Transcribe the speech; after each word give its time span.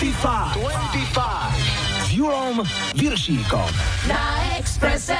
25. 0.00 0.56
25. 0.56 1.20
S 2.08 2.12
Julom 2.16 2.64
Viršíkom. 2.96 3.68
Na 4.08 4.56
Expresse. 4.56 5.16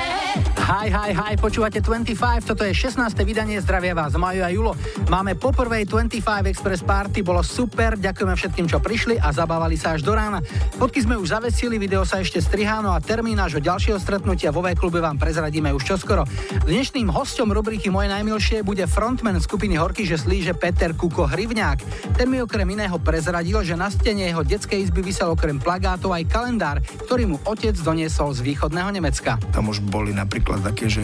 Hi, 0.71 0.87
hi, 0.87 1.11
hi, 1.11 1.35
počúvate 1.35 1.83
25, 1.83 2.47
toto 2.47 2.63
je 2.63 2.71
16. 2.71 3.03
vydanie, 3.27 3.59
zdravia 3.59 3.91
vás 3.91 4.15
Majo 4.15 4.47
a 4.47 4.55
Julo. 4.55 4.79
Máme 5.11 5.35
po 5.35 5.51
prvej 5.51 5.83
25 5.83 6.47
Express 6.47 6.87
Party, 6.87 7.27
bolo 7.27 7.43
super, 7.43 7.99
ďakujeme 7.99 8.39
všetkým, 8.39 8.71
čo 8.71 8.79
prišli 8.79 9.19
a 9.19 9.35
zabávali 9.35 9.75
sa 9.75 9.99
až 9.99 10.07
do 10.07 10.15
rána. 10.15 10.39
Fotky 10.79 11.03
sme 11.03 11.19
už 11.19 11.35
zavesili, 11.35 11.75
video 11.75 12.07
sa 12.07 12.23
ešte 12.23 12.39
strihá, 12.39 12.79
no 12.87 12.95
a 12.95 13.03
termín 13.03 13.43
nášho 13.43 13.59
ďalšieho 13.59 13.99
stretnutia 13.99 14.55
vo 14.55 14.63
klube 14.79 15.03
vám 15.03 15.19
prezradíme 15.19 15.75
už 15.75 15.91
čoskoro. 15.91 16.23
Dnešným 16.63 17.11
hostom 17.11 17.51
rubriky 17.51 17.91
Moje 17.91 18.07
najmilšie 18.15 18.63
bude 18.63 18.87
frontman 18.87 19.43
skupiny 19.43 19.75
Horky 19.75 20.07
že 20.07 20.23
slíže 20.23 20.55
Peter 20.55 20.95
Kuko 20.95 21.27
Hrivňák. 21.27 22.15
Ten 22.15 22.31
mi 22.31 22.39
okrem 22.39 22.71
iného 22.79 22.95
prezradil, 23.03 23.59
že 23.67 23.75
na 23.75 23.91
stene 23.91 24.31
jeho 24.31 24.47
detskej 24.47 24.87
izby 24.87 25.03
vysel 25.03 25.35
okrem 25.35 25.59
plagátov 25.59 26.15
aj 26.15 26.31
kalendár, 26.31 26.79
ktorý 27.11 27.35
mu 27.35 27.43
otec 27.43 27.75
doniesol 27.75 28.31
z 28.39 28.47
východného 28.47 28.95
Nemecka. 28.95 29.35
Tam 29.51 29.67
už 29.67 29.83
boli 29.83 30.15
napríklad 30.15 30.60
také, 30.61 30.93
že 30.93 31.03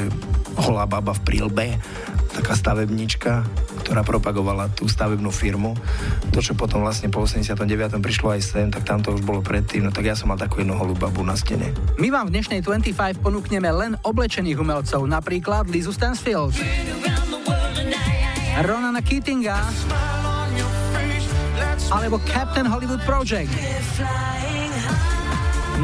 holá 0.57 0.89
baba 0.89 1.13
v 1.13 1.25
prílbe, 1.25 1.67
taká 2.37 2.53
stavebnička, 2.53 3.45
ktorá 3.81 4.05
propagovala 4.05 4.69
tú 4.77 4.85
stavebnú 4.89 5.33
firmu. 5.33 5.73
To, 6.33 6.39
čo 6.45 6.53
potom 6.53 6.85
vlastne 6.85 7.09
po 7.09 7.25
89. 7.25 7.97
prišlo 8.03 8.37
aj 8.37 8.41
sem, 8.45 8.69
tak 8.69 8.85
tam 8.85 9.01
to 9.01 9.17
už 9.17 9.25
bolo 9.25 9.41
predtým, 9.41 9.89
no 9.89 9.91
tak 9.95 10.05
ja 10.05 10.19
som 10.19 10.29
mal 10.29 10.37
takú 10.37 10.61
jednu 10.61 10.77
holú 10.77 10.93
babu 10.93 11.25
na 11.25 11.33
stene. 11.33 11.73
My 11.97 12.13
vám 12.13 12.29
v 12.29 12.37
dnešnej 12.37 12.61
25 12.61 13.25
ponúkneme 13.25 13.71
len 13.73 13.97
oblečených 14.05 14.61
umelcov, 14.61 15.01
napríklad 15.09 15.73
Lizu 15.73 15.97
Stansfield, 15.97 16.53
Ronana 18.61 19.01
Keatinga, 19.01 19.57
alebo 21.89 22.19
Captain 22.27 22.67
Hollywood 22.67 23.01
Project. 23.07 23.53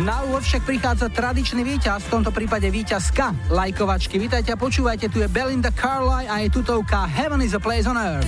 Na 0.00 0.24
úvod 0.24 0.40
však 0.40 0.64
prichádza 0.64 1.12
tradičný 1.12 1.60
víťaz, 1.68 2.08
v 2.08 2.16
tomto 2.16 2.32
prípade 2.32 2.64
víťazka 2.72 3.36
lajkovačky. 3.52 4.16
Vítajte 4.16 4.48
a 4.48 4.56
počúvajte, 4.56 5.12
tu 5.12 5.20
je 5.20 5.28
Belinda 5.28 5.68
Carlisle 5.68 6.32
a 6.32 6.40
je 6.40 6.48
tutovka 6.48 7.04
Heaven 7.04 7.44
is 7.44 7.52
a 7.52 7.60
place 7.60 7.84
on 7.84 8.00
earth. 8.00 8.24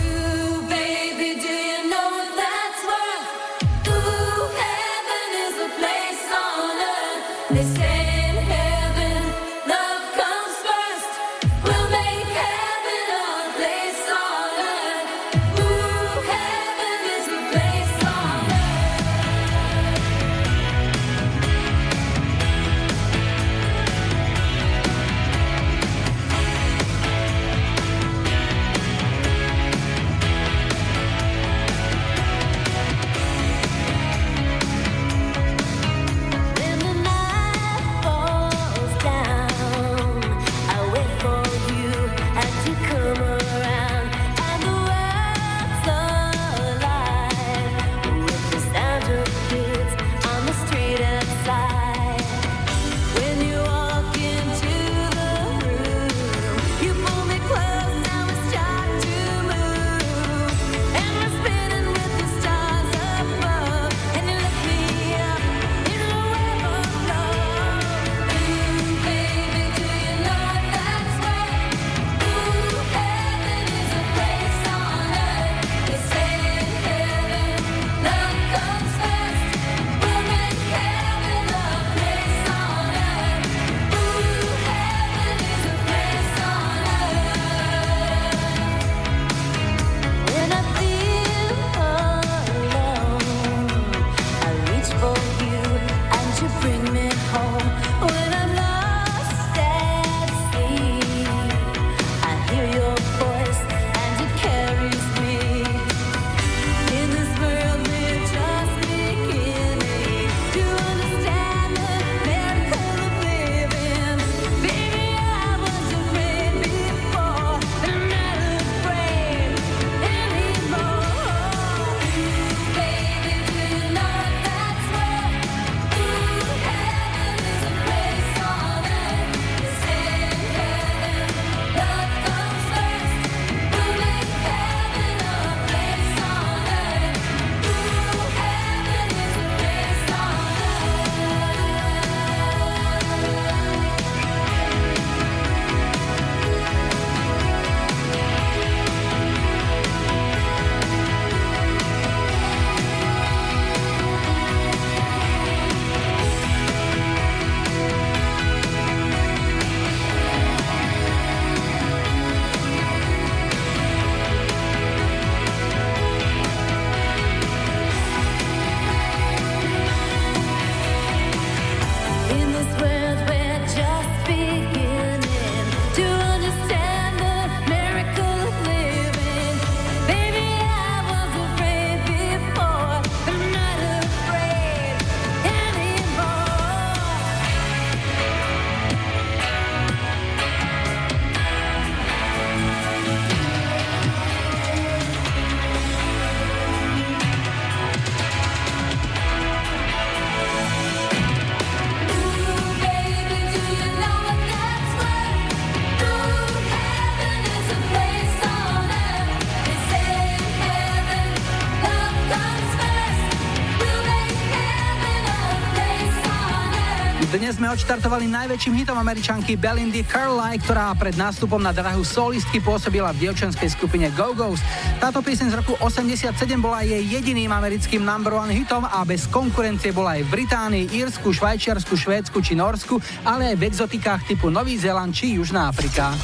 Odštartovali 217.75 218.31
najväčším 218.31 218.87
hitom 218.87 218.95
američanky 218.95 219.59
Belindy 219.59 220.07
Carly, 220.07 220.63
ktorá 220.63 220.95
pred 220.95 221.19
nástupom 221.19 221.59
na 221.59 221.75
drahu 221.75 222.07
solistky 222.07 222.63
pôsobila 222.63 223.11
v 223.11 223.27
dievčenskej 223.27 223.67
skupine 223.67 224.15
Go-Go's. 224.15 224.63
Táto 225.03 225.19
pieseň 225.19 225.51
z 225.51 225.55
roku 225.59 225.75
87 225.83 226.39
bola 226.63 226.87
jej 226.87 227.03
jediným 227.03 227.51
americkým 227.51 228.07
number 228.07 228.39
one 228.39 228.55
hitom 228.55 228.87
a 228.87 229.03
bez 229.03 229.27
konkurencie 229.27 229.91
bola 229.91 230.15
aj 230.15 230.23
v 230.23 230.31
Británii, 230.31 230.85
Írsku, 230.95 231.35
Švajčiarsku, 231.35 231.99
Švédsku 231.99 232.39
či 232.47 232.55
Norsku, 232.55 233.03
ale 233.27 233.51
aj 233.51 233.57
v 233.59 233.67
exotikách 233.67 234.23
typu 234.31 234.55
Nový 234.55 234.79
Zéland 234.79 235.11
či 235.11 235.35
Južná 235.35 235.67
Afrika. 235.67 236.15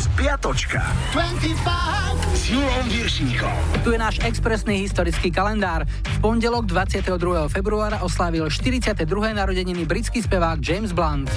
Spiatočka. 0.00 0.80
25 1.12 1.60
s 1.60 2.11
Julom 2.52 2.84
Viršíkom. 2.84 3.80
Tu 3.80 3.96
je 3.96 3.98
náš 3.98 4.20
expresný 4.28 4.84
historický 4.84 5.32
kalendár. 5.32 5.88
V 5.88 6.16
pondelok 6.20 6.68
22. 6.68 7.48
februára 7.48 8.04
oslávil 8.04 8.44
42. 8.52 9.08
narodeniny 9.32 9.88
britský 9.88 10.20
spevák 10.20 10.60
James 10.60 10.92
Blunt. 10.92 11.32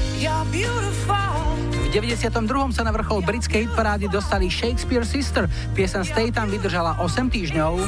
V 1.72 1.88
92. 1.88 2.76
sa 2.76 2.84
na 2.84 2.92
vrchol 2.92 3.24
britskej 3.24 3.64
hitparády 3.64 4.12
dostali 4.12 4.52
Shakespeare 4.52 5.08
Sister. 5.08 5.48
Piesen 5.72 6.04
Stay 6.04 6.36
tam 6.36 6.52
vydržala 6.52 7.00
8 7.00 7.32
týždňov 7.32 7.80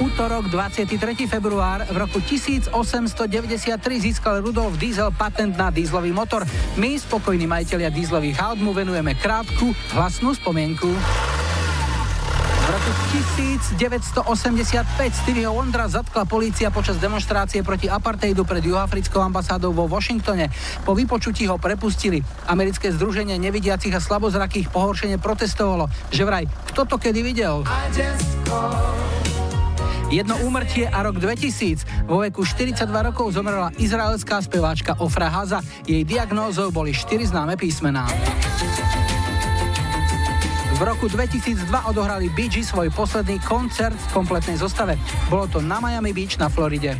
útorok 0.00 0.48
23. 0.48 0.96
február 1.28 1.84
v 1.84 1.96
roku 2.00 2.24
1893 2.24 3.76
získal 4.00 4.40
Rudolf 4.40 4.80
Diesel 4.80 5.12
patent 5.12 5.52
na 5.60 5.68
dízlový 5.68 6.08
motor. 6.08 6.48
My, 6.80 6.96
spokojní 6.96 7.44
majiteľia 7.44 7.92
dízlových 7.92 8.40
aut, 8.40 8.56
mu 8.64 8.72
venujeme 8.72 9.12
krátku, 9.12 9.76
hlasnú 9.92 10.32
spomienku. 10.32 10.88
V 12.60 12.66
roku 12.72 12.92
1985 13.12 14.24
Stevieho 15.12 15.52
Wondra 15.52 15.84
zatkla 15.84 16.24
polícia 16.24 16.72
počas 16.72 16.96
demonstrácie 16.96 17.60
proti 17.60 17.92
apartheidu 17.92 18.48
pred 18.48 18.64
juhoafrickou 18.64 19.20
ambasádou 19.20 19.76
vo 19.76 19.84
Washingtone. 19.84 20.48
Po 20.80 20.96
vypočutí 20.96 21.44
ho 21.44 21.60
prepustili. 21.60 22.24
Americké 22.48 22.88
združenie 22.88 23.36
nevidiacich 23.36 23.92
a 23.92 24.00
slabozrakých 24.00 24.72
pohoršenie 24.72 25.20
protestovalo, 25.20 25.92
že 26.08 26.24
vraj, 26.24 26.48
kto 26.72 26.88
to 26.88 26.96
kedy 26.96 27.20
videl? 27.20 27.68
Jedno 30.10 30.34
úmrtie 30.42 30.90
a 30.90 31.06
rok 31.06 31.22
2000. 31.22 32.10
Vo 32.10 32.26
veku 32.26 32.42
42 32.42 32.82
rokov 32.90 33.30
zomrela 33.30 33.70
izraelská 33.78 34.42
speváčka 34.42 34.98
Ofra 34.98 35.30
Haza. 35.30 35.62
Jej 35.86 36.02
diagnózou 36.02 36.74
boli 36.74 36.90
4 36.90 37.30
známe 37.30 37.54
písmená. 37.54 38.10
V 40.74 40.80
roku 40.82 41.06
2002 41.06 41.62
odohrali 41.86 42.26
Bee 42.34 42.50
svoj 42.50 42.90
posledný 42.90 43.38
koncert 43.46 43.94
v 43.94 44.08
kompletnej 44.10 44.58
zostave. 44.58 44.98
Bolo 45.30 45.46
to 45.46 45.62
na 45.62 45.78
Miami 45.78 46.10
Beach 46.10 46.42
na 46.42 46.50
Floride. 46.50 46.98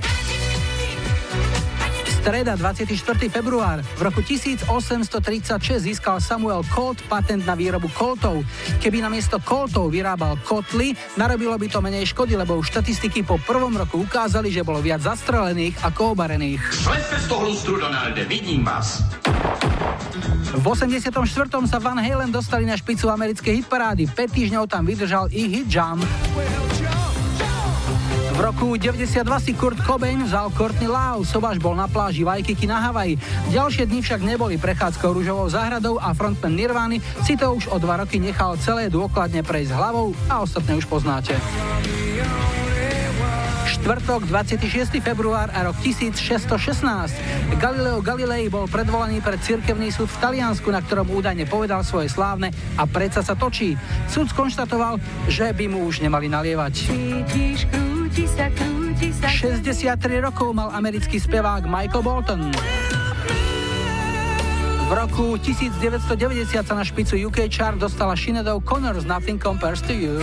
Streda 2.21 2.53
24. 2.53 3.33
február. 3.33 3.81
V 3.97 4.01
roku 4.05 4.21
1836 4.21 5.57
získal 5.89 6.21
Samuel 6.21 6.61
Colt 6.69 7.01
patent 7.09 7.49
na 7.49 7.57
výrobu 7.57 7.89
koltov. 7.97 8.45
Keby 8.77 9.01
namiesto 9.01 9.41
koltov 9.41 9.89
vyrábal 9.89 10.37
kotly, 10.45 10.93
narobilo 11.17 11.57
by 11.57 11.65
to 11.73 11.81
menej 11.81 12.13
škody, 12.13 12.37
lebo 12.37 12.61
už 12.61 12.77
štatistiky 12.77 13.25
po 13.25 13.41
prvom 13.41 13.73
roku 13.73 14.05
ukázali, 14.05 14.53
že 14.53 14.61
bolo 14.61 14.85
viac 14.85 15.01
zastrelených 15.01 15.81
ako 15.81 16.13
obarených. 16.13 16.61
Sledte 16.77 17.17
z 17.17 17.25
toho 17.25 17.43
lustru, 17.49 17.81
Donalde, 17.81 18.29
vidím 18.29 18.69
vás. 18.69 19.01
V 20.61 20.65
84. 20.69 21.09
sa 21.65 21.79
Van 21.81 21.97
Halen 21.97 22.29
dostali 22.29 22.69
na 22.69 22.77
špicu 22.77 23.09
americkej 23.09 23.65
hitparády. 23.65 24.05
5 24.13 24.37
týždňov 24.37 24.69
tam 24.69 24.85
vydržal 24.85 25.33
ich 25.33 25.49
hit 25.49 25.73
Jump. 25.73 26.05
V 28.41 28.49
roku 28.49 28.73
92 28.73 29.21
si 29.45 29.53
Kurt 29.53 29.77
Cobain 29.85 30.25
vzal 30.25 30.49
Courtney 30.57 30.89
Love, 30.89 31.29
Sobaš 31.29 31.61
bol 31.61 31.77
na 31.77 31.85
pláži 31.85 32.25
Waikiki 32.25 32.65
na 32.65 32.81
Havaji. 32.89 33.21
Ďalšie 33.53 33.85
dni 33.85 34.01
však 34.01 34.25
neboli 34.25 34.57
prechádzkou 34.57 35.13
rúžovou 35.13 35.45
záhradou 35.53 36.01
a 36.01 36.17
frontman 36.17 36.57
Nirvany 36.57 37.05
si 37.21 37.37
to 37.37 37.53
už 37.53 37.69
o 37.69 37.77
dva 37.77 38.01
roky 38.01 38.17
nechal 38.17 38.57
celé 38.57 38.89
dôkladne 38.89 39.45
prejsť 39.45 39.77
hlavou 39.77 40.17
a 40.33 40.41
ostatné 40.41 40.73
už 40.73 40.89
poznáte 40.89 41.37
štvrtok 43.81 44.29
26. 44.29 45.01
február 45.01 45.49
a 45.53 45.65
rok 45.65 45.77
1616. 45.81 46.81
Galileo 47.57 48.05
Galilei 48.05 48.49
bol 48.53 48.69
predvolaný 48.69 49.25
pred 49.25 49.41
cirkevný 49.41 49.89
súd 49.89 50.09
v 50.09 50.21
Taliansku, 50.21 50.69
na 50.69 50.85
ktorom 50.85 51.09
údajne 51.09 51.49
povedal 51.49 51.81
svoje 51.81 52.13
slávne 52.13 52.53
a 52.77 52.85
predsa 52.85 53.25
sa 53.25 53.33
točí. 53.33 53.81
Súd 54.09 54.33
skonštatoval, 54.33 55.01
že 55.33 55.53
by 55.57 55.65
mu 55.73 55.89
už 55.89 56.05
nemali 56.05 56.29
nalievať. 56.29 56.75
63 58.11 60.21
rokov 60.21 60.55
mal 60.55 60.71
americký 60.75 61.21
spevák 61.21 61.67
Michael 61.67 62.03
Bolton. 62.03 62.51
V 64.89 64.91
roku 64.91 65.39
1990 65.39 66.67
sa 66.67 66.75
na 66.75 66.83
špicu 66.83 67.15
UK 67.31 67.47
chart 67.47 67.79
dostala 67.79 68.19
Sinead 68.19 68.51
O'Connor 68.51 68.99
z 68.99 69.07
Nothing 69.07 69.39
Compares 69.39 69.79
to 69.87 69.95
You. 69.95 70.19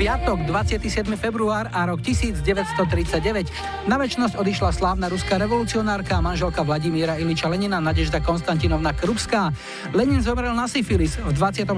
Piatok, 0.00 0.48
27. 0.48 1.04
február 1.18 1.68
a 1.74 1.84
rok 1.84 2.00
1939. 2.00 3.52
Na 3.84 4.00
väčnosť 4.00 4.38
odišla 4.38 4.70
slávna 4.72 5.12
ruská 5.12 5.36
revolucionárka 5.36 6.16
a 6.16 6.24
manželka 6.24 6.64
Vladimíra 6.64 7.20
Iliča 7.20 7.52
Lenina 7.52 7.82
Nadežda 7.84 8.24
Konstantinovna 8.24 8.96
Krupská. 8.96 9.52
Lenin 9.92 10.24
zomrel 10.24 10.56
na 10.56 10.70
syfilis. 10.70 11.20
V 11.20 11.32
24. 11.36 11.68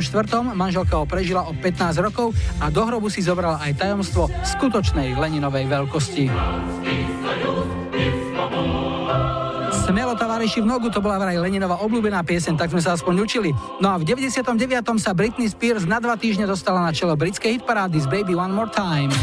manželka 0.54 1.02
ho 1.02 1.06
prežila 1.08 1.48
o 1.48 1.52
15 1.56 1.98
rokov 1.98 2.30
a 2.62 2.70
do 2.70 2.86
hrobu 2.86 3.10
si 3.10 3.24
zobrala 3.24 3.58
aj 3.58 3.80
tajomstvo 3.80 4.30
skutočnej 4.30 5.18
Leninovej 5.18 5.66
veľkosti. 5.66 6.24
Tovareši 10.42 10.66
v 10.66 10.74
nogu, 10.74 10.90
to 10.90 10.98
bola 10.98 11.22
vraj 11.22 11.38
Leninova 11.38 11.78
obľúbená 11.86 12.18
piesen, 12.26 12.58
tak 12.58 12.74
sme 12.74 12.82
sa 12.82 12.98
aspoň 12.98 13.14
učili. 13.22 13.54
No 13.78 13.94
a 13.94 13.96
v 14.02 14.02
99. 14.02 14.42
sa 14.98 15.14
Britney 15.14 15.46
Spears 15.46 15.86
na 15.86 16.02
dva 16.02 16.18
týždne 16.18 16.50
dostala 16.50 16.82
na 16.82 16.90
čelo 16.90 17.14
britskej 17.14 17.62
hitparády 17.62 18.02
z 18.02 18.10
Baby 18.10 18.34
One 18.34 18.50
More 18.50 18.66
Time. 18.66 19.14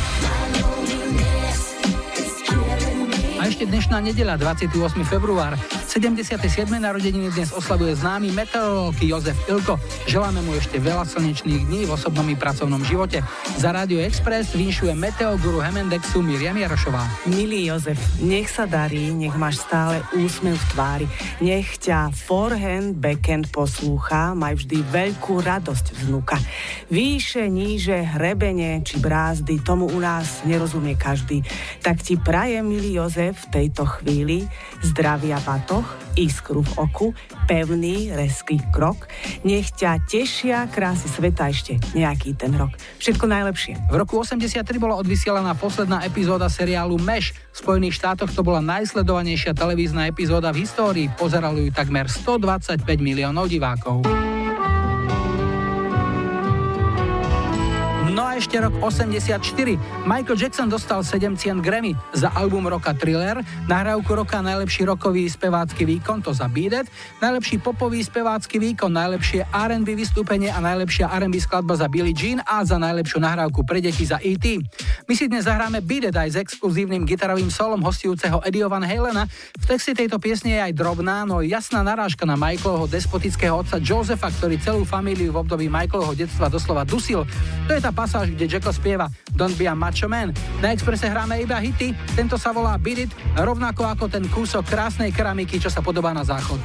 A 3.35 3.51
ešte 3.51 3.67
dnešná 3.67 3.99
nedela, 3.99 4.39
28. 4.39 4.71
február. 5.03 5.59
77. 5.89 6.69
narodeniny 6.69 7.33
dnes 7.33 7.49
oslavuje 7.49 7.97
známy 7.97 8.29
meteorológ 8.29 8.93
Jozef 9.01 9.33
Ilko. 9.49 9.81
Želáme 10.05 10.45
mu 10.45 10.53
ešte 10.53 10.77
veľa 10.77 11.01
slnečných 11.01 11.65
dní 11.65 11.89
v 11.89 11.97
osobnom 11.97 12.29
i 12.29 12.37
pracovnom 12.37 12.85
živote. 12.85 13.25
Za 13.57 13.73
Radio 13.73 13.97
Express 13.97 14.53
vinšuje 14.53 14.93
meteoguru 14.93 15.57
Hemendexu 15.65 16.21
Miriam 16.21 16.53
Jarošová. 16.53 17.09
Milý 17.25 17.73
Jozef, 17.73 17.97
nech 18.21 18.53
sa 18.53 18.69
darí, 18.69 19.09
nech 19.17 19.33
máš 19.33 19.65
stále 19.65 20.05
úsmev 20.13 20.61
v 20.61 20.65
tvári. 20.77 21.05
Nech 21.41 21.81
ťa 21.81 22.13
forehand, 22.13 22.93
backhand 22.93 23.49
poslúcha, 23.49 24.37
maj 24.37 24.61
vždy 24.61 24.85
veľkú 24.93 25.41
radosť 25.41 26.05
vnúka. 26.05 26.37
Výše, 26.93 27.49
níže, 27.49 27.97
hrebenie 27.97 28.85
či 28.85 29.01
brázdy, 29.01 29.65
tomu 29.65 29.89
u 29.89 29.97
nás 29.97 30.45
nerozumie 30.45 30.93
každý. 30.93 31.41
Tak 31.81 32.05
ti 32.05 32.13
prajem, 32.13 32.69
milý 32.69 33.01
Jozef, 33.01 33.49
v 33.49 33.65
tejto 33.65 33.89
chvíli 33.89 34.45
zdravia 34.85 35.41
bato 35.41 35.78
okoch, 35.79 35.95
iskru 36.19 36.59
v 36.59 36.71
oku, 36.75 37.07
pevný, 37.47 38.11
reský 38.11 38.59
krok. 38.75 39.07
Nech 39.47 39.71
ťa 39.71 40.03
tešia 40.03 40.67
krásy 40.67 41.07
sveta 41.07 41.47
ešte 41.47 41.79
nejaký 41.95 42.35
ten 42.35 42.51
rok. 42.51 42.75
Všetko 42.99 43.23
najlepšie. 43.31 43.87
V 43.87 43.95
roku 43.95 44.19
83 44.19 44.59
bola 44.75 44.99
odvysielaná 44.99 45.55
posledná 45.55 46.03
epizóda 46.03 46.51
seriálu 46.51 46.99
Meš. 46.99 47.31
V 47.55 47.57
Spojených 47.63 47.95
štátoch 47.95 48.35
to 48.35 48.43
bola 48.43 48.59
najsledovanejšia 48.59 49.55
televízna 49.55 50.11
epizóda 50.11 50.51
v 50.51 50.67
histórii. 50.67 51.07
Pozerali 51.15 51.67
ju 51.67 51.71
takmer 51.71 52.11
125 52.11 52.83
miliónov 52.99 53.47
divákov. 53.47 54.03
Ešte 58.39 58.55
rok 58.55 58.71
84. 58.79 59.43
Michael 60.07 60.39
Jackson 60.39 60.71
dostal 60.71 61.03
7 61.03 61.35
cien 61.35 61.59
Grammy 61.59 61.91
za 62.15 62.31
album 62.31 62.71
roka 62.71 62.95
Thriller, 62.95 63.43
nahrávku 63.67 64.15
roka 64.15 64.39
najlepší 64.39 64.87
rokový 64.87 65.27
spevácky 65.27 65.83
výkon, 65.83 66.23
to 66.23 66.31
za 66.31 66.47
Beat 66.47 66.87
najlepší 67.19 67.59
popový 67.59 67.99
spevácky 67.99 68.63
výkon, 68.63 68.95
najlepšie 68.95 69.43
R&B 69.51 69.91
vystúpenie 69.91 70.47
a 70.47 70.63
najlepšia 70.63 71.11
R&B 71.19 71.35
skladba 71.35 71.75
za 71.75 71.91
Billie 71.91 72.15
Jean 72.15 72.39
a 72.47 72.63
za 72.63 72.79
najlepšiu 72.79 73.19
nahrávku 73.19 73.67
pre 73.67 73.83
deti 73.83 74.07
za 74.07 74.23
E.T. 74.23 74.63
My 75.03 75.13
si 75.19 75.27
dnes 75.27 75.43
zahráme 75.43 75.83
Beat 75.83 76.15
aj 76.15 76.29
s 76.31 76.39
exkluzívnym 76.39 77.03
gitarovým 77.03 77.51
solom 77.51 77.83
hostujúceho 77.83 78.39
Eddie 78.47 78.63
Van 78.63 78.87
Halena. 78.87 79.27
V 79.59 79.65
texte 79.67 79.91
tejto 79.91 80.15
piesne 80.15 80.55
je 80.55 80.61
aj 80.63 80.73
drobná, 80.79 81.27
no 81.27 81.43
jasná 81.43 81.83
narážka 81.83 82.23
na 82.23 82.39
Michaelovho 82.39 82.87
despotického 82.87 83.59
otca 83.59 83.83
Josefa, 83.83 84.31
ktorý 84.31 84.55
celú 84.63 84.87
famíliu 84.87 85.35
v 85.35 85.43
období 85.43 85.67
Michaelovho 85.67 86.15
detstva 86.15 86.47
doslova 86.47 86.87
dusil. 86.87 87.27
To 87.67 87.71
je 87.75 87.81
tá 87.83 87.91
pasáž, 87.91 88.28
kde 88.33 88.45
Jacko 88.45 88.71
spieva 88.73 89.09
Don't 89.33 89.55
be 89.55 89.65
a 89.65 89.75
macho 89.77 90.09
man. 90.09 90.33
Na 90.59 90.73
Expresse 90.73 91.07
hráme 91.07 91.41
iba 91.41 91.57
hity, 91.57 91.95
tento 92.13 92.35
sa 92.35 92.53
volá 92.53 92.75
Beat 92.75 93.09
It, 93.09 93.11
rovnako 93.37 93.87
ako 93.87 94.05
ten 94.11 94.25
kúsok 94.27 94.67
krásnej 94.67 95.09
keramiky, 95.15 95.57
čo 95.57 95.71
sa 95.71 95.79
podobá 95.79 96.13
na 96.13 96.21
záchod. 96.21 96.61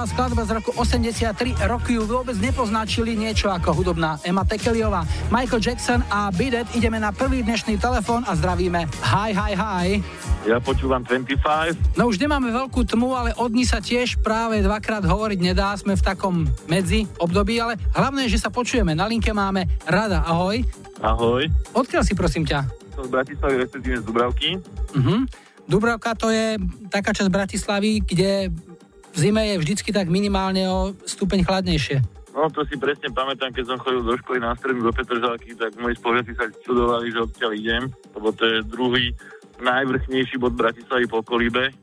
Nadčasová 0.00 0.32
skladba 0.32 0.42
z 0.48 0.52
roku 0.56 0.70
83. 0.80 1.60
Roky 1.68 2.00
ju 2.00 2.08
vôbec 2.08 2.32
nepoznačili 2.40 3.20
niečo 3.20 3.52
ako 3.52 3.76
hudobná 3.76 4.16
Emma 4.24 4.48
Tekeliová. 4.48 5.04
Michael 5.28 5.60
Jackson 5.60 6.00
a 6.08 6.32
Bidet 6.32 6.64
ideme 6.72 6.96
na 6.96 7.12
prvý 7.12 7.44
dnešný 7.44 7.76
telefón 7.76 8.24
a 8.24 8.32
zdravíme. 8.32 8.88
Hi, 9.04 9.36
hi, 9.36 9.52
hi. 9.52 9.88
Ja 10.48 10.56
počúvam 10.56 11.04
25. 11.04 12.00
No 12.00 12.08
už 12.08 12.16
nemáme 12.16 12.48
veľkú 12.48 12.80
tmu, 12.88 13.12
ale 13.12 13.36
od 13.36 13.52
ní 13.52 13.68
sa 13.68 13.84
tiež 13.84 14.24
práve 14.24 14.64
dvakrát 14.64 15.04
hovoriť 15.04 15.40
nedá. 15.44 15.76
Sme 15.76 15.92
v 15.92 16.02
takom 16.04 16.48
medzi 16.64 17.04
období, 17.20 17.60
ale 17.60 17.76
hlavné 17.92 18.24
je, 18.24 18.40
že 18.40 18.48
sa 18.48 18.48
počujeme. 18.48 18.96
Na 18.96 19.04
linke 19.04 19.36
máme 19.36 19.68
Rada. 19.84 20.24
Ahoj. 20.24 20.64
Ahoj. 21.04 21.44
Odkiaľ 21.76 22.08
si 22.08 22.16
prosím 22.16 22.48
ťa? 22.48 22.64
Som 22.96 23.04
z 23.04 23.12
Bratislavy, 23.12 23.54
respektíve 23.68 24.00
z 24.00 24.04
Dubravky. 24.08 24.56
Uh-huh. 24.96 25.28
Dubravka 25.68 26.16
to 26.16 26.32
je 26.32 26.56
taká 26.88 27.12
časť 27.12 27.28
Bratislavy, 27.28 28.00
kde 28.00 28.48
v 29.10 29.16
zime 29.18 29.42
je 29.54 29.60
vždycky 29.60 29.90
tak 29.90 30.06
minimálne 30.06 30.66
o 30.70 30.94
stupeň 31.06 31.42
chladnejšie. 31.42 31.98
No 32.30 32.46
to 32.46 32.62
si 32.62 32.78
presne 32.78 33.10
pamätám, 33.10 33.50
keď 33.50 33.74
som 33.74 33.82
chodil 33.82 34.06
do 34.06 34.14
školy 34.22 34.38
na 34.38 34.54
strednú 34.54 34.86
do 34.86 34.94
Petržalky, 34.94 35.58
tak 35.58 35.74
moji 35.82 35.98
spolužiaci 35.98 36.32
sa 36.38 36.46
čudovali, 36.62 37.10
že 37.10 37.26
odtiaľ 37.26 37.52
idem, 37.58 37.82
lebo 38.14 38.30
to 38.30 38.46
je 38.46 38.58
druhý 38.70 39.10
najvrchnejší 39.58 40.38
bod 40.38 40.54
Bratislavy 40.54 41.10
po 41.10 41.26
kolíbe, 41.26 41.74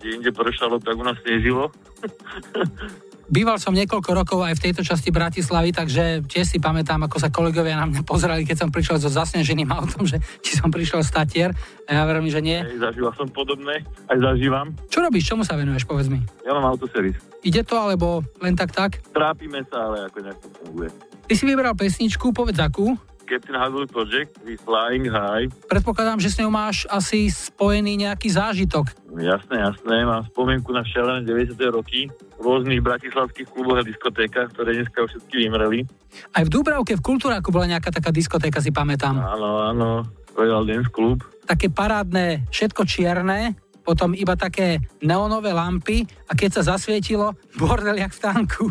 kde 0.00 0.08
inde 0.16 0.30
pršalo, 0.32 0.80
tak 0.80 0.96
u 0.96 1.04
nás 1.04 1.20
snežilo. 1.20 1.68
Býval 3.30 3.62
som 3.62 3.70
niekoľko 3.70 4.10
rokov 4.10 4.42
aj 4.42 4.58
v 4.58 4.62
tejto 4.66 4.82
časti 4.82 5.14
Bratislavy, 5.14 5.70
takže 5.70 6.26
tiež 6.26 6.50
si 6.50 6.58
pamätám, 6.58 7.06
ako 7.06 7.22
sa 7.22 7.30
kolegovia 7.30 7.78
na 7.78 7.86
mňa 7.86 8.02
pozerali, 8.02 8.42
keď 8.42 8.66
som 8.66 8.74
prišiel 8.74 8.98
so 8.98 9.06
zasneženým 9.06 9.70
autom, 9.70 10.02
že 10.02 10.18
či 10.42 10.58
som 10.58 10.66
prišiel 10.66 11.06
z 11.06 11.14
Tatier. 11.14 11.50
A 11.86 11.94
ja 11.94 12.02
verím, 12.10 12.26
že 12.26 12.42
nie. 12.42 12.58
Aj 12.58 12.90
zažíval 12.90 13.14
som 13.14 13.30
podobné, 13.30 13.86
aj 14.10 14.18
zažívam. 14.18 14.74
Čo 14.90 15.06
robíš, 15.06 15.30
čomu 15.30 15.46
sa 15.46 15.54
venuješ, 15.54 15.86
povedz 15.86 16.10
mi? 16.10 16.18
Ja 16.42 16.58
mám 16.58 16.74
autoservis. 16.74 17.22
Ide 17.46 17.62
to, 17.62 17.78
alebo 17.78 18.26
len 18.42 18.58
tak 18.58 18.74
tak? 18.74 18.98
Trápime 19.14 19.62
sa, 19.70 19.78
ale 19.86 20.10
ako 20.10 20.16
nejak 20.26 20.38
to 20.42 20.48
funguje. 20.66 20.90
Ty 21.30 21.34
si 21.38 21.44
vybral 21.46 21.78
pesničku, 21.78 22.34
povedz 22.34 22.58
akú? 22.58 22.98
Captain 23.30 23.54
Hollywood 23.54 23.94
Project 23.94 24.42
with 24.42 24.58
Flying 24.66 25.06
High. 25.06 25.46
Predpokladám, 25.70 26.18
že 26.18 26.34
s 26.34 26.42
ňou 26.42 26.50
máš 26.50 26.82
asi 26.90 27.30
spojený 27.30 28.02
nejaký 28.02 28.34
zážitok. 28.34 28.90
Jasné, 29.14 29.62
jasné. 29.62 30.02
Mám 30.02 30.26
spomienku 30.34 30.74
na 30.74 30.82
šialené 30.82 31.22
90. 31.22 31.54
roky 31.70 32.10
v 32.10 32.42
rôznych 32.42 32.82
bratislavských 32.82 33.46
kluboch 33.46 33.78
a 33.78 33.86
diskotékach, 33.86 34.50
ktoré 34.50 34.82
dneska 34.82 35.06
už 35.06 35.14
všetky 35.14 35.46
vymreli. 35.46 35.86
Aj 36.34 36.42
v 36.42 36.50
Dúbravke, 36.50 36.98
v 36.98 37.06
Kultúráku 37.06 37.54
bola 37.54 37.70
nejaká 37.70 37.94
taká 37.94 38.10
diskotéka, 38.10 38.58
si 38.58 38.74
pamätám. 38.74 39.14
Áno, 39.14 39.62
áno. 39.62 39.90
Royal 40.34 40.66
Dance 40.66 40.90
Club. 40.90 41.22
Také 41.46 41.70
parádne, 41.70 42.50
všetko 42.50 42.82
čierne, 42.82 43.54
potom 43.86 44.14
iba 44.14 44.34
také 44.34 44.82
neonové 45.02 45.54
lampy 45.54 46.02
a 46.26 46.34
keď 46.34 46.60
sa 46.60 46.74
zasvietilo, 46.74 47.34
bordel 47.54 47.94
jak 47.94 48.10
v 48.10 48.22
tanku. 48.22 48.64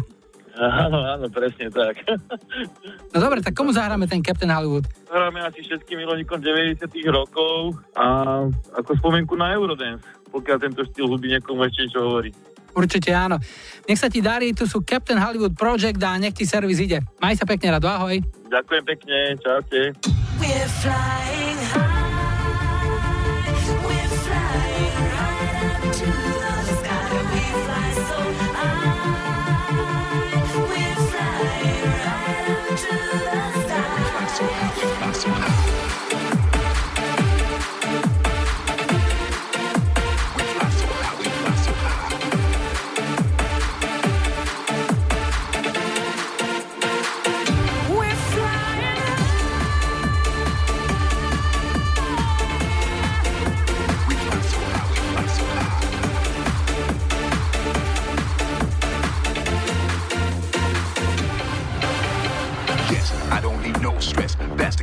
Áno, 0.60 1.00
áno, 1.08 1.26
presne 1.32 1.72
tak. 1.72 2.04
No 3.16 3.18
dobre, 3.24 3.40
tak 3.40 3.56
komu 3.56 3.72
zahráme 3.72 4.12
ten 4.12 4.20
Captain 4.20 4.52
Hollywood? 4.52 4.84
Hráme 5.08 5.40
asi 5.40 5.64
všetkým 5.64 6.04
milovníkom 6.04 6.44
90 6.44 6.84
rokov 7.08 7.80
a 7.96 8.44
ako 8.76 8.92
spomienku 9.00 9.40
na 9.40 9.56
Eurodance, 9.56 10.04
pokiaľ 10.36 10.58
tento 10.60 10.84
štýl 10.84 11.08
hudby 11.08 11.32
niekomu 11.32 11.64
ešte 11.64 11.88
niečo 11.88 12.04
hovorí. 12.04 12.36
Určite 12.76 13.16
áno. 13.16 13.40
Nech 13.88 13.98
sa 13.98 14.12
ti 14.12 14.20
darí, 14.20 14.52
tu 14.52 14.68
sú 14.68 14.84
Captain 14.84 15.18
Hollywood 15.18 15.56
Project 15.56 15.98
a 16.04 16.20
nech 16.20 16.36
ti 16.36 16.44
servis 16.44 16.78
ide. 16.84 17.02
Maj 17.24 17.40
sa 17.40 17.48
pekne, 17.48 17.80
Rado, 17.80 17.88
ahoj. 17.88 18.20
Ďakujem 18.52 18.84
pekne, 18.84 19.18
čaute. 19.40 19.96
We're 20.38 20.70
flying 20.84 21.60
high. 21.72 21.89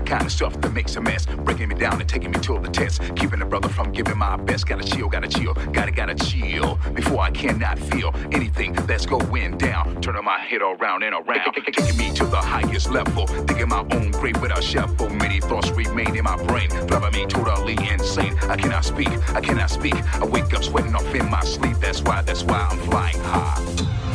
Kind 0.07 0.25
of 0.25 0.33
stuff 0.33 0.59
that 0.61 0.73
makes 0.73 0.97
a 0.97 1.01
mess. 1.01 1.27
Breaking 1.27 1.69
me 1.69 1.75
down 1.75 2.01
and 2.01 2.09
taking 2.09 2.31
me 2.31 2.39
to 2.41 2.59
the 2.61 2.69
test. 2.69 3.03
Keeping 3.17 3.43
a 3.43 3.47
brother 3.47 3.69
from 3.69 3.93
giving 3.93 4.17
my 4.17 4.37
best. 4.37 4.67
Gotta 4.67 4.85
chill, 4.85 5.09
gotta 5.09 5.29
chill, 5.29 5.55
gotta, 5.73 5.91
gotta 5.91 6.15
chill. 6.15 6.79
Before 6.95 7.21
I 7.21 7.31
cannot 7.31 7.79
feel 7.79 8.15
anything 8.33 8.73
that's 8.87 9.07
going 9.07 9.59
down. 9.59 10.01
Turning 10.01 10.25
my 10.25 10.39
head 10.39 10.63
around 10.63 11.03
and 11.03 11.15
around. 11.15 11.53
Taking 11.55 11.97
me 11.99 12.13
to 12.15 12.25
the 12.25 12.37
highest 12.37 12.91
level. 12.91 13.27
Thinking 13.27 13.69
my 13.69 13.85
own 13.91 14.11
grave 14.13 14.41
without 14.41 14.63
shuffle. 14.63 15.11
Many 15.11 15.41
thoughts 15.41 15.71
remain 15.71 16.17
in 16.17 16.25
my 16.25 16.43
brain. 16.45 16.69
Driving 16.87 17.21
me 17.21 17.27
totally 17.27 17.77
insane. 17.91 18.37
I 18.43 18.57
cannot 18.57 18.85
speak, 18.85 19.09
I 19.35 19.41
cannot 19.41 19.71
speak. 19.71 19.97
I 20.21 20.25
wake 20.25 20.55
up 20.55 20.63
sweating 20.63 20.95
off 20.95 21.15
in 21.15 21.29
my 21.29 21.41
sleep. 21.41 21.77
That's 21.81 22.03
why, 22.03 22.23
that's 22.23 22.45
why 22.45 22.69
I'm 22.71 22.79
flying 22.79 23.21
high. 23.21 23.61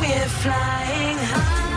We're 0.00 0.28
flying 0.28 1.18
high. 1.18 1.71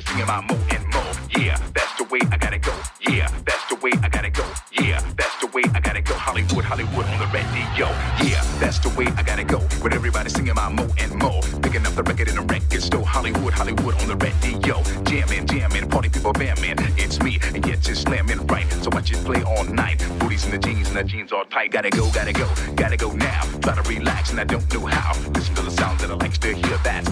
Singing 0.00 0.26
my 0.26 0.40
more 0.40 0.58
and 0.70 0.84
more. 0.94 1.12
Yeah, 1.36 1.58
that's 1.74 1.94
the 1.98 2.04
way 2.04 2.20
I 2.30 2.36
gotta 2.38 2.58
go. 2.58 2.72
Yeah, 3.00 3.28
that's 3.44 3.64
the 3.68 3.76
way 3.76 3.90
I 4.02 4.08
gotta 4.08 4.30
go. 4.30 4.44
Yeah, 4.72 5.00
that's 5.16 5.36
the 5.40 5.48
way 5.48 5.62
I 5.74 5.80
gotta 5.80 6.00
go. 6.00 6.14
Hollywood, 6.14 6.64
Hollywood 6.64 7.04
on 7.06 7.18
the 7.18 7.26
radio. 7.26 7.86
Yeah, 8.24 8.42
that's 8.58 8.78
the 8.78 8.88
way 8.96 9.06
I 9.16 9.22
gotta 9.22 9.44
go. 9.44 9.58
With 9.82 9.92
everybody 9.92 10.30
singing 10.30 10.54
my 10.54 10.68
mo 10.68 10.88
and 10.98 11.14
mo. 11.16 11.40
Picking 11.62 11.84
up 11.86 11.94
the 11.94 12.02
record 12.02 12.28
in 12.28 12.36
the 12.36 12.42
record 12.42 12.82
store. 12.82 13.04
Hollywood, 13.04 13.52
Hollywood 13.52 13.94
on 14.00 14.08
the 14.08 14.16
radio. 14.16 14.82
Jamming, 15.04 15.46
jamming, 15.46 15.88
party 15.90 16.08
people 16.08 16.32
bamming. 16.32 16.78
It's 16.96 17.20
me, 17.20 17.38
and 17.54 17.66
yet 17.66 17.80
just 17.80 18.02
slamming 18.02 18.46
right. 18.46 18.70
So 18.82 18.90
watch 18.92 19.12
it 19.12 19.22
play 19.24 19.42
all 19.42 19.64
night. 19.64 19.98
Booties 20.18 20.44
in 20.46 20.52
the 20.52 20.58
jeans, 20.58 20.88
and 20.88 20.96
the 20.96 21.04
jeans 21.04 21.32
all 21.32 21.44
tight. 21.44 21.72
Gotta 21.72 21.90
go, 21.90 22.10
gotta 22.12 22.32
go, 22.32 22.48
gotta 22.76 22.96
go 22.96 23.12
now. 23.12 23.42
Try 23.60 23.74
to 23.74 23.82
relax, 23.82 24.30
and 24.30 24.40
I 24.40 24.44
don't 24.44 24.72
know 24.72 24.86
how. 24.86 25.12
Listen 25.32 25.54
to 25.56 25.62
the 25.62 25.70
sound 25.70 26.00
that 26.00 26.10
I 26.10 26.14
like 26.14 26.38
to 26.38 26.54
hear. 26.54 26.78
That's 26.82 27.10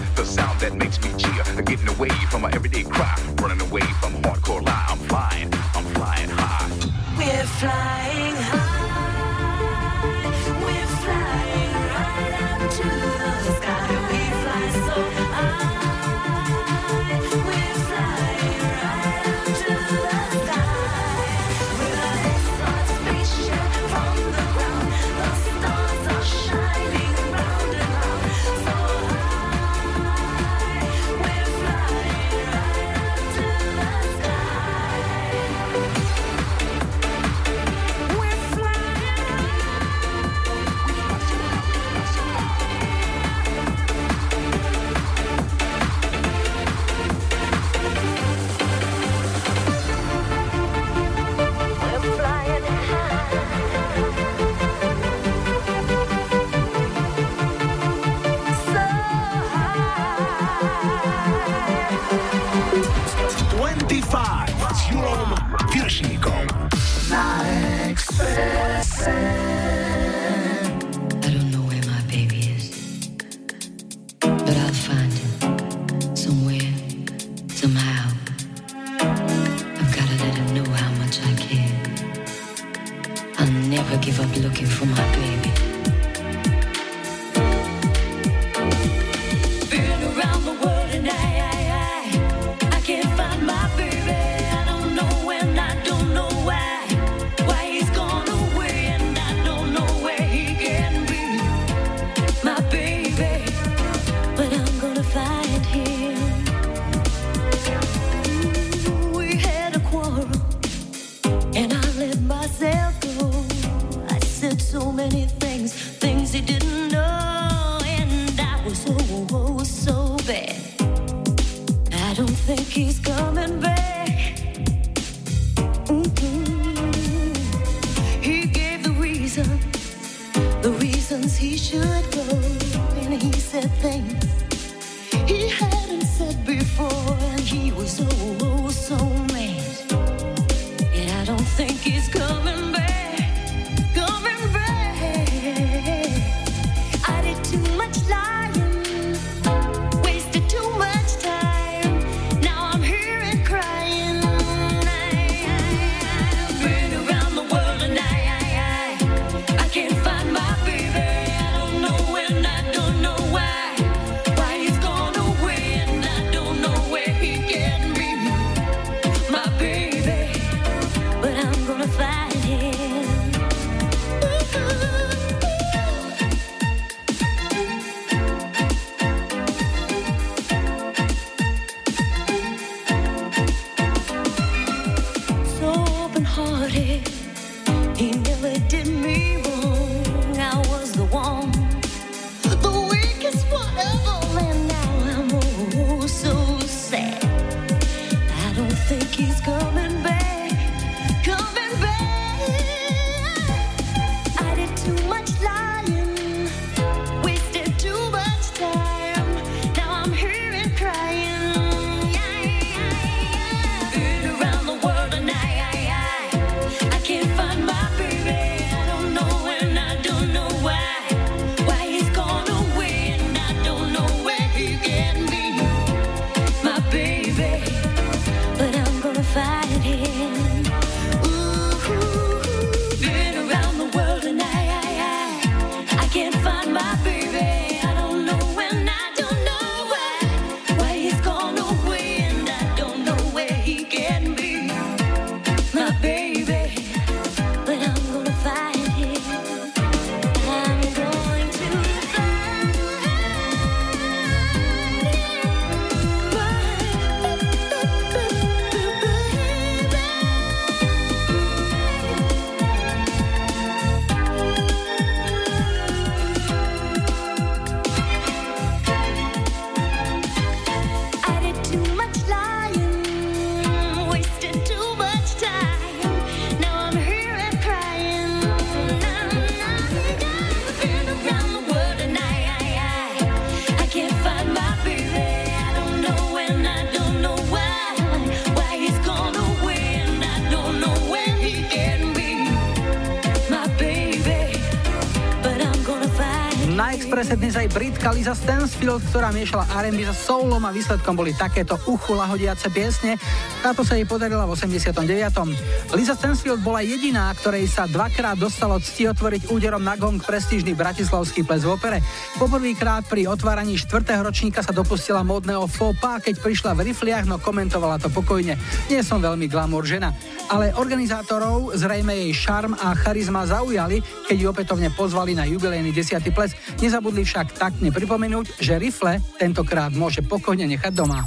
Lisa 298.81 298.97
Stansfield, 298.97 299.13
ktorá 299.13 299.29
miešala 299.29 299.65
R&B 299.77 300.01
so 300.09 300.15
soulom 300.17 300.65
a 300.65 300.73
výsledkom 300.73 301.13
boli 301.13 301.37
takéto 301.37 301.77
uchu 301.85 302.17
lahodiace 302.17 302.65
piesne. 302.73 303.13
Táto 303.61 303.85
sa 303.85 303.93
jej 303.93 304.09
podarila 304.09 304.49
v 304.49 304.57
89. 304.57 305.93
Lisa 305.93 306.17
Stansfield 306.17 306.65
bola 306.65 306.81
jediná, 306.81 307.29
ktorej 307.37 307.69
sa 307.69 307.85
dvakrát 307.85 308.41
dostalo 308.41 308.81
cti 308.81 309.05
otvoriť 309.13 309.53
úderom 309.53 309.85
na 309.85 309.93
gong 310.01 310.17
prestížny 310.17 310.73
bratislavský 310.73 311.45
ples 311.45 311.61
v 311.61 311.77
opere. 311.77 312.01
Poprvýkrát 312.41 313.05
pri 313.05 313.29
otváraní 313.29 313.77
4. 313.77 314.01
ročníka 314.17 314.65
sa 314.65 314.73
dopustila 314.73 315.21
módneho 315.21 315.69
faux 315.69 315.93
pas, 316.01 316.17
keď 316.17 316.41
prišla 316.41 316.73
v 316.73 316.89
rifliach, 316.89 317.29
no 317.29 317.37
komentovala 317.37 318.01
to 318.01 318.09
pokojne. 318.09 318.57
Nie 318.89 319.05
som 319.05 319.21
veľmi 319.21 319.45
glamour 319.45 319.85
žena 319.85 320.09
ale 320.51 320.75
organizátorov 320.75 321.71
zrejme 321.79 322.11
jej 322.27 322.31
šarm 322.35 322.75
a 322.75 322.91
charizma 322.99 323.47
zaujali, 323.47 324.03
keď 324.27 324.37
ju 324.37 324.47
opätovne 324.51 324.91
pozvali 324.91 325.31
na 325.31 325.47
jubilejný 325.47 325.95
10. 325.95 326.19
ples. 326.35 326.51
Nezabudli 326.83 327.23
však 327.23 327.55
taktne 327.55 327.87
pripomenúť, 327.87 328.59
že 328.59 328.75
rifle 328.75 329.23
tentokrát 329.39 329.95
môže 329.95 330.19
pokojne 330.19 330.67
nechať 330.67 330.91
doma. 330.91 331.23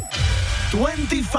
25 0.75 1.31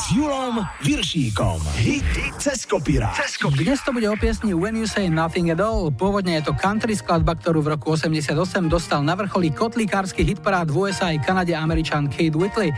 s 0.00 0.04
Julom 0.16 0.64
Viršíkom. 0.80 1.60
Hit 1.84 2.08
cez 2.40 2.64
kopírák. 2.64 3.12
Dnes 3.52 3.76
to 3.84 3.92
bude 3.92 4.08
o 4.08 4.16
piesni 4.16 4.56
When 4.56 4.72
You 4.72 4.88
Say 4.88 5.12
Nothing 5.12 5.52
at 5.52 5.60
All. 5.60 5.92
Pôvodne 5.92 6.40
je 6.40 6.48
to 6.48 6.56
country 6.56 6.96
skladba, 6.96 7.36
ktorú 7.36 7.60
v 7.60 7.76
roku 7.76 7.92
88 7.92 8.32
dostal 8.72 9.04
na 9.04 9.12
vrcholí 9.12 9.52
kotlikársky 9.52 10.24
hitparád 10.24 10.72
v 10.72 10.88
USA 10.88 11.12
aj 11.12 11.20
Kanade 11.28 11.52
Američan 11.52 12.08
Kate 12.08 12.32
Whitley. 12.32 12.72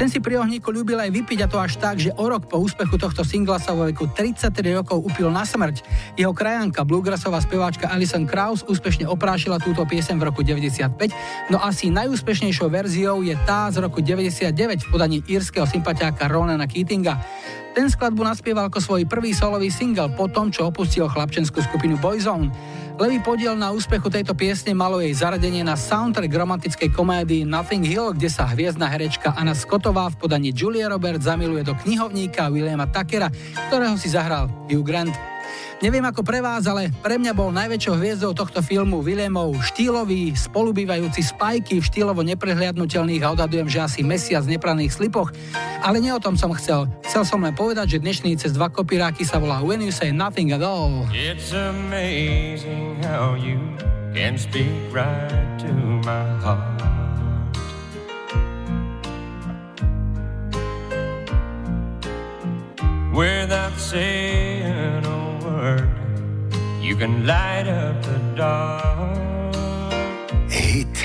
Ten 0.00 0.08
si 0.08 0.24
pri 0.24 0.40
ohníku 0.40 0.72
ľúbil 0.72 0.96
aj 0.96 1.12
vypiť 1.20 1.44
a 1.44 1.50
to 1.52 1.60
až 1.60 1.76
tak, 1.76 2.00
že 2.00 2.16
o 2.16 2.24
rok 2.24 2.48
po 2.48 2.56
úspechu 2.56 2.96
tohto 2.96 3.20
singla 3.20 3.60
sa 3.60 3.76
vo 3.76 3.84
veku 3.84 4.08
33 4.08 4.56
rokov 4.72 5.04
upil 5.04 5.28
na 5.28 5.44
smrť. 5.44 5.84
Jeho 6.16 6.32
krajanka, 6.32 6.80
bluegrassová 6.80 7.44
speváčka 7.44 7.92
Alison 7.92 8.24
Krauss 8.24 8.64
úspešne 8.64 9.04
oprášila 9.04 9.60
túto 9.60 9.84
piesem 9.84 10.16
v 10.16 10.32
roku 10.32 10.40
95, 10.40 11.12
no 11.52 11.60
asi 11.60 11.92
najúspešnejšou 11.92 12.72
verziou 12.72 13.20
je 13.20 13.36
tá 13.44 13.68
z 13.68 13.84
roku 13.84 14.00
99 14.00 14.48
v 14.80 14.88
podaní 14.88 15.20
írskeho 15.42 15.66
sympatiáka 15.66 16.30
Ronana 16.30 16.70
Keatinga. 16.70 17.18
Ten 17.74 17.90
skladbu 17.90 18.22
naspieval 18.22 18.70
ako 18.70 18.78
svoj 18.78 19.10
prvý 19.10 19.34
solový 19.34 19.74
single 19.74 20.14
po 20.14 20.30
tom, 20.30 20.54
čo 20.54 20.70
opustil 20.70 21.10
chlapčenskú 21.10 21.58
skupinu 21.58 21.98
Boyzone. 21.98 22.54
Levý 23.00 23.18
podiel 23.18 23.58
na 23.58 23.74
úspechu 23.74 24.12
tejto 24.12 24.36
piesne 24.36 24.76
malo 24.76 25.02
jej 25.02 25.10
zaradenie 25.16 25.64
na 25.66 25.74
soundtrack 25.74 26.30
romantickej 26.30 26.92
komédii 26.92 27.42
Nothing 27.42 27.82
Hill, 27.82 28.14
kde 28.14 28.28
sa 28.30 28.46
hviezdna 28.46 28.86
herečka 28.86 29.34
Anna 29.34 29.56
Scottová 29.56 30.12
v 30.12 30.20
podaní 30.20 30.54
Julia 30.54 30.92
Roberts 30.92 31.26
zamiluje 31.26 31.66
do 31.66 31.74
knihovníka 31.74 32.52
Williama 32.52 32.86
Takera, 32.92 33.32
ktorého 33.72 33.96
si 33.98 34.12
zahral 34.12 34.46
Hugh 34.68 34.84
Grant. 34.84 35.31
Neviem 35.82 36.06
ako 36.06 36.22
pre 36.22 36.38
vás, 36.38 36.62
ale 36.70 36.94
pre 37.02 37.18
mňa 37.18 37.34
bol 37.34 37.50
najväčšou 37.50 37.98
hviezdou 37.98 38.32
tohto 38.38 38.62
filmu 38.62 39.02
Williamov 39.02 39.58
štýlový, 39.66 40.30
spolubývajúci 40.38 41.26
spajky 41.26 41.82
v 41.82 41.88
štýlovo 41.90 42.22
neprehliadnutelných 42.22 43.22
a 43.26 43.34
odhadujem, 43.34 43.66
že 43.66 43.82
asi 43.82 44.00
mesiac 44.06 44.46
nepraných 44.46 44.94
slipoch. 44.94 45.34
Ale 45.82 45.98
nie 45.98 46.14
o 46.14 46.22
tom 46.22 46.38
som 46.38 46.54
chcel. 46.54 46.86
Chcel 47.02 47.26
som 47.26 47.42
len 47.42 47.54
povedať, 47.58 47.98
že 47.98 48.02
dnešný 48.02 48.38
cez 48.38 48.54
dva 48.54 48.70
kopíráky 48.70 49.26
sa 49.26 49.42
volá 49.42 49.58
When 49.58 49.82
You 49.82 49.90
Say 49.90 50.14
Nothing 50.14 50.54
at 50.54 50.62
All. 50.62 51.10
It's 51.10 51.50
amazing 51.50 53.02
how 53.02 53.34
you 53.34 53.58
can 54.14 54.38
speak 54.38 54.70
right 54.94 55.58
to 55.58 55.70
my 56.06 56.22
heart. 56.38 56.78
Without 63.12 63.76
saying 63.76 64.41
you 66.92 66.98
can 66.98 67.26
light 67.26 67.66
up 67.66 68.02
the 68.02 68.18
dark. 68.36 69.54
Hit, 70.50 70.96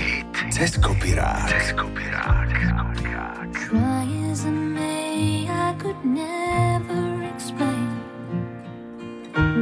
cez 0.52 0.78
kopirák. 0.78 1.47
Try 3.54 4.06
as 4.32 4.45
I 4.45 4.50
may, 4.50 5.47
I 5.47 5.73
could 5.82 6.02
never 6.04 7.23
explain 7.34 7.89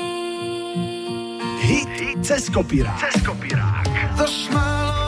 Hit, 1.58 1.88
hit 1.98 2.24
cez 2.24 2.48
kopirák. 2.48 2.98
Cez 3.00 3.22
kopirák. 3.26 3.86
The 4.16 4.26
smile 4.26 5.07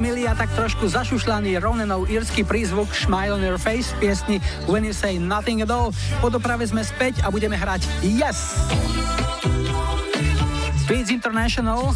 Milí 0.00 0.24
a 0.24 0.32
tak 0.32 0.48
trošku 0.56 0.88
zašušľaný 0.88 1.60
Ronenov 1.60 2.08
írsky 2.08 2.48
prízvuk 2.48 2.88
Smile 2.96 3.36
on 3.36 3.44
your 3.44 3.60
face 3.60 3.92
v 3.98 4.08
piesni 4.08 4.36
When 4.64 4.86
you 4.86 4.94
say 4.96 5.20
nothing 5.20 5.60
at 5.60 5.68
all. 5.68 5.92
Po 6.24 6.32
doprave 6.32 6.64
sme 6.64 6.80
späť 6.80 7.20
a 7.20 7.28
budeme 7.28 7.58
hrať 7.58 7.84
Yes! 8.00 8.56
Beats 10.88 11.12
International 11.12 11.92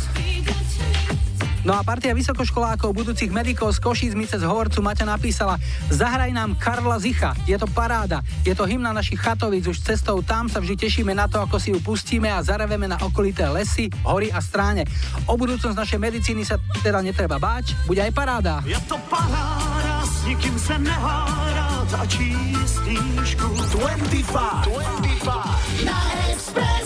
No 1.67 1.75
a 1.75 1.83
partia 1.83 2.15
vysokoškolákov 2.15 2.95
budúcich 2.95 3.27
medikov 3.35 3.75
z 3.75 3.83
Košíc 3.83 4.15
mi 4.15 4.23
cez 4.23 4.39
hovorcu 4.47 4.87
Maťa 4.87 5.03
napísala 5.03 5.59
Zahraj 5.91 6.31
nám 6.31 6.55
Karla 6.55 6.95
Zicha, 7.03 7.35
je 7.43 7.59
to 7.59 7.67
paráda, 7.67 8.23
je 8.47 8.55
to 8.55 8.71
hymna 8.71 8.95
našich 8.95 9.19
chatovíc, 9.19 9.67
už 9.67 9.83
cestou 9.83 10.23
tam 10.23 10.47
sa 10.47 10.63
vždy 10.63 10.79
tešíme 10.79 11.11
na 11.11 11.27
to, 11.27 11.43
ako 11.43 11.59
si 11.59 11.75
ju 11.75 11.83
pustíme 11.83 12.31
a 12.31 12.39
zareveme 12.39 12.87
na 12.87 12.95
okolité 13.03 13.51
lesy, 13.51 13.91
hory 14.07 14.31
a 14.31 14.39
stráne. 14.39 14.87
O 15.27 15.35
budúcnosť 15.35 15.75
našej 15.75 15.99
medicíny 15.99 16.47
sa 16.47 16.55
teda 16.87 17.03
netreba 17.03 17.43
báť, 17.43 17.75
bude 17.91 17.99
aj 17.99 18.15
paráda. 18.15 18.63
Je 18.63 18.79
to 18.87 18.95
paráda, 19.11 20.07
s 20.07 20.23
nikým 20.23 20.55
sa 20.63 20.79
nehádať 20.79 21.91
a 21.99 22.03
číst 22.07 22.79
25, 22.87 24.71
25 24.71 25.83
na 25.83 25.99
Expresse. 26.31 26.86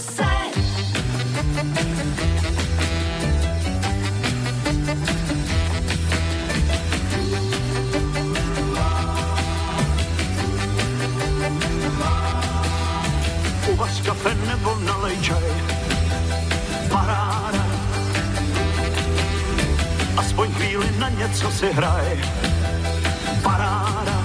Co 21.32 21.50
si 21.50 21.72
hraj. 21.72 22.20
Paráda. 23.42 24.18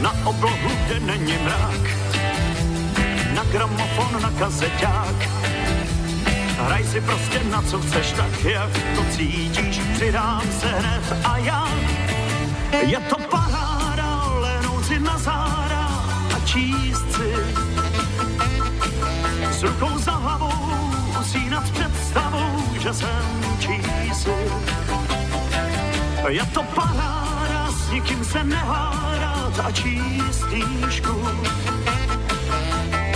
Na 0.00 0.12
oblohu, 0.24 0.70
kde 0.86 1.00
není 1.00 1.38
mrak. 1.44 1.82
Na 3.34 3.44
gramofon, 3.44 4.22
na 4.22 4.30
kazeťák. 4.30 5.16
Hraj 6.58 6.84
si 6.84 7.00
prostě 7.00 7.40
na 7.50 7.62
co 7.62 7.80
chceš, 7.80 8.12
tak 8.12 8.44
jak 8.44 8.70
to 8.94 9.04
cítíš. 9.16 9.80
Přidám 9.92 10.42
se 10.60 10.68
hned 10.68 11.04
a 11.24 11.38
já. 11.38 11.68
Je 12.86 12.98
to 13.00 13.16
paráda, 13.30 14.24
lehnout 14.40 14.84
si 14.84 15.00
na 15.00 15.18
záda 15.18 15.88
a 16.36 16.38
číst 16.44 17.12
si. 17.12 17.32
S 19.50 19.62
rukou 19.62 19.98
za 19.98 20.12
hlavou 20.12 20.52
usínat 21.20 21.70
představou, 22.12 22.78
že 22.80 22.94
jsem 22.94 23.56
čísi. 23.58 24.34
Je 26.28 26.44
to 26.44 26.62
paráda, 26.62 27.72
s 27.72 27.90
nikým 27.90 28.24
se 28.24 28.44
nehádat 28.44 29.60
a 29.64 29.70
číst 29.70 30.44
knížku. 30.44 31.28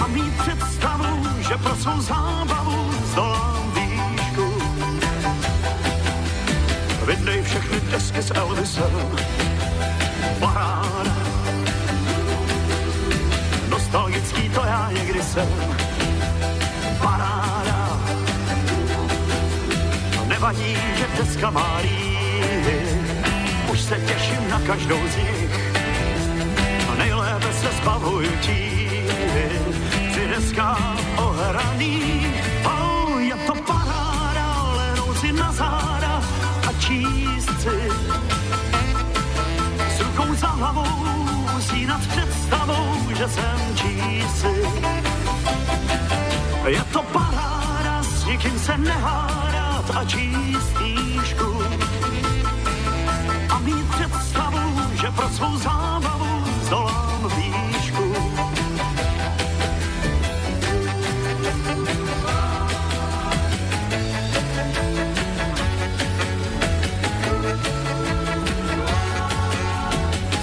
A 0.05 0.07
mít 0.07 0.33
představu, 0.39 1.27
že 1.49 1.57
pro 1.57 1.77
svou 1.77 2.01
zábavu 2.01 2.93
zdolám 3.13 3.73
výšku. 3.75 4.63
Vydej 7.07 7.43
všechny 7.43 7.81
desky 7.81 8.23
s 8.23 8.31
Elvisem. 8.31 9.17
Paráda. 10.41 11.17
Nostalgický 13.69 14.49
to 14.49 14.65
já 14.65 14.91
někdy 14.93 15.23
jsem. 15.23 15.86
Nevadí, 20.47 20.79
že 20.95 21.07
deska 21.19 21.51
má 21.51 21.79
líhy. 21.83 22.79
Už 23.73 23.81
se 23.81 23.97
těším 23.97 24.51
na 24.51 24.61
každou 24.61 24.99
z 25.09 25.17
nich. 25.17 25.75
A 26.91 26.95
nejlépe 26.95 27.53
se 27.53 27.69
zbavuju 27.83 28.31
tíhy. 28.41 29.05
Při 30.11 30.29
deskách 30.29 30.99
ohraný. 31.17 32.27
Oh, 32.65 33.19
je 33.19 33.35
to 33.35 33.55
paráda, 33.55 34.73
lehnout 34.77 35.19
si 35.19 35.33
na 35.33 35.53
záda 35.53 36.23
a 36.69 36.73
číst 36.79 37.61
si 37.61 37.79
s 39.97 40.01
rukou 40.01 40.35
za 40.35 40.49
hlavou 40.49 41.27
usínat 41.59 42.07
představou, 42.07 42.95
že 43.19 43.29
jsem 43.29 43.59
čísi. 43.75 44.55
Je 46.67 46.85
to 46.93 47.03
paráda, 47.03 48.03
s 48.03 48.25
nikým 48.25 48.59
se 48.59 48.77
nehádat 49.87 49.97
a 49.97 50.05
číst 50.05 50.73
knížku. 50.77 51.63
A 53.49 53.59
mít 53.59 53.89
představu, 53.91 54.81
že 55.01 55.11
pro 55.11 55.29
svou 55.29 55.57
zábavu 55.57 56.45
zdolám 56.63 57.31
výšku. 57.37 58.15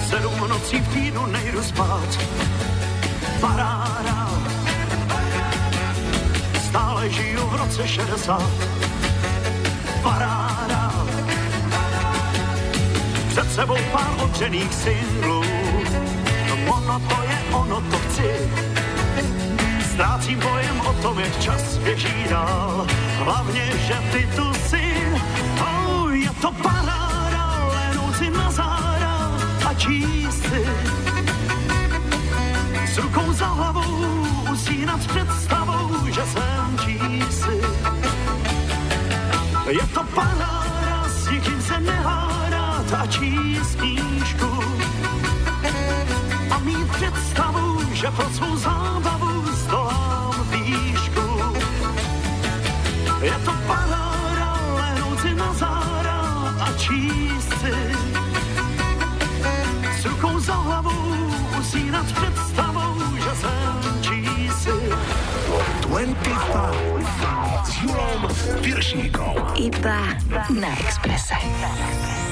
Sedm 0.08 0.48
nocí 0.48 0.80
v 0.80 0.88
týdnu 0.88 1.26
nejdu 1.26 1.62
spát. 1.62 2.18
Paráda. 3.40 4.30
Stále 6.68 7.10
žiju 7.10 7.46
v 7.46 7.54
roce 7.54 7.88
60. 7.88 8.73
sebou 13.54 13.78
pár 13.92 14.10
odřených 14.24 14.74
singlů. 14.74 15.42
Ono 16.66 16.98
to 16.98 17.22
je, 17.22 17.38
ono 17.52 17.80
to 17.80 17.98
chci. 17.98 18.30
Ztrácím 19.92 20.40
pojem 20.40 20.80
o 20.80 20.92
tom, 20.92 21.18
jak 21.18 21.40
čas 21.40 21.78
běží 21.78 22.24
dál. 22.30 22.86
Hlavně, 23.18 23.64
že 23.86 23.94
ty 24.12 24.28
tu 24.36 24.54
jsi. 24.54 24.94
Oh, 25.60 26.10
je 26.10 26.30
to 26.42 26.52
paráda, 26.52 27.68
lehnout 27.74 28.16
si 28.16 28.30
na 28.30 28.50
záda 28.50 29.30
a 29.66 29.74
číst 29.74 30.42
si. 30.50 30.66
S 32.86 32.98
rukou 32.98 33.32
za 33.32 33.46
hlavou 33.46 34.26
usínat 34.52 35.06
představou, 35.06 36.06
že 36.06 36.22
jsem 36.22 36.78
čísi. 36.84 37.60
Je 39.70 39.86
to 39.94 40.02
paráda, 40.14 41.04
s 41.08 41.30
nikým 41.30 41.62
se 41.62 41.80
nehádat 42.84 43.00
a 43.00 43.06
číst 43.06 43.76
knížku. 43.76 44.60
A 46.50 46.58
mít 46.58 46.88
představu, 46.90 47.80
že 47.92 48.10
pro 48.10 48.30
svou 48.30 48.56
zábavu 48.56 49.46
zdolám 49.52 50.48
výšku. 50.50 51.54
Je 53.22 53.32
to 53.44 53.52
paráda, 53.66 54.58
lehnout 54.74 55.20
si 55.20 55.34
na 55.34 55.54
záda 55.54 56.20
a 56.60 56.72
číst 56.76 57.52
si. 57.60 57.74
S 60.00 60.04
rukou 60.04 60.38
za 60.38 60.54
hlavou 60.54 61.14
usínat 61.60 62.06
představou, 62.12 62.94
že 63.16 63.30
jsem 63.40 64.02
čísi. 64.02 64.70
25 65.80 66.34
s 67.64 67.82
Julom 67.82 68.28
Piršíkom. 68.62 69.36
Iba 69.54 70.00
na 70.50 70.68
Exprese. 70.80 71.34
Now 71.60 72.23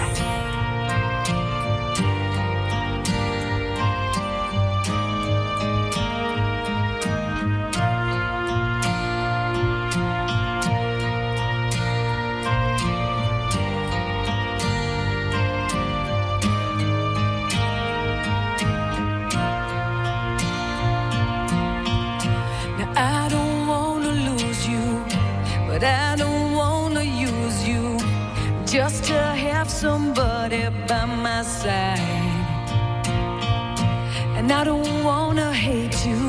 side. 31.62 32.00
And 34.36 34.50
I 34.50 34.64
don't 34.64 35.04
wanna 35.04 35.52
hate 35.52 36.04
you, 36.04 36.20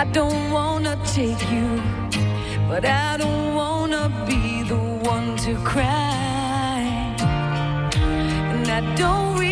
I 0.00 0.04
don't 0.12 0.50
wanna 0.50 0.94
take 1.18 1.42
you, 1.50 1.68
but 2.68 2.84
I 2.84 3.16
don't 3.16 3.54
wanna 3.54 4.04
be 4.28 4.62
the 4.72 4.82
one 5.14 5.36
to 5.44 5.52
cry. 5.72 6.82
And 8.52 8.66
I 8.78 8.80
don't 8.94 9.49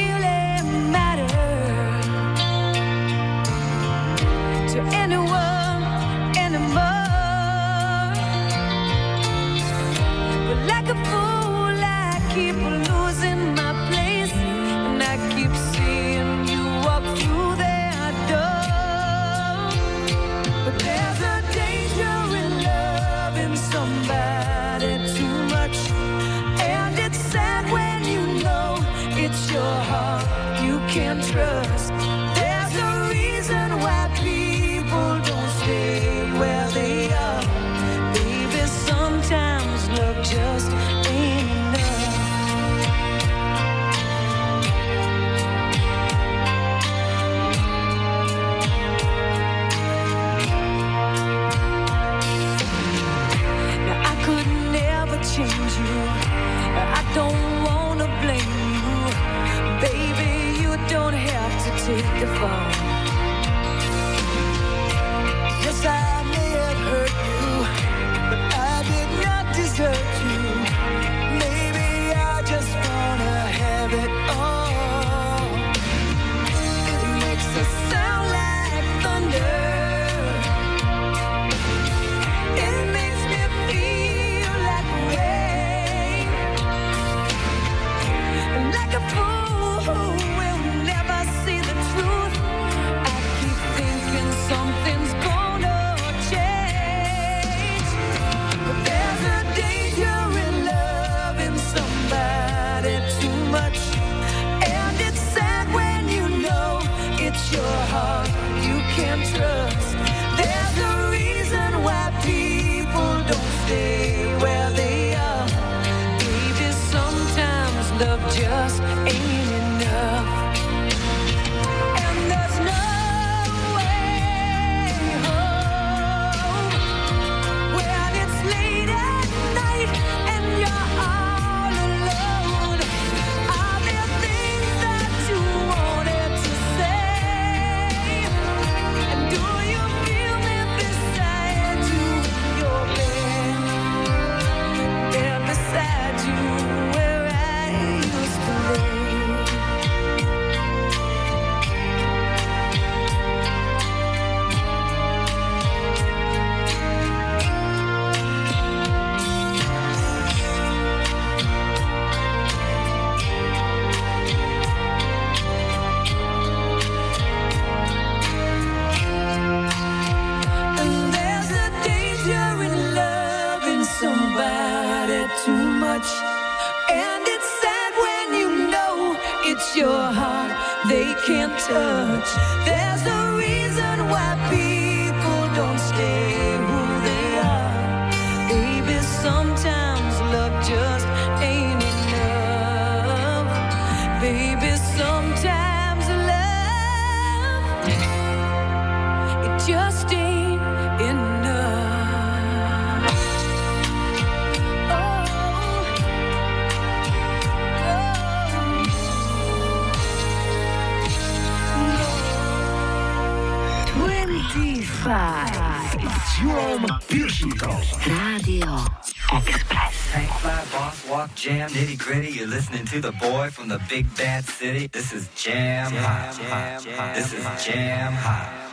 big 223.88 224.06
bad 224.16 224.44
city. 224.44 224.86
This 224.88 225.12
is 225.12 225.28
jam, 225.34 225.90
hot. 225.92 227.14
This 227.14 227.32
is 227.32 227.44
jam 227.64 228.12
hot. 228.12 228.67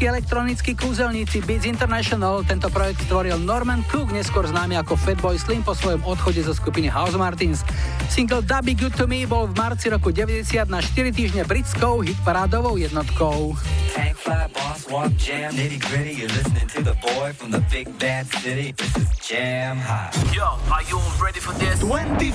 Britskí 0.00 0.16
elektronickí 0.16 0.72
kúzelníci 0.80 1.44
Beats 1.44 1.68
International. 1.68 2.40
Tento 2.40 2.72
projekt 2.72 3.04
stvoril 3.04 3.36
Norman 3.36 3.84
Cook, 3.84 4.08
neskôr 4.16 4.48
známy 4.48 4.80
ako 4.80 4.96
Fatboy 4.96 5.36
Slim 5.36 5.60
po 5.60 5.76
svojom 5.76 6.00
odchode 6.08 6.40
zo 6.40 6.56
skupiny 6.56 6.88
House 6.88 7.12
Martins. 7.20 7.60
Single 8.08 8.40
Be 8.40 8.72
Good 8.72 8.96
To 8.96 9.04
Me 9.04 9.28
bol 9.28 9.52
v 9.52 9.60
marci 9.60 9.92
roku 9.92 10.08
90 10.08 10.72
na 10.72 10.80
4 10.80 11.12
týždne 11.12 11.44
britskou 11.44 12.00
hitparádovou 12.00 12.80
jednotkou. 12.80 13.52
Tank 13.92 14.16
fly, 14.16 14.48
boss 14.56 14.88
walk, 14.88 15.12
jam, 15.20 15.52
nitty 15.52 15.76
gritty. 15.76 16.16
You're 16.16 16.32
listening 16.32 16.68
to 16.72 16.80
the 16.80 16.96
boy 17.04 17.36
from 17.36 17.52
the 17.52 17.60
big 17.68 17.92
bad 18.00 18.24
city. 18.40 18.72
This 18.72 18.96
is 18.96 19.08
jam 19.20 19.76
hot. 19.84 20.16
Yo, 20.32 20.56
are 20.72 20.84
you 20.88 20.96
ready 21.20 21.44
for 21.44 21.52
this? 21.60 21.76
25 21.84 22.32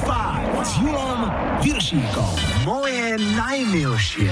s 0.61 0.71
Julom 0.77 1.33
Piršíkom. 1.65 2.35
Moje 2.61 2.94
najmilšie. 3.13 4.31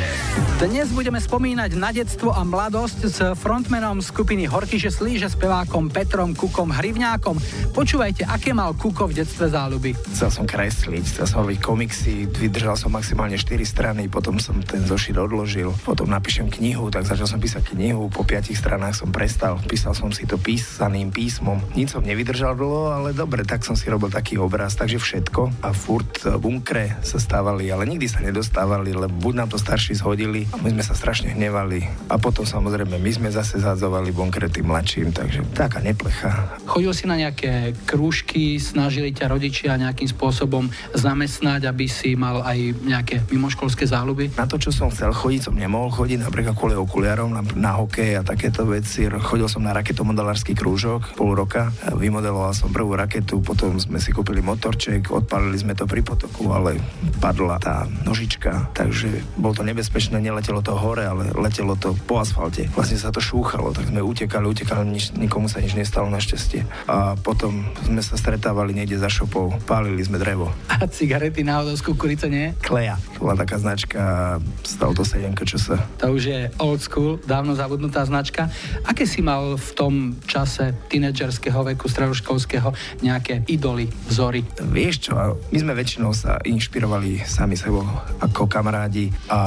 Dnes 0.63 0.87
budeme 0.95 1.19
spomínať 1.19 1.75
na 1.75 1.91
detstvo 1.91 2.31
a 2.31 2.41
mladosť 2.47 2.99
s 3.03 3.19
frontmanom 3.35 3.99
skupiny 3.99 4.47
Horkyše 4.47 4.89
Slíže, 4.89 5.27
spevákom 5.27 5.91
Petrom 5.91 6.31
Kukom 6.31 6.71
Hrivňákom. 6.71 7.37
Počúvajte, 7.75 8.23
aké 8.23 8.55
mal 8.55 8.71
Kuko 8.71 9.11
v 9.11 9.19
detstve 9.19 9.51
záľuby. 9.51 9.91
Chcel 10.15 10.29
som 10.31 10.47
kresliť, 10.47 11.03
chcel 11.03 11.27
som 11.27 11.43
robiť 11.43 11.59
komiksy, 11.59 12.31
vydržal 12.31 12.79
som 12.79 12.95
maximálne 12.95 13.35
4 13.35 13.59
strany, 13.67 14.07
potom 14.07 14.39
som 14.39 14.63
ten 14.63 14.87
zošit 14.87 15.19
odložil, 15.19 15.75
potom 15.83 16.07
napíšem 16.07 16.47
knihu, 16.47 16.87
tak 16.87 17.03
začal 17.03 17.27
som 17.27 17.43
písať 17.43 17.75
knihu, 17.75 18.07
po 18.07 18.23
5 18.23 18.55
stranách 18.55 19.03
som 19.03 19.11
prestal, 19.11 19.59
písal 19.67 19.91
som 19.91 20.15
si 20.15 20.23
to 20.23 20.39
písaným 20.39 21.11
písmom, 21.11 21.59
nič 21.75 21.91
som 21.91 22.01
nevydržal, 22.01 22.53
nedopadlo, 22.53 22.93
ale 22.93 23.09
dobre, 23.17 23.41
tak 23.43 23.65
som 23.65 23.73
si 23.73 23.89
robil 23.89 24.13
taký 24.13 24.37
obraz, 24.37 24.77
takže 24.77 25.01
všetko 25.01 25.65
a 25.65 25.73
furt 25.73 26.21
bunkre 26.37 27.01
sa 27.01 27.17
stávali, 27.17 27.67
ale 27.73 27.89
nikdy 27.89 28.05
sa 28.05 28.21
nedostávali, 28.63 28.95
lebo 28.95 29.15
buď 29.19 29.33
nám 29.35 29.49
to 29.51 29.57
starší 29.59 29.99
zhodili 29.99 30.47
a 30.55 30.55
my 30.63 30.71
sme 30.71 30.83
sa 30.83 30.95
strašne 30.95 31.35
hnevali 31.35 31.83
a 32.07 32.15
potom 32.15 32.47
samozrejme 32.47 32.95
my 32.95 33.11
sme 33.11 33.29
zase 33.29 33.59
zadzovali 33.59 34.15
tým 34.53 34.69
mladším, 34.69 35.09
takže 35.11 35.41
taká 35.57 35.81
neplecha. 35.81 36.29
Chodil 36.69 36.93
si 36.93 37.03
na 37.09 37.17
nejaké 37.17 37.73
krúžky, 37.89 38.61
snažili 38.61 39.11
ťa 39.11 39.33
rodičia 39.33 39.75
nejakým 39.75 40.07
spôsobom 40.07 40.69
zamestnať, 40.93 41.65
aby 41.67 41.85
si 41.89 42.13
mal 42.13 42.45
aj 42.45 42.59
nejaké 42.85 43.15
mimoškolské 43.33 43.89
záľuby? 43.89 44.37
Na 44.37 44.45
to, 44.45 44.61
čo 44.61 44.69
som 44.69 44.93
chcel 44.93 45.11
chodiť, 45.11 45.49
som 45.49 45.55
nemohol 45.57 45.89
chodiť 45.89 46.21
napríklad 46.21 46.53
kvôli 46.53 46.77
okuliarom 46.77 47.33
na, 47.33 47.41
na 47.57 47.71
hokej 47.81 48.19
a 48.19 48.21
takéto 48.21 48.63
veci. 48.69 49.09
Chodil 49.09 49.49
som 49.49 49.65
na 49.65 49.73
raketomodelársky 49.73 50.53
krúžok 50.53 51.17
pol 51.17 51.33
roka, 51.33 51.73
vymodeloval 51.97 52.53
som 52.53 52.69
prvú 52.69 52.93
raketu, 52.93 53.41
potom 53.41 53.75
sme 53.81 53.97
si 53.97 54.13
kúpili 54.13 54.39
motorček, 54.45 55.09
odpalili 55.09 55.57
sme 55.57 55.73
to 55.73 55.89
pri 55.89 56.05
potoku, 56.05 56.53
ale 56.53 56.77
padla 57.17 57.57
tá 57.57 57.89
nožička, 58.05 58.52
takže 58.73 59.23
bolo 59.37 59.57
to 59.57 59.63
nebezpečné, 59.65 60.19
neletelo 60.19 60.61
to 60.61 60.73
hore, 60.73 61.03
ale 61.03 61.31
letelo 61.37 61.77
to 61.77 61.95
po 62.05 62.21
asfalte. 62.21 62.69
Vlastne 62.73 62.97
sa 62.99 63.09
to 63.09 63.19
šúchalo, 63.19 63.73
tak 63.73 63.89
sme 63.89 64.01
utekali, 64.01 64.45
utekali, 64.45 64.85
nič, 64.87 65.13
nikomu 65.15 65.49
sa 65.49 65.59
nič 65.59 65.73
nestalo 65.73 66.09
našťastie. 66.09 66.65
A 66.89 67.17
potom 67.17 67.67
sme 67.85 68.01
sa 68.01 68.17
stretávali 68.17 68.75
niekde 68.75 68.99
za 68.99 69.09
šopou, 69.09 69.53
pálili 69.65 70.01
sme 70.03 70.21
drevo. 70.21 70.51
A 70.69 70.85
cigarety 70.89 71.41
náhodou 71.45 71.75
z 71.77 71.83
kukurice 71.85 72.27
nie? 72.29 72.53
Kleja. 72.61 72.97
Bola 73.19 73.39
taká 73.39 73.57
značka, 73.59 74.37
stalo 74.63 74.93
to 74.93 75.05
7 75.05 75.31
sa. 75.57 75.77
To 76.03 76.15
už 76.15 76.23
je 76.27 76.41
old 76.59 76.81
school, 76.83 77.19
dávno 77.23 77.55
zabudnutá 77.55 78.03
značka. 78.03 78.49
Aké 78.83 79.07
si 79.07 79.23
mal 79.23 79.55
v 79.55 79.69
tom 79.75 79.93
čase 80.27 80.75
tínedžerského 80.89 81.63
veku, 81.73 81.87
stredoškolského 81.87 82.73
nejaké 82.99 83.47
idoly, 83.47 83.87
vzory? 84.09 84.43
Vieš 84.59 85.09
čo, 85.09 85.13
my 85.39 85.57
sme 85.57 85.73
väčšinou 85.77 86.11
sa 86.11 86.39
inšpirovali 86.43 87.23
sami 87.23 87.55
sebou 87.55 87.85
ako 88.19 88.42
kamarádi 88.47 89.09
a 89.29 89.39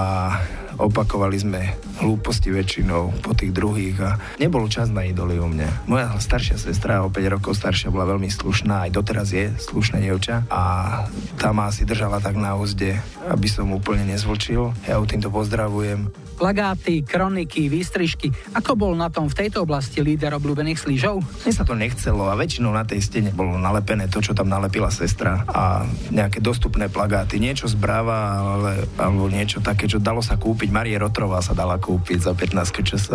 opakovali 0.76 1.36
sme 1.36 1.60
hlúposti 2.00 2.52
väčšinou 2.52 3.24
po 3.24 3.32
tých 3.32 3.52
druhých 3.56 3.96
a 4.04 4.10
nebol 4.36 4.68
čas 4.68 4.92
na 4.92 5.08
idoly 5.08 5.40
u 5.40 5.48
mňa. 5.48 5.88
Moja 5.88 6.12
staršia 6.20 6.60
sestra, 6.60 7.04
o 7.04 7.08
5 7.08 7.34
rokov 7.40 7.56
staršia, 7.56 7.92
bola 7.92 8.08
veľmi 8.16 8.28
slušná, 8.28 8.88
aj 8.88 8.90
doteraz 8.92 9.28
je 9.32 9.50
slušná 9.56 10.00
dievča 10.00 10.44
a 10.52 10.62
tá 11.40 11.50
ma 11.56 11.72
asi 11.72 11.88
držala 11.88 12.20
tak 12.20 12.36
na 12.36 12.54
úzde, 12.54 13.00
aby 13.28 13.48
som 13.48 13.72
úplne 13.72 14.04
nezvlčil. 14.08 14.72
Ja 14.84 15.00
ju 15.00 15.04
týmto 15.08 15.32
pozdravujem 15.32 16.26
plagáty, 16.36 17.00
kroniky, 17.00 17.72
výstrižky. 17.72 18.28
Ako 18.52 18.76
bol 18.76 18.92
na 18.92 19.08
tom 19.08 19.32
v 19.32 19.34
tejto 19.34 19.64
oblasti 19.64 20.04
líder 20.04 20.36
obľúbených 20.36 20.78
slížov? 20.78 21.24
Mne 21.42 21.52
sa 21.56 21.64
to 21.64 21.72
nechcelo 21.72 22.28
a 22.28 22.36
väčšinou 22.36 22.76
na 22.76 22.84
tej 22.84 23.00
stene 23.00 23.32
bolo 23.32 23.56
nalepené 23.56 24.06
to, 24.12 24.20
čo 24.20 24.36
tam 24.36 24.52
nalepila 24.52 24.92
sestra 24.92 25.42
a 25.48 25.88
nejaké 26.12 26.44
dostupné 26.44 26.92
plagáty, 26.92 27.40
niečo 27.40 27.66
z 27.66 27.74
Brava, 27.80 28.36
ale, 28.36 28.72
alebo 29.00 29.32
niečo 29.32 29.64
také, 29.64 29.88
čo 29.88 29.96
dalo 29.96 30.20
sa 30.20 30.36
kúpiť. 30.36 30.65
Marie 30.68 30.98
Rotrová 30.98 31.40
sa 31.40 31.54
dala 31.54 31.78
kúpiť 31.80 32.28
za 32.28 32.32
15 32.34 32.82
čas. 32.84 33.08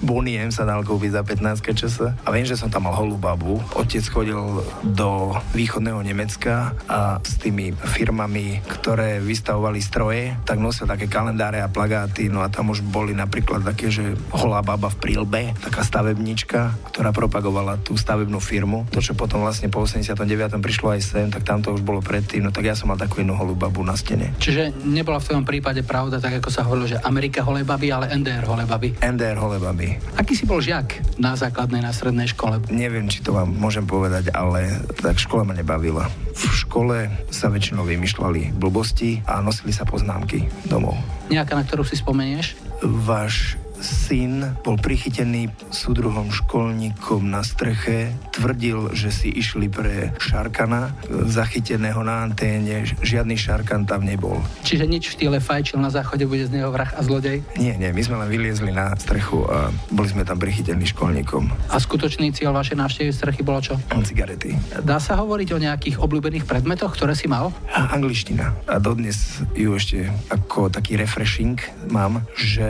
Boniem 0.00 0.54
sa 0.54 0.64
dal 0.64 0.86
kúpiť 0.86 1.10
za 1.18 1.22
15 1.26 1.76
čas. 1.76 1.94
A 2.00 2.28
viem, 2.30 2.46
že 2.46 2.56
som 2.56 2.70
tam 2.70 2.86
mal 2.86 2.94
holú 2.94 3.18
babu. 3.18 3.60
Otec 3.74 4.04
chodil 4.06 4.38
do 4.82 5.34
východného 5.52 6.00
Nemecka 6.00 6.72
a 6.86 7.18
s 7.20 7.36
tými 7.36 7.74
firmami, 7.74 8.62
ktoré 8.64 9.18
vystavovali 9.18 9.80
stroje, 9.82 10.34
tak 10.46 10.62
nosil 10.62 10.86
také 10.86 11.10
kalendáre 11.10 11.60
a 11.60 11.68
plagáty 11.68 12.28
no 12.28 12.44
a 12.44 12.48
tam 12.52 12.70
už 12.70 12.84
boli 12.84 13.16
napríklad 13.16 13.64
také, 13.64 13.90
že 13.90 14.14
holá 14.30 14.60
baba 14.62 14.92
v 14.92 15.00
prílbe, 15.00 15.40
taká 15.58 15.82
stavebnička, 15.82 16.92
ktorá 16.92 17.10
propagovala 17.10 17.80
tú 17.82 17.96
stavebnú 17.96 18.38
firmu. 18.38 18.86
To, 18.94 19.02
čo 19.02 19.16
potom 19.16 19.42
vlastne 19.42 19.72
po 19.72 19.82
89. 19.82 20.14
prišlo 20.60 20.94
aj 20.94 21.00
sem, 21.02 21.26
tak 21.32 21.42
tam 21.42 21.64
to 21.64 21.74
už 21.74 21.82
bolo 21.82 22.04
predtým, 22.04 22.46
no 22.46 22.50
tak 22.54 22.68
ja 22.68 22.76
som 22.76 22.92
mal 22.92 23.00
takú 23.00 23.20
jednu 23.24 23.34
holú 23.34 23.56
na 23.82 23.94
stene. 23.96 24.34
Čiže 24.38 24.84
nebola 24.84 25.18
v 25.18 25.28
tom 25.28 25.42
prípade 25.44 25.82
pravda, 25.82 26.20
tak 26.28 26.44
ako 26.44 26.52
sa 26.52 26.60
hovorilo, 26.68 26.92
že 26.92 27.00
Amerika 27.08 27.40
holé 27.40 27.64
baby, 27.64 27.88
ale 27.88 28.12
NDR 28.12 28.44
holé 28.44 28.68
baby. 28.68 28.92
NDR 29.00 29.40
holé 29.40 29.56
baby. 29.56 29.96
Aký 30.20 30.36
si 30.36 30.44
bol 30.44 30.60
žiak 30.60 31.00
na 31.16 31.32
základnej, 31.32 31.80
na 31.80 31.88
strednej 31.88 32.28
škole? 32.28 32.60
Neviem, 32.68 33.08
či 33.08 33.24
to 33.24 33.32
vám 33.32 33.48
môžem 33.56 33.88
povedať, 33.88 34.28
ale 34.36 34.76
tak 35.00 35.16
škola 35.16 35.48
ma 35.48 35.56
nebavila. 35.56 36.04
V 36.36 36.44
škole 36.52 37.08
sa 37.32 37.48
väčšinou 37.48 37.88
vymýšľali 37.88 38.60
blbosti 38.60 39.24
a 39.24 39.40
nosili 39.40 39.72
sa 39.72 39.88
poznámky 39.88 40.44
domov. 40.68 41.00
Nejaká, 41.32 41.56
na 41.56 41.64
ktorú 41.64 41.80
si 41.88 41.96
spomenieš? 41.96 42.60
Váš 42.84 43.56
syn 43.82 44.58
bol 44.62 44.78
prichytený 44.78 45.50
súdruhom 45.70 46.30
školníkom 46.30 47.28
na 47.30 47.42
streche, 47.46 48.12
tvrdil, 48.34 48.94
že 48.94 49.10
si 49.14 49.28
išli 49.30 49.70
pre 49.70 50.12
Šarkana, 50.18 50.94
zachyteného 51.26 52.02
na 52.02 52.26
anténe, 52.26 52.84
žiadny 53.02 53.38
Šarkan 53.38 53.86
tam 53.86 54.04
nebol. 54.04 54.38
Čiže 54.66 54.84
nič 54.86 55.10
v 55.10 55.14
štýle 55.14 55.38
fajčil 55.38 55.78
na 55.78 55.90
záchode, 55.90 56.26
bude 56.26 56.46
z 56.46 56.54
neho 56.54 56.70
vrah 56.74 56.90
a 56.94 57.00
zlodej? 57.02 57.42
Nie, 57.56 57.78
nie, 57.78 57.90
my 57.90 58.02
sme 58.02 58.16
len 58.24 58.28
vyliezli 58.28 58.70
na 58.74 58.94
strechu 58.98 59.46
a 59.46 59.70
boli 59.90 60.08
sme 60.10 60.26
tam 60.26 60.38
prichytení 60.38 60.84
školníkom. 60.90 61.72
A 61.72 61.76
skutočný 61.78 62.34
cieľ 62.34 62.54
vašej 62.58 62.76
návštevy 62.78 63.10
strechy 63.14 63.42
bolo 63.46 63.62
čo? 63.62 63.74
Cigarety. 63.98 64.54
Dá 64.82 65.02
sa 65.02 65.18
hovoriť 65.20 65.48
o 65.52 65.58
nejakých 65.58 65.96
obľúbených 66.00 66.48
predmetoch, 66.48 66.94
ktoré 66.94 67.12
si 67.12 67.28
mal? 67.28 67.50
A 67.74 67.92
angličtina. 67.92 68.54
A 68.64 68.80
dodnes 68.80 69.42
ju 69.52 69.74
ešte 69.74 70.08
ako 70.32 70.70
taký 70.72 70.96
refreshing 70.96 71.60
mám, 71.92 72.24
že 72.38 72.68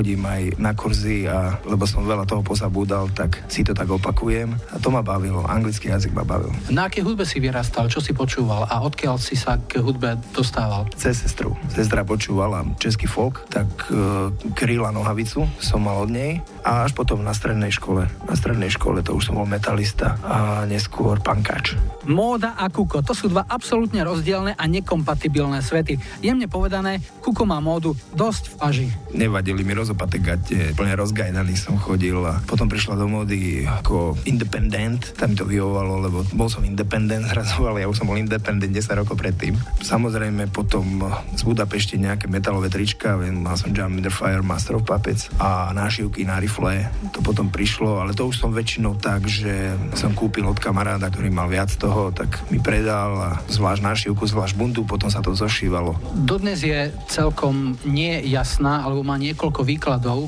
chodím 0.00 0.24
aj 0.24 0.56
na 0.56 0.72
kurzy 0.72 1.28
a 1.28 1.60
lebo 1.68 1.84
som 1.84 2.08
veľa 2.08 2.24
toho 2.24 2.40
pozabúdal, 2.40 3.12
tak 3.12 3.44
si 3.52 3.60
to 3.60 3.76
tak 3.76 3.84
opakujem 3.84 4.56
a 4.72 4.80
to 4.80 4.88
ma 4.88 5.04
bavilo, 5.04 5.44
anglický 5.44 5.92
jazyk 5.92 6.16
ma 6.16 6.24
bavil. 6.24 6.48
Na 6.72 6.88
aké 6.88 7.04
hudbe 7.04 7.28
si 7.28 7.36
vyrastal, 7.36 7.92
čo 7.92 8.00
si 8.00 8.16
počúval 8.16 8.64
a 8.64 8.80
odkiaľ 8.80 9.20
si 9.20 9.36
sa 9.36 9.60
k 9.60 9.84
hudbe 9.84 10.16
dostával? 10.32 10.88
Cez 10.96 11.20
sestru. 11.20 11.52
Sestra 11.68 12.00
počúvala 12.00 12.64
český 12.80 13.04
folk, 13.04 13.44
tak 13.52 13.68
uh, 13.92 14.32
Kryla 14.56 14.88
Nohavicu 14.88 15.44
som 15.60 15.84
mal 15.84 16.00
od 16.00 16.08
nej 16.08 16.40
a 16.64 16.88
až 16.88 16.96
potom 16.96 17.20
na 17.20 17.36
strednej 17.36 17.68
škole. 17.68 18.08
Na 18.24 18.32
strednej 18.32 18.72
škole 18.72 19.04
to 19.04 19.12
už 19.12 19.28
som 19.28 19.36
bol 19.36 19.44
metalista 19.44 20.16
a 20.24 20.64
neskôr 20.64 21.20
pankáč. 21.20 21.76
Móda 22.08 22.56
a 22.56 22.72
Kuko, 22.72 23.04
to 23.04 23.12
sú 23.12 23.28
dva 23.28 23.44
absolútne 23.44 24.00
rozdielne 24.00 24.56
a 24.56 24.64
nekompatibilné 24.64 25.60
svety. 25.60 26.00
Jemne 26.24 26.48
povedané, 26.48 27.04
Kuko 27.20 27.44
má 27.44 27.60
módu 27.60 27.92
dosť 28.16 28.44
v 28.48 28.54
paži. 28.56 28.86
Nevadili 29.12 29.60
mi 29.60 29.76
rozopaté 29.90 30.22
gate, 30.22 30.70
plne 30.78 30.94
rozgajdaný 30.94 31.58
som 31.58 31.74
chodil 31.74 32.14
a 32.22 32.38
potom 32.46 32.70
prišla 32.70 32.94
do 32.94 33.10
módy 33.10 33.66
ako 33.66 34.14
independent, 34.22 35.18
tam 35.18 35.34
to 35.34 35.42
vyhovovalo, 35.42 36.06
lebo 36.06 36.22
bol 36.30 36.46
som 36.46 36.62
independent 36.62 37.26
zrazu, 37.34 37.66
ale 37.66 37.82
ja 37.82 37.90
už 37.90 37.98
som 37.98 38.06
bol 38.06 38.14
independent 38.14 38.70
10 38.70 38.86
rokov 39.02 39.18
predtým. 39.18 39.58
Samozrejme 39.82 40.46
potom 40.54 41.02
z 41.34 41.42
Budapešti 41.42 41.98
nejaké 41.98 42.30
metalové 42.30 42.70
trička, 42.70 43.18
mal 43.18 43.58
som 43.58 43.74
Jam 43.74 43.98
in 43.98 44.06
the 44.06 44.14
Fire, 44.14 44.46
Master 44.46 44.78
of 44.78 44.86
Puppets 44.86 45.26
a 45.42 45.74
nášivky 45.74 46.22
na 46.22 46.38
rifle, 46.38 46.86
to 47.10 47.18
potom 47.18 47.50
prišlo, 47.50 48.06
ale 48.06 48.14
to 48.14 48.30
už 48.30 48.46
som 48.46 48.54
väčšinou 48.54 48.94
tak, 48.94 49.26
že 49.26 49.74
som 49.98 50.14
kúpil 50.14 50.46
od 50.46 50.62
kamaráda, 50.62 51.10
ktorý 51.10 51.34
mal 51.34 51.50
viac 51.50 51.74
toho, 51.74 52.14
tak 52.14 52.46
mi 52.54 52.62
predal 52.62 53.10
a 53.18 53.30
zvlášť 53.50 53.82
nášivku, 53.82 54.22
zvlášť 54.22 54.54
bundu, 54.54 54.86
potom 54.86 55.10
sa 55.10 55.18
to 55.18 55.34
zošívalo. 55.34 55.98
Dodnes 56.14 56.62
je 56.62 56.94
celkom 57.10 57.74
nejasná, 57.82 58.86
alebo 58.86 59.02
má 59.02 59.18
niekoľko 59.18 59.66
výkladov 59.66 59.79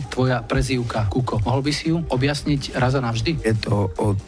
tvoja 0.08 0.40
prezývka 0.40 1.12
Kuko. 1.12 1.44
Mohol 1.44 1.60
by 1.68 1.72
si 1.76 1.92
ju 1.92 2.00
objasniť 2.08 2.72
raz 2.80 2.96
a 2.96 3.04
navždy? 3.04 3.44
Je 3.44 3.52
to 3.60 3.92
od 4.00 4.24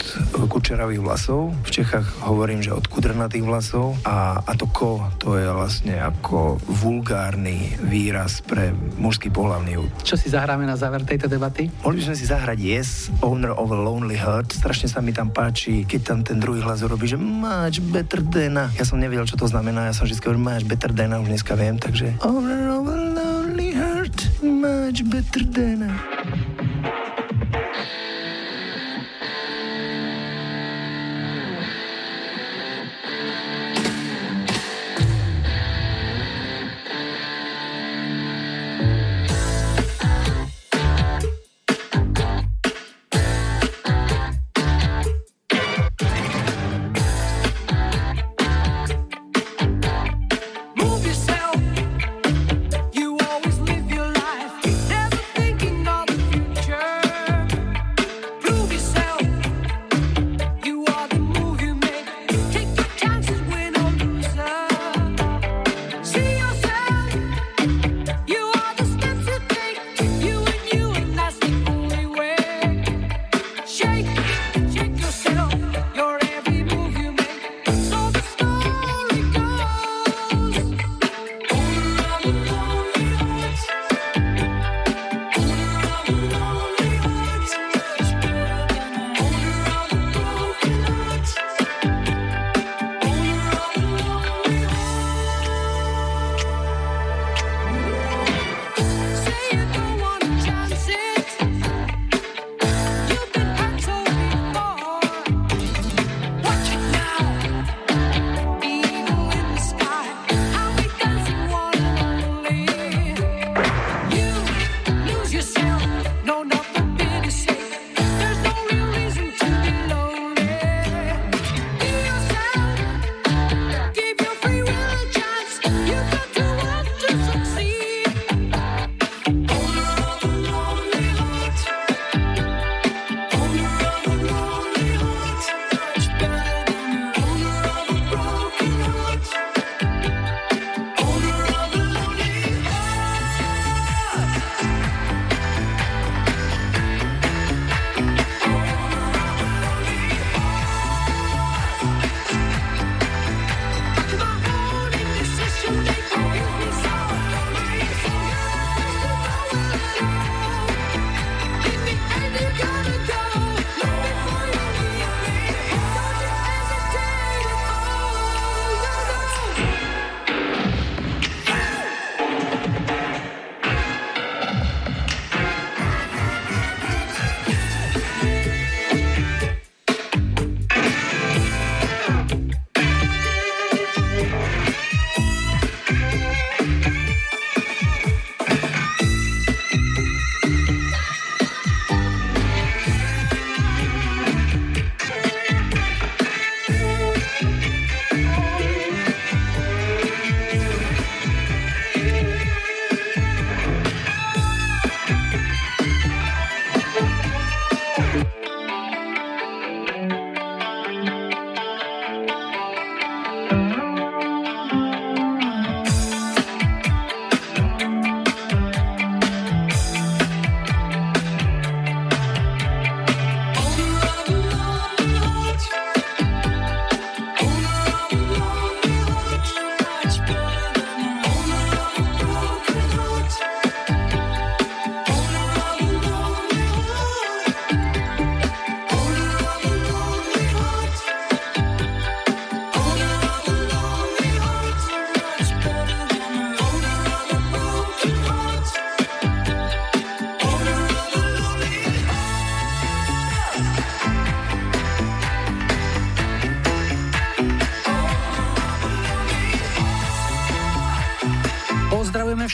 kučeravých 0.53 1.01
vlasov. 1.01 1.57
V 1.64 1.70
Čechách 1.81 2.29
hovorím, 2.29 2.61
že 2.61 2.77
od 2.77 2.85
kudrnatých 2.85 3.41
vlasov 3.41 3.97
a, 4.05 4.45
a 4.45 4.53
to 4.53 4.68
ko, 4.68 5.01
to 5.16 5.41
je 5.41 5.49
vlastne 5.49 5.97
ako 5.97 6.61
vulgárny 6.68 7.72
výraz 7.81 8.45
pre 8.45 8.77
mužský 9.01 9.33
pohľavný 9.33 9.81
úd. 9.81 9.91
Čo 10.05 10.20
si 10.20 10.29
zahráme 10.29 10.68
na 10.68 10.77
záver 10.77 11.09
tejto 11.09 11.25
debaty? 11.25 11.72
Mohli 11.81 12.05
by 12.05 12.05
sme 12.12 12.16
si 12.20 12.29
zahrať 12.29 12.59
Yes, 12.61 13.09
Owner 13.25 13.57
of 13.57 13.72
a 13.72 13.79
Lonely 13.81 14.20
Heart. 14.20 14.61
Strašne 14.61 14.93
sa 14.93 15.01
mi 15.01 15.16
tam 15.16 15.33
páči, 15.33 15.89
keď 15.89 16.01
tam 16.05 16.18
ten 16.20 16.37
druhý 16.37 16.61
hlas 16.61 16.85
robí, 16.85 17.09
že 17.09 17.16
much 17.16 17.81
better 17.89 18.20
than. 18.20 18.61
Ja 18.77 18.85
som 18.85 19.01
nevedel, 19.01 19.25
čo 19.25 19.41
to 19.41 19.49
znamená, 19.49 19.89
ja 19.89 19.97
som 19.97 20.05
vždy 20.05 20.20
hovoril 20.20 20.45
much 20.45 20.64
better 20.68 20.93
than 20.93 21.16
a, 21.16 21.22
už 21.25 21.33
dneska 21.33 21.57
viem, 21.57 21.81
takže 21.81 22.20
Owner 22.20 22.68
of 22.68 22.87
a 22.93 23.34
Lonely 23.45 23.72
Heart, 23.72 24.42
much 24.42 25.05
better 25.11 25.45
than 25.45 25.82
a. 25.82 26.64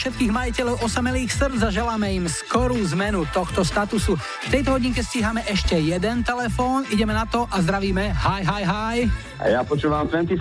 všetkých 0.00 0.32
majiteľov 0.32 0.80
osamelých 0.80 1.28
srdc 1.28 1.60
a 1.60 1.68
želáme 1.68 2.08
im 2.08 2.24
skorú 2.24 2.80
zmenu 2.96 3.28
tohto 3.36 3.60
statusu. 3.60 4.16
V 4.16 4.48
tejto 4.48 4.72
hodinke 4.72 5.04
stíhame 5.04 5.44
ešte 5.44 5.76
jeden 5.76 6.24
telefón, 6.24 6.88
ideme 6.88 7.12
na 7.12 7.28
to 7.28 7.44
a 7.52 7.60
zdravíme. 7.60 8.08
Hi, 8.08 8.40
hi, 8.40 8.64
hi. 8.64 8.96
A 9.36 9.52
ja 9.52 9.60
počúvam 9.60 10.08
25. 10.08 10.40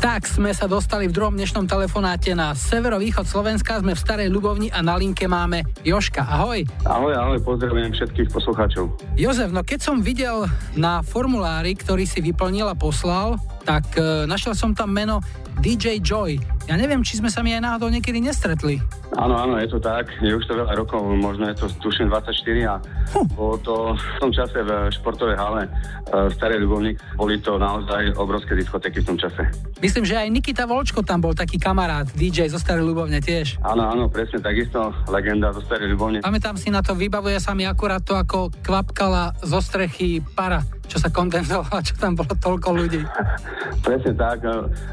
Tak 0.00 0.24
sme 0.24 0.56
sa 0.56 0.64
dostali 0.64 1.04
v 1.04 1.12
druhom 1.12 1.36
dnešnom 1.36 1.68
telefonáte 1.68 2.32
na 2.32 2.56
severovýchod 2.56 3.28
Slovenska, 3.28 3.76
sme 3.76 3.92
v 3.92 4.00
Starej 4.00 4.32
Ľubovni 4.32 4.72
a 4.72 4.80
na 4.80 4.96
linke 4.96 5.28
máme 5.28 5.68
Joška. 5.84 6.24
Ahoj. 6.24 6.64
Ahoj, 6.88 7.12
ahoj, 7.12 7.38
pozdravujem 7.44 7.92
všetkých 7.92 8.32
poslucháčov. 8.32 8.88
Jozef, 9.20 9.52
no 9.52 9.60
keď 9.60 9.84
som 9.84 10.00
videl 10.00 10.48
na 10.80 11.04
formulári, 11.04 11.76
ktorý 11.76 12.08
si 12.08 12.24
vyplnil 12.24 12.72
a 12.72 12.76
poslal, 12.76 13.36
tak 13.68 13.84
e, 14.00 14.24
našiel 14.24 14.56
som 14.56 14.72
tam 14.72 14.96
meno 14.96 15.20
DJ 15.60 16.00
Joy. 16.00 16.40
Ja 16.70 16.78
neviem, 16.78 17.02
či 17.02 17.18
sme 17.18 17.26
sa 17.26 17.42
mi 17.42 17.50
aj 17.50 17.62
náhodou 17.62 17.90
niekedy 17.90 18.22
nestretli. 18.22 18.78
Áno, 19.18 19.34
áno, 19.34 19.58
je 19.58 19.68
to 19.68 19.82
tak. 19.82 20.08
Je 20.22 20.32
už 20.32 20.46
to 20.46 20.54
veľa 20.56 20.72
rokov, 20.78 21.02
možno 21.18 21.50
je 21.50 21.56
to 21.58 21.66
tuším 21.82 22.08
24 22.08 22.32
a 22.70 22.74
huh. 23.12 23.26
bolo 23.34 23.56
to 23.60 23.74
v 23.98 24.18
tom 24.22 24.30
čase 24.30 24.56
v 24.62 24.70
športovej 24.94 25.36
hale 25.36 25.68
uh, 25.68 26.30
Starý 26.32 26.62
Ľubovník. 26.62 26.96
Boli 27.18 27.42
to 27.42 27.58
naozaj 27.58 28.14
obrovské 28.16 28.54
diskotéky 28.56 29.02
v 29.02 29.06
tom 29.12 29.18
čase. 29.18 29.42
Myslím, 29.82 30.06
že 30.06 30.22
aj 30.22 30.28
Nikita 30.30 30.64
Volčko 30.64 31.02
tam 31.02 31.20
bol 31.20 31.34
taký 31.34 31.58
kamarát, 31.58 32.06
DJ 32.14 32.48
zo 32.48 32.62
Starej 32.62 32.86
Ľubovne 32.86 33.18
tiež. 33.18 33.60
Áno, 33.66 33.90
áno, 33.90 34.06
presne 34.08 34.38
takisto, 34.40 34.94
legenda 35.10 35.50
zo 35.50 35.60
Starej 35.66 35.92
Ľubovne. 35.92 36.18
Pamätám 36.22 36.56
si 36.56 36.70
na 36.70 36.80
to, 36.80 36.94
vybavuje 36.94 37.36
sa 37.42 37.52
mi 37.52 37.66
akurát 37.66 38.00
to, 38.00 38.14
ako 38.16 38.54
kvapkala 38.62 39.34
zo 39.42 39.58
strechy 39.58 40.22
para 40.22 40.62
čo 40.92 41.00
sa 41.00 41.08
kondenzovala, 41.08 41.80
čo 41.80 41.96
tam 41.96 42.12
bolo 42.12 42.36
toľko 42.36 42.68
ľudí. 42.76 43.00
Presne 43.86 44.12
tak, 44.12 44.44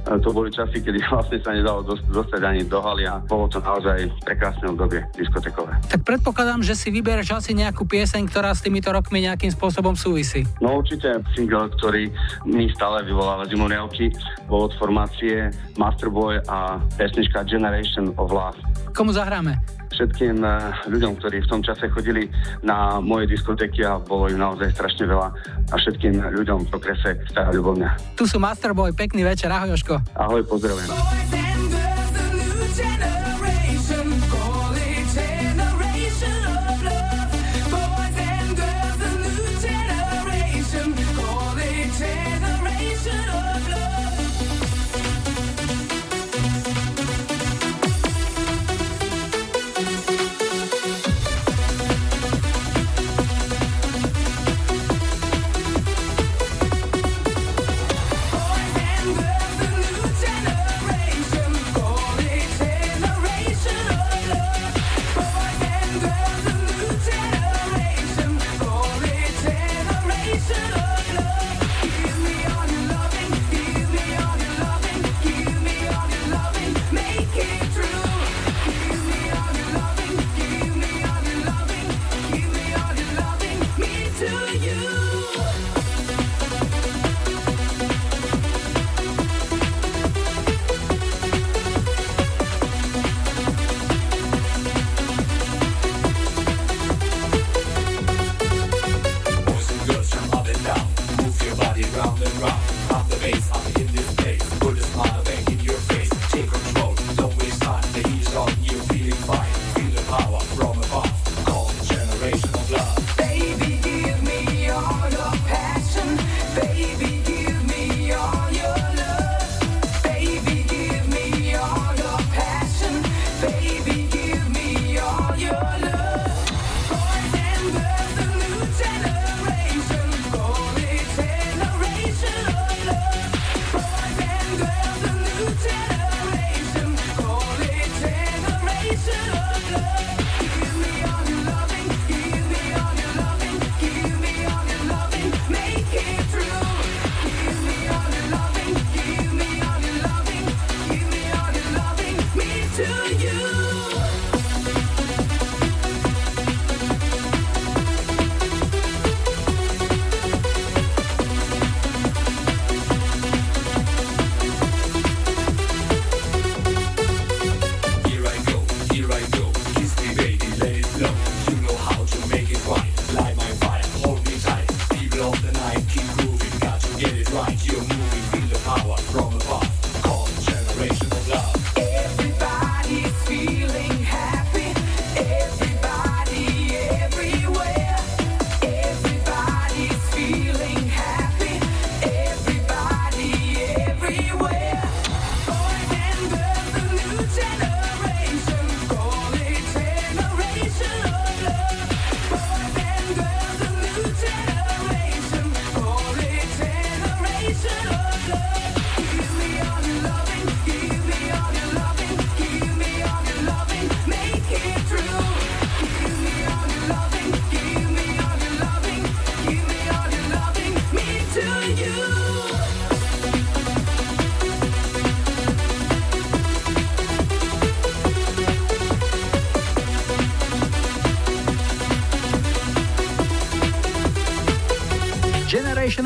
to 0.08 0.30
boli 0.32 0.48
časy, 0.48 0.80
kedy 0.80 1.04
vlastne 1.12 1.44
sa 1.44 1.52
nedalo 1.52 1.84
dostať 1.84 2.42
ani 2.42 2.64
do 2.64 2.80
haly 2.80 3.04
a 3.04 3.20
bolo 3.20 3.52
to 3.52 3.60
naozaj 3.60 4.08
prekrásne 4.24 4.72
obdobie 4.72 5.04
diskotekové. 5.20 5.76
Tak 5.92 6.08
predpokladám, 6.08 6.64
že 6.64 6.74
si 6.74 6.88
vybereš 6.90 7.36
asi 7.36 7.52
nejakú 7.54 7.84
pieseň, 7.84 8.32
ktorá 8.32 8.56
s 8.56 8.64
týmito 8.64 8.90
rokmi 8.90 9.28
nejakým 9.28 9.52
spôsobom 9.52 9.94
súvisí. 10.00 10.48
No 10.64 10.80
určite 10.80 11.20
single, 11.36 11.68
ktorý 11.78 12.08
mi 12.48 12.72
stále 12.72 13.04
vyvoláva 13.04 13.46
zimoriavky, 13.46 14.10
bol 14.48 14.72
od 14.72 14.74
formácie 14.80 15.52
Masterboy 15.76 16.40
a 16.48 16.80
pesnička 16.96 17.44
Generation 17.46 18.16
of 18.16 18.32
Love. 18.32 18.58
Komu 18.96 19.12
zahráme? 19.14 19.79
Všetkým 20.00 20.40
eh, 20.40 20.72
ľuďom, 20.88 21.20
ktorí 21.20 21.44
v 21.44 21.50
tom 21.52 21.60
čase 21.60 21.92
chodili 21.92 22.32
na 22.64 23.04
moje 23.04 23.28
diskotéky 23.28 23.84
a 23.84 24.00
bolo 24.00 24.32
im 24.32 24.40
naozaj 24.40 24.72
strašne 24.72 25.04
veľa 25.12 25.28
a 25.68 25.76
všetkým 25.76 26.24
ľuďom 26.40 26.72
v 26.72 26.72
okrese 26.72 27.20
Stará 27.28 27.52
Ľubovňa. 27.52 28.16
Tu 28.16 28.24
sú 28.24 28.40
Masterboy, 28.40 28.96
pekný 28.96 29.28
večer, 29.28 29.52
ahoj 29.52 29.76
Joško. 29.76 30.00
Ahoj, 30.16 30.48
pozdravujem. 30.48 30.88
Celebration 32.80 33.09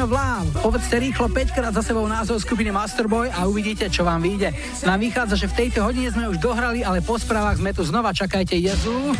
of 0.03 0.11
Love. 0.11 0.51
Povedzte 0.59 0.99
rýchlo 0.99 1.31
5 1.31 1.55
krát 1.55 1.71
za 1.71 1.79
sebou 1.79 2.03
názov 2.03 2.43
skupiny 2.43 2.75
Masterboy 2.75 3.31
a 3.31 3.47
uvidíte, 3.47 3.87
čo 3.87 4.03
vám 4.03 4.19
vyjde. 4.19 4.51
Nám 4.83 4.99
vychádza, 4.99 5.39
že 5.39 5.47
v 5.47 5.55
tejto 5.63 5.79
hodine 5.87 6.11
sme 6.11 6.27
už 6.27 6.43
dohrali, 6.43 6.83
ale 6.83 6.99
po 6.99 7.15
správach 7.15 7.55
sme 7.55 7.71
tu 7.71 7.87
znova. 7.87 8.11
Čakajte 8.11 8.59
Jezu. 8.59 9.15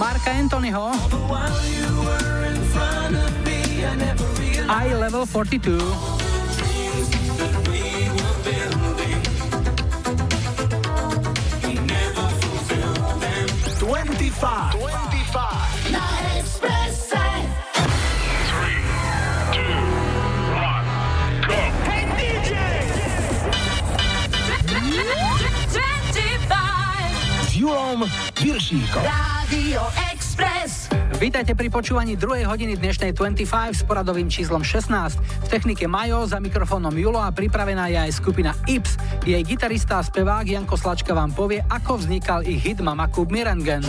Marka 0.00 0.30
Anthonyho. 0.32 0.88
I 4.64 4.88
Level 4.96 5.28
42. 5.28 6.13
Viršíkom. 28.94 29.02
Rádio 29.02 29.82
Express. 30.14 30.72
Vítajte 31.18 31.58
pri 31.58 31.68
počúvaní 31.70 32.14
druhej 32.14 32.46
hodiny 32.46 32.78
dnešnej 32.78 33.10
25 33.10 33.74
s 33.74 33.82
poradovým 33.82 34.30
číslom 34.30 34.62
16. 34.62 35.18
V 35.18 35.46
technike 35.50 35.86
Majo, 35.90 36.26
za 36.30 36.38
mikrofónom 36.38 36.94
Julo 36.94 37.18
a 37.18 37.34
pripravená 37.34 37.90
je 37.90 37.98
aj 37.98 38.10
skupina 38.14 38.54
Ips. 38.70 38.94
Jej 39.26 39.42
gitarista 39.42 39.98
a 39.98 40.06
spevák 40.06 40.46
Janko 40.46 40.78
Slačka 40.78 41.10
vám 41.10 41.34
povie, 41.34 41.62
ako 41.66 41.98
vznikal 41.98 42.46
ich 42.46 42.62
hit 42.62 42.78
Mama 42.78 43.10
Kub 43.10 43.34
Mirengen. 43.34 43.82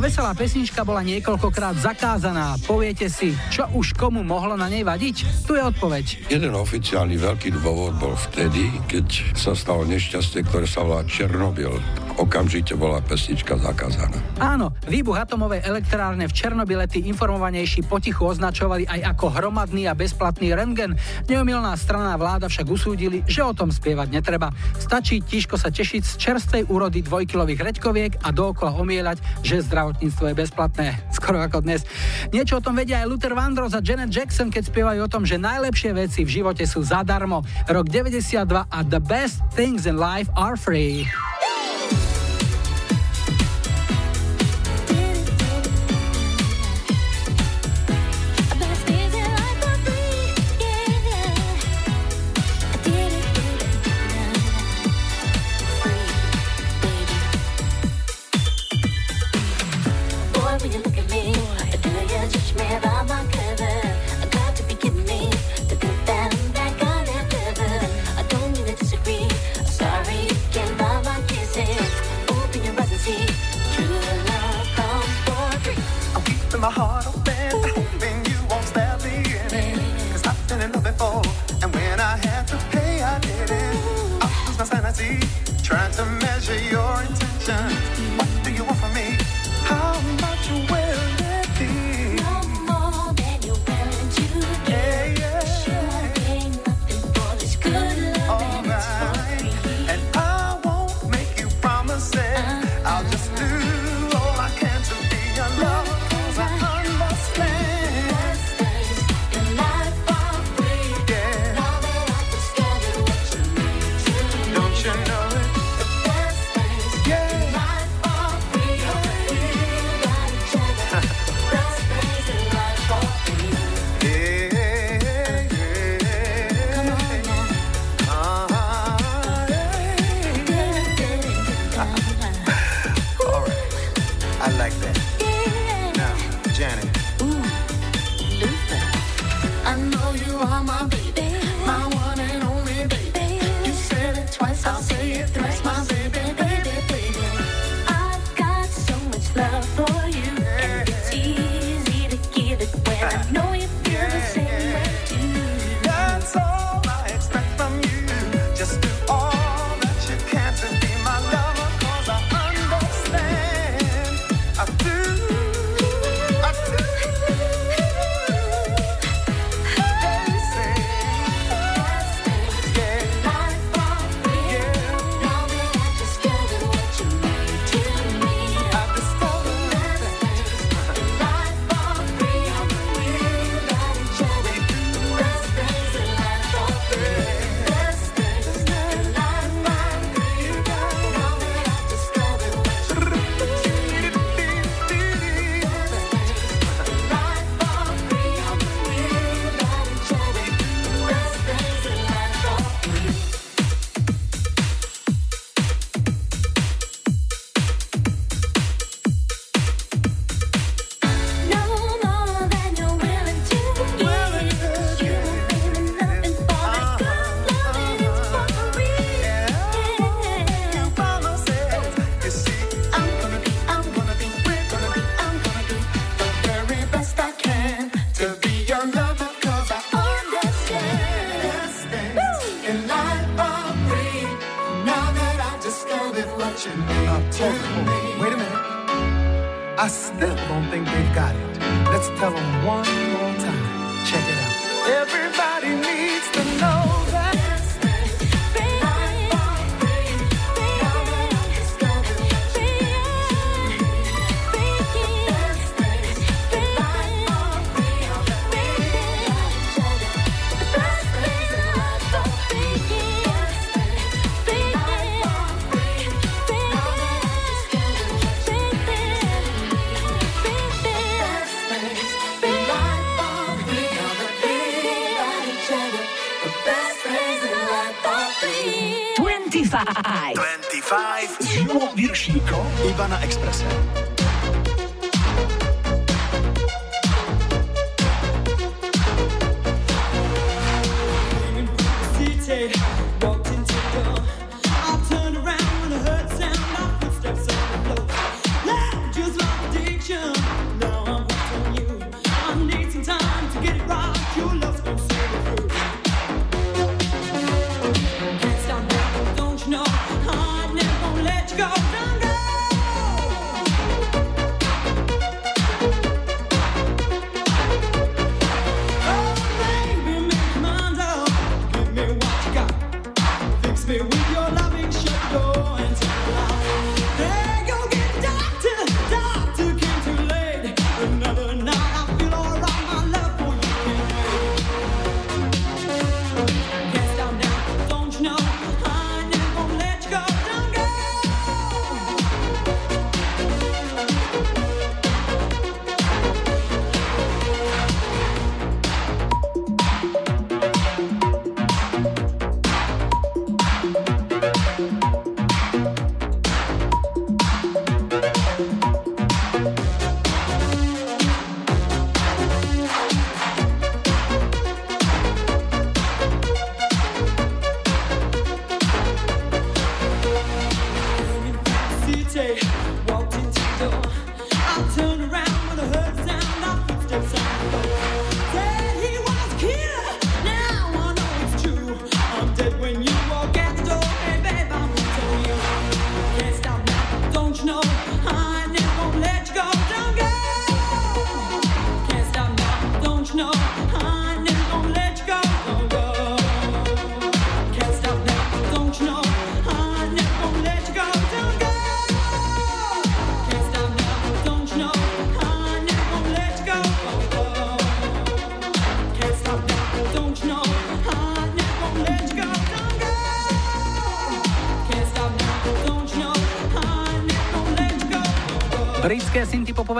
Veselá 0.00 0.32
pesnička 0.32 0.80
bola 0.80 1.04
niekoľkokrát 1.04 1.76
zakázaná. 1.76 2.56
Poviete 2.64 3.12
si, 3.12 3.36
čo 3.52 3.68
už 3.76 3.92
komu 3.92 4.24
mohlo 4.24 4.56
na 4.56 4.72
nej 4.72 4.80
vadiť? 4.80 5.44
Tu 5.44 5.60
je 5.60 5.62
odpoveď. 5.62 6.32
Jeden 6.32 6.56
oficiálny 6.56 7.20
veľký 7.20 7.52
dôvod 7.60 8.00
bol 8.00 8.16
vtedy, 8.16 8.72
keď 8.88 9.36
sa 9.36 9.52
stalo 9.52 9.84
nešťastie, 9.84 10.40
ktoré 10.48 10.64
sa 10.64 10.88
volá 10.88 11.04
Černobyl 11.04 11.76
okamžite 12.20 12.76
bola 12.76 13.00
pesnička 13.00 13.56
zakázaná. 13.56 14.20
Áno, 14.36 14.76
výbuch 14.84 15.16
atomovej 15.16 15.64
elektrárne 15.64 16.28
v 16.28 16.36
Černobyle 16.36 16.84
tí 16.84 17.08
informovanejší 17.08 17.88
potichu 17.88 18.28
označovali 18.28 18.84
aj 18.84 19.16
ako 19.16 19.32
hromadný 19.32 19.88
a 19.88 19.96
bezplatný 19.96 20.52
rengen. 20.52 21.00
Neomilná 21.26 21.72
strana 21.80 22.20
vláda 22.20 22.52
však 22.52 22.68
usúdili, 22.68 23.24
že 23.24 23.40
o 23.40 23.56
tom 23.56 23.72
spievať 23.72 24.08
netreba. 24.12 24.52
Stačí 24.76 25.24
tiško 25.24 25.56
sa 25.56 25.72
tešiť 25.72 26.02
z 26.04 26.14
čerstvej 26.20 26.62
úrody 26.68 27.00
dvojkilových 27.00 27.60
reďkoviek 27.72 28.12
a 28.20 28.28
dookola 28.28 28.76
omieľať, 28.76 29.18
že 29.40 29.64
zdravotníctvo 29.64 30.24
je 30.28 30.34
bezplatné. 30.36 30.86
Skoro 31.16 31.40
ako 31.40 31.64
dnes. 31.64 31.88
Niečo 32.36 32.60
o 32.60 32.64
tom 32.64 32.76
vedia 32.76 33.00
aj 33.00 33.08
Luther 33.08 33.32
Vandross 33.32 33.72
a 33.72 33.80
Janet 33.80 34.12
Jackson, 34.12 34.52
keď 34.52 34.68
spievajú 34.68 35.00
o 35.08 35.12
tom, 35.12 35.24
že 35.24 35.40
najlepšie 35.40 35.96
veci 35.96 36.20
v 36.28 36.30
živote 36.42 36.68
sú 36.68 36.84
zadarmo. 36.84 37.40
Rok 37.64 37.88
92 37.88 38.44
a 38.68 38.78
The 38.84 39.00
Best 39.00 39.40
Things 39.56 39.88
in 39.88 39.96
Life 39.96 40.28
are 40.36 40.60
Free. 40.60 41.08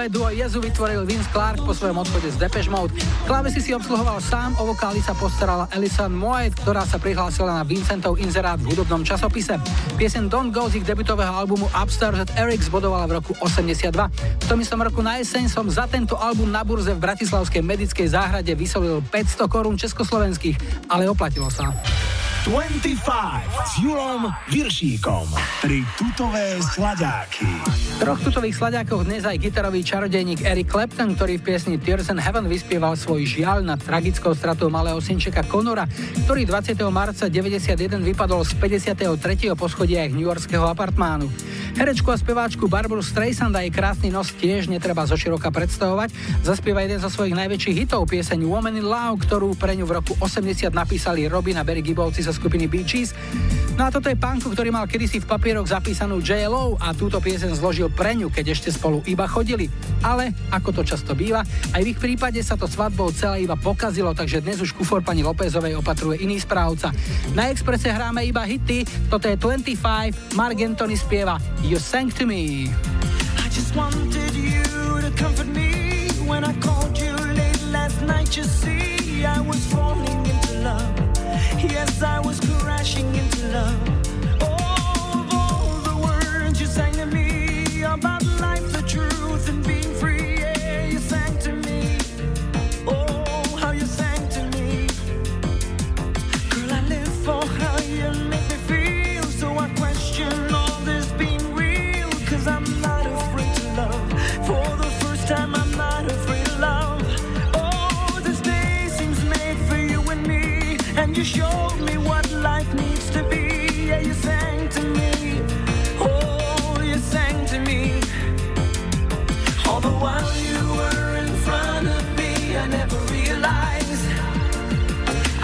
Synthpopové 0.01 0.09
duo 0.09 0.33
Jezu 0.33 0.65
vytvoril 0.65 1.05
Vince 1.05 1.29
Clark 1.29 1.61
po 1.61 1.77
svojom 1.77 2.01
odchode 2.01 2.33
z 2.33 2.41
Depeche 2.41 2.73
Mode. 2.73 2.97
Klávesy 3.29 3.61
si 3.61 3.77
obsluhoval 3.77 4.17
sám, 4.25 4.57
o 4.57 4.65
vokály 4.73 5.05
sa 5.05 5.13
postarala 5.13 5.69
Alison 5.77 6.09
Moed, 6.09 6.57
ktorá 6.57 6.89
sa 6.89 6.97
prihlásila 6.97 7.61
na 7.61 7.65
Vincentov 7.69 8.17
inzerát 8.17 8.57
v 8.57 8.73
hudobnom 8.73 9.05
časopise. 9.05 9.61
Piesen 10.01 10.33
Don't 10.33 10.57
Go 10.57 10.73
z 10.73 10.81
ich 10.81 10.89
debutového 10.89 11.29
albumu 11.29 11.69
Upstairs 11.77 12.17
at 12.17 12.33
Eric's 12.41 12.73
bodovala 12.73 13.05
v 13.13 13.21
roku 13.21 13.37
82. 13.45 13.93
V 14.41 14.47
tom 14.49 14.65
istom 14.65 14.81
roku 14.81 15.05
na 15.05 15.21
jeseň 15.21 15.53
som 15.53 15.69
za 15.69 15.85
tento 15.85 16.17
album 16.17 16.49
na 16.49 16.65
burze 16.65 16.97
v 16.97 17.01
Bratislavskej 17.05 17.61
medickej 17.61 18.09
záhrade 18.09 18.57
vysolil 18.57 19.05
500 19.05 19.53
korún 19.53 19.77
československých, 19.77 20.89
ale 20.89 21.13
oplatilo 21.13 21.53
sa. 21.53 21.77
25 22.49 23.05
s 23.69 23.73
Julom 23.85 24.33
Viršíkom. 24.49 25.29
Tri 25.61 25.85
tutové 26.01 26.57
sladáky. 26.65 27.45
V 28.01 28.09
troch 28.09 28.25
tutových 28.25 28.57
sladiakoch 28.57 29.05
dnes 29.05 29.29
aj 29.29 29.37
gitarový 29.37 29.85
čarodejník 29.85 30.41
Eric 30.49 30.73
Clapton, 30.73 31.13
ktorý 31.13 31.37
v 31.37 31.53
piesni 31.53 31.77
Tears 31.77 32.09
in 32.09 32.17
Heaven 32.17 32.49
vyspieval 32.49 32.97
svoj 32.97 33.29
žiaľ 33.29 33.61
nad 33.61 33.77
tragickou 33.77 34.33
stratou 34.33 34.73
malého 34.73 34.97
synčeka 35.05 35.45
Conora, 35.45 35.85
ktorý 36.25 36.49
20. 36.49 36.81
marca 36.89 37.29
91 37.29 37.77
vypadol 38.01 38.41
z 38.49 38.57
53. 38.57 39.53
poschodia 39.53 40.09
ich 40.09 40.17
newyorského 40.17 40.65
apartmánu. 40.65 41.29
Herečku 41.77 42.09
a 42.09 42.17
speváčku 42.17 42.73
Barbara 42.73 43.05
Streisand 43.05 43.53
a 43.53 43.69
krásny 43.69 44.09
nos 44.09 44.33
tiež 44.33 44.73
netreba 44.73 45.05
zoširoka 45.05 45.53
predstavovať. 45.53 46.09
Zaspieva 46.41 46.81
jeden 46.81 47.05
zo 47.05 47.13
svojich 47.13 47.37
najväčších 47.37 47.85
hitov, 47.85 48.09
pieseň 48.09 48.49
Woman 48.49 48.81
in 48.81 48.89
Love, 48.89 49.29
ktorú 49.29 49.61
pre 49.61 49.77
ňu 49.77 49.85
v 49.85 50.01
roku 50.01 50.17
80 50.25 50.73
napísali 50.73 51.29
Robin 51.29 51.61
a 51.61 51.69
Barry 51.69 51.85
Gibbovci 51.85 52.25
zo 52.25 52.33
skupiny 52.33 52.65
Bee 52.65 52.81
Gees. 52.81 53.13
No 53.77 53.87
a 53.87 53.93
toto 53.93 54.09
je 54.09 54.17
panku, 54.17 54.51
ktorý 54.51 54.73
mal 54.73 54.89
kedysi 54.89 55.23
v 55.23 55.31
papieroch 55.31 55.69
zapísanú 55.69 56.21
JLO 56.21 56.81
a 56.81 56.97
túto 56.97 57.21
piesen 57.23 57.53
zložil 57.55 57.90
pre 57.93 58.17
ňu, 58.17 58.33
keď 58.33 58.55
ešte 58.55 58.71
spolu 58.73 59.05
iba 59.05 59.29
chodili. 59.29 59.69
Ale, 60.01 60.33
ako 60.49 60.81
to 60.81 60.83
často 60.87 61.13
býva, 61.13 61.45
aj 61.75 61.83
v 61.83 61.91
ich 61.93 61.99
prípade 62.01 62.41
sa 62.41 62.57
to 62.57 62.65
svadbou 62.65 63.13
celé 63.13 63.45
iba 63.45 63.59
pokazilo, 63.59 64.17
takže 64.17 64.41
dnes 64.41 64.63
už 64.63 64.73
kufor 64.73 65.05
pani 65.05 65.21
Lópezovej 65.21 65.77
opatruje 65.77 66.23
iný 66.25 66.41
správca. 66.41 66.95
Na 67.37 67.53
Exprese 67.53 67.93
hráme 67.93 68.25
iba 68.25 68.47
hity, 68.47 68.87
toto 69.13 69.29
je 69.29 69.37
25, 69.37 70.39
Mark 70.39 70.57
Anthony 70.57 70.97
spieva 70.97 71.37
You 71.67 71.77
Sang 71.77 72.09
To 72.17 72.25
Me. 72.25 72.71
I 73.37 73.47
just 73.53 73.75
wanted 73.77 74.33
you 74.33 74.65
to 75.03 75.11
comfort 75.19 75.51
me 75.53 76.09
when 76.25 76.47
I 76.47 76.55
called 76.63 76.97
you 76.97 77.13
late 77.35 77.63
last 77.75 78.01
night. 78.07 78.33
You 78.37 78.45
see, 78.45 79.27
I 79.27 79.41
was 79.43 79.61
falling 79.69 80.23
into 80.25 80.63
love. 80.63 80.95
Yes, 81.61 82.03
I 82.03 82.21
was 82.21 82.41
crashing 82.41 83.11
into 83.15 83.41
love. 83.53 84.00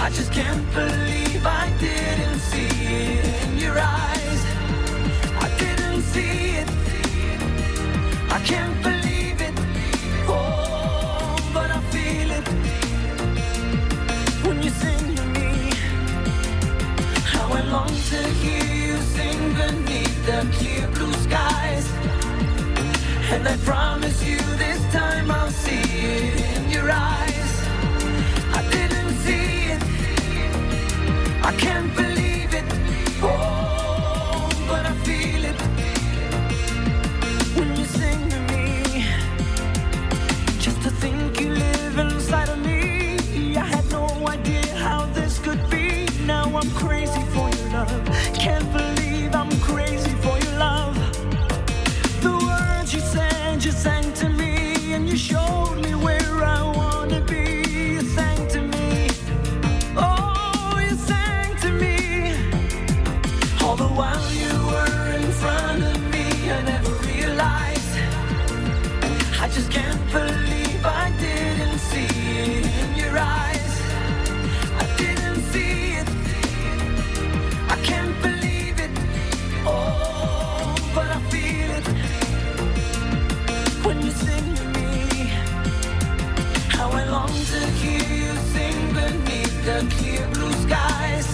I 0.06 0.08
just 0.08 0.32
can't 0.32 0.72
believe 0.72 1.44
I 1.44 1.68
didn't 1.80 2.38
see 2.38 2.68
it 3.18 3.24
in 3.42 3.58
your 3.58 3.76
eyes. 3.76 4.42
I 5.46 5.48
didn't 5.58 6.02
see 6.02 6.58
it. 6.62 6.68
I 8.30 8.38
can't 8.50 8.80
believe 8.84 9.40
it. 9.48 9.54
Oh, 10.28 11.34
but 11.52 11.72
I 11.72 11.80
feel 11.90 12.30
it 12.38 12.46
when 14.46 14.62
you 14.62 14.70
sing 14.70 15.16
to 15.16 15.24
me. 15.40 15.72
How 17.32 17.52
I 17.52 17.62
long 17.62 17.94
to 18.12 18.20
hear 18.42 18.66
you 18.86 18.96
sing 18.98 19.40
beneath 19.60 20.18
the 20.24 20.46
clear 20.56 20.86
blue 20.94 21.14
skies. 21.26 21.90
And 23.32 23.48
I 23.48 23.56
promise 23.64 24.22
you 24.22 24.38
this 24.56 24.80
time 24.92 25.32
I'll 25.32 25.50
see 25.50 25.82
it 25.82 26.58
in 26.58 26.70
your 26.70 26.92
eyes. 26.92 27.25
I 31.46 31.52
can't 31.52 32.05
The 89.66 89.84
clear 89.98 90.24
blue 90.32 90.52
skies. 90.62 91.26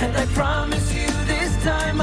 And 0.00 0.16
I 0.16 0.24
promise 0.32 0.94
you 0.94 1.06
this 1.26 1.54
time 1.62 2.00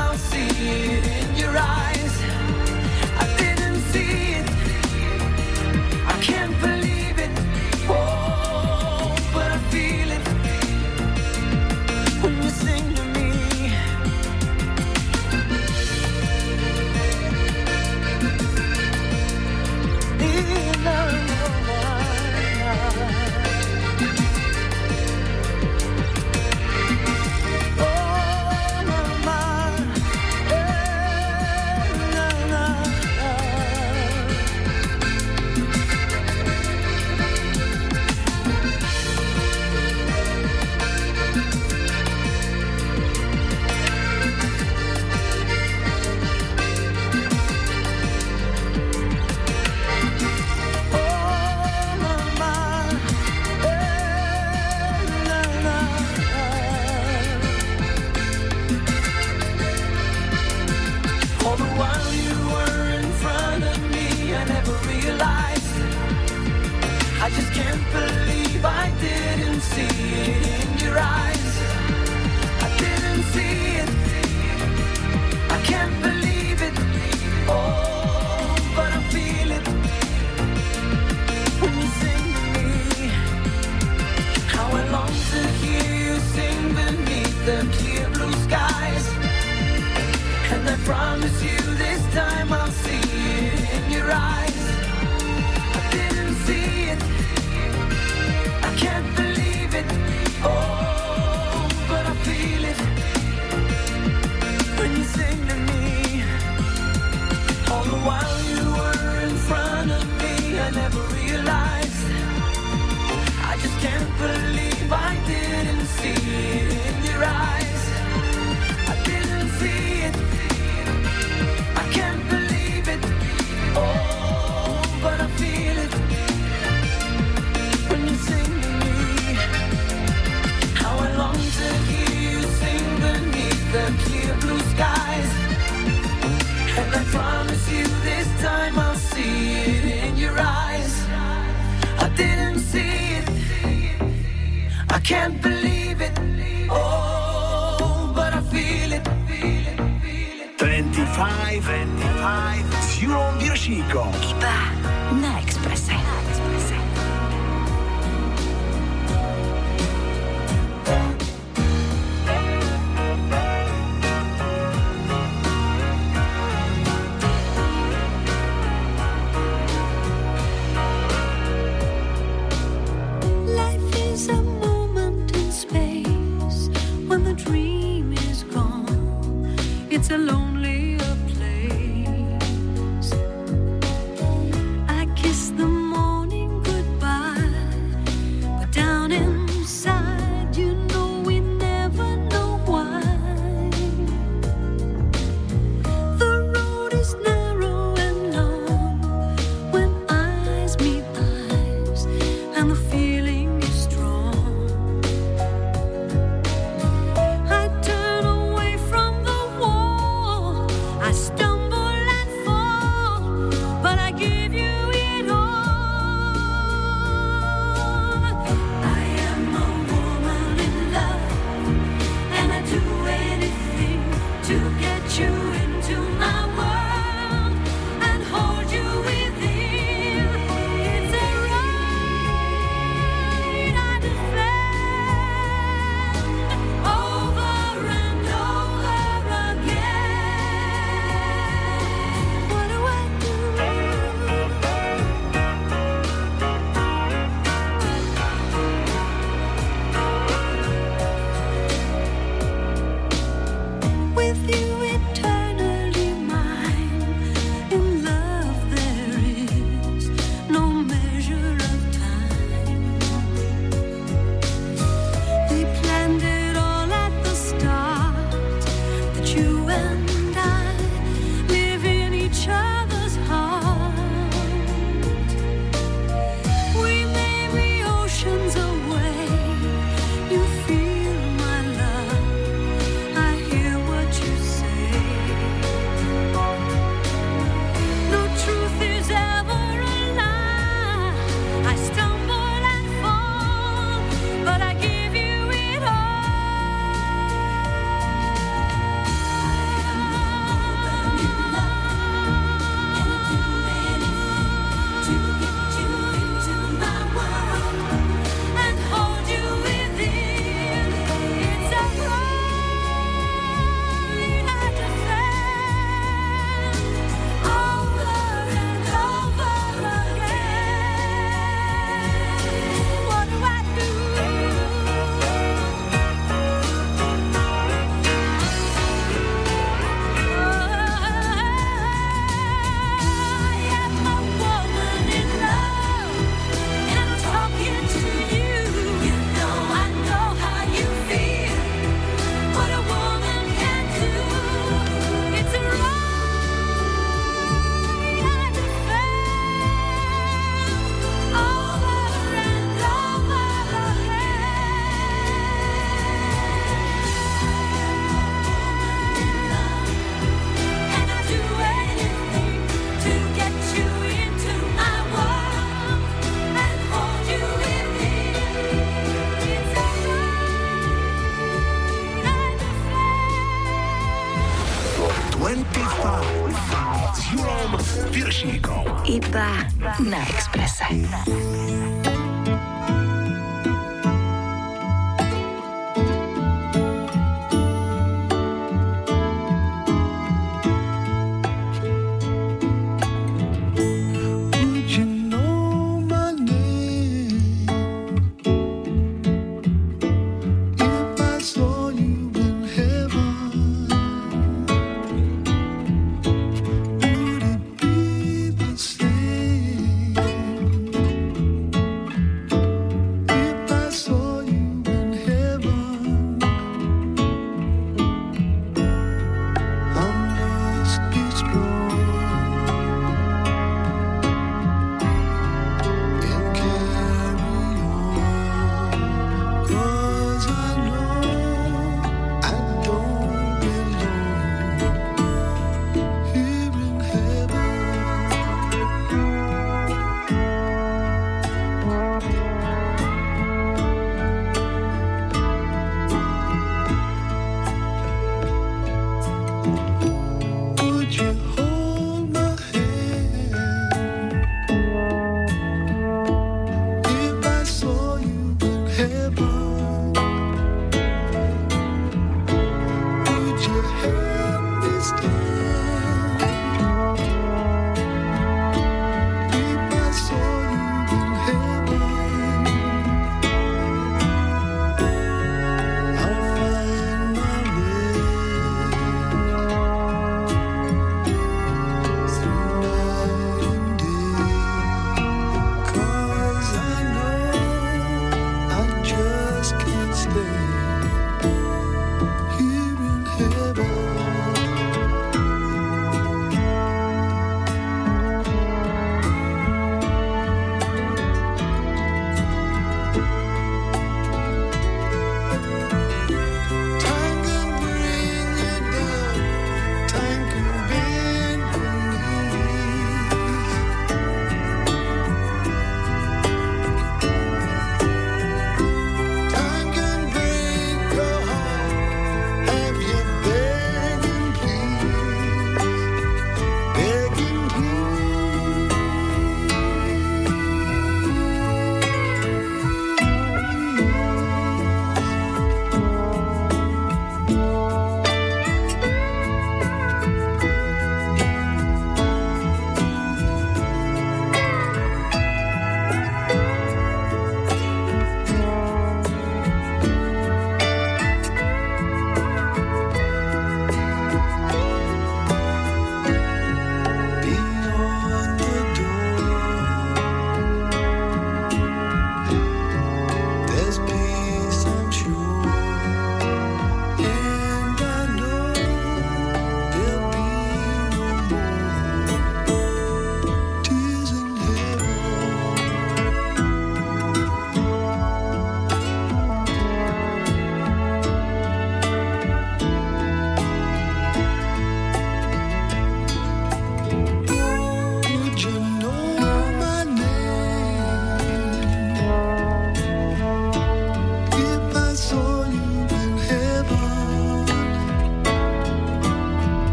Iba 380.04 380.33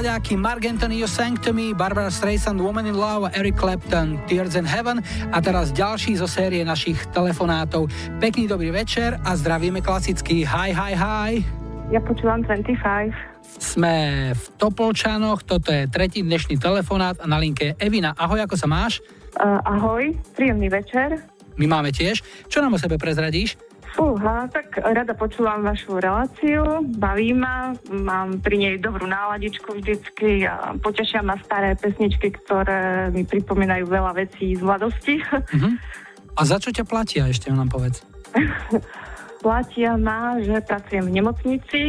sladáky 0.00 0.32
Mark 0.32 0.64
Anthony 0.64 1.04
You 1.04 1.04
Sang 1.04 1.36
To 1.44 1.52
Me, 1.52 1.76
Barbara 1.76 2.08
Streisand 2.08 2.56
Woman 2.56 2.88
in 2.88 2.96
Love, 2.96 3.28
Eric 3.36 3.60
Clapton 3.60 4.16
Tears 4.24 4.56
in 4.56 4.64
Heaven 4.64 5.04
a 5.28 5.44
teraz 5.44 5.76
ďalší 5.76 6.16
zo 6.16 6.24
série 6.24 6.64
našich 6.64 6.96
telefonátov. 7.12 7.92
Pekný 8.16 8.48
dobrý 8.48 8.72
večer 8.72 9.20
a 9.20 9.36
zdravíme 9.36 9.84
klasicky. 9.84 10.40
Hi, 10.48 10.72
hi, 10.72 10.96
hi. 10.96 11.44
Ja 11.92 12.00
počúvam 12.00 12.40
25. 12.48 13.12
Sme 13.60 14.32
v 14.32 14.44
Topolčanoch, 14.56 15.44
toto 15.44 15.68
je 15.68 15.84
tretí 15.84 16.24
dnešný 16.24 16.56
telefonát 16.56 17.20
a 17.20 17.28
na 17.28 17.36
linke 17.36 17.76
je 17.76 17.84
Evina. 17.84 18.16
Ahoj, 18.16 18.40
ako 18.48 18.56
sa 18.56 18.64
máš? 18.64 19.04
Uh, 19.36 19.60
ahoj, 19.68 20.16
príjemný 20.32 20.72
večer. 20.72 21.20
My 21.60 21.68
máme 21.68 21.92
tiež. 21.92 22.24
Čo 22.48 22.64
nám 22.64 22.72
o 22.72 22.80
sebe 22.80 22.96
prezradíš? 22.96 23.60
Fúha, 23.90 24.46
tak 24.46 24.78
rada 24.78 25.12
počúvam 25.18 25.66
vašu 25.66 25.98
reláciu, 25.98 26.62
baví 26.94 27.34
ma, 27.34 27.74
mám 27.90 28.38
pri 28.38 28.56
nej 28.56 28.74
dobrú 28.78 29.02
náladičku 29.04 29.76
vždycky 29.76 30.46
a 30.46 30.78
potešia 30.78 31.26
ma 31.26 31.34
staré 31.42 31.74
pesničky, 31.74 32.30
ktoré 32.30 33.10
mi 33.10 33.26
pripomínajú 33.26 33.90
veľa 33.90 34.14
vecí 34.14 34.54
z 34.54 34.62
mladosti. 34.62 35.18
Uh-huh. 35.26 35.74
A 36.38 36.46
za 36.46 36.62
čo 36.62 36.70
ťa 36.70 36.86
platia, 36.86 37.26
ešte 37.26 37.50
nám 37.50 37.68
povedz. 37.68 38.06
Platia 39.44 39.98
ma, 39.98 40.38
že 40.38 40.62
pracujem 40.62 41.10
v 41.10 41.14
nemocnici 41.20 41.82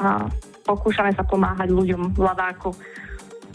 a 0.00 0.26
pokúšame 0.66 1.14
sa 1.14 1.22
pomáhať 1.22 1.70
ľuďom 1.70 2.12
v 2.12 2.20
Ladáku. 2.20 2.74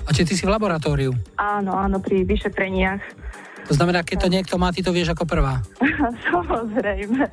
A 0.07 0.09
či 0.15 0.25
ty 0.25 0.33
si 0.33 0.47
v 0.47 0.53
laboratóriu? 0.53 1.13
Áno, 1.37 1.77
áno, 1.77 2.01
pri 2.01 2.25
vyšetreniach. 2.25 3.01
To 3.69 3.73
znamená, 3.77 4.01
keď 4.01 4.17
to 4.25 4.33
niekto 4.33 4.55
má, 4.57 4.73
ty 4.73 4.81
to 4.81 4.89
vieš 4.89 5.13
ako 5.13 5.29
prvá. 5.29 5.61
Samozrejme, 6.31 7.29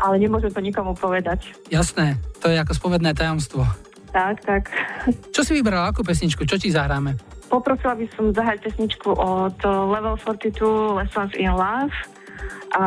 ale 0.00 0.16
nemôžem 0.16 0.48
to 0.48 0.64
nikomu 0.64 0.96
povedať. 0.96 1.52
Jasné, 1.68 2.16
to 2.40 2.48
je 2.48 2.56
ako 2.56 2.72
spovedné 2.72 3.12
tajomstvo. 3.12 3.62
Tak, 4.10 4.42
tak. 4.42 4.72
Čo 5.30 5.46
si 5.46 5.54
vybrala, 5.54 5.92
akú 5.92 6.02
pesničku? 6.02 6.42
Čo 6.42 6.58
ti 6.58 6.72
zahráme? 6.72 7.14
Poprosila 7.46 7.94
by 7.94 8.06
som 8.14 8.34
zahrať 8.34 8.62
pesničku 8.66 9.10
od 9.10 9.58
Level 9.66 10.18
42 10.18 10.98
Lessons 10.98 11.34
in 11.38 11.50
Love 11.54 11.94
a 12.70 12.82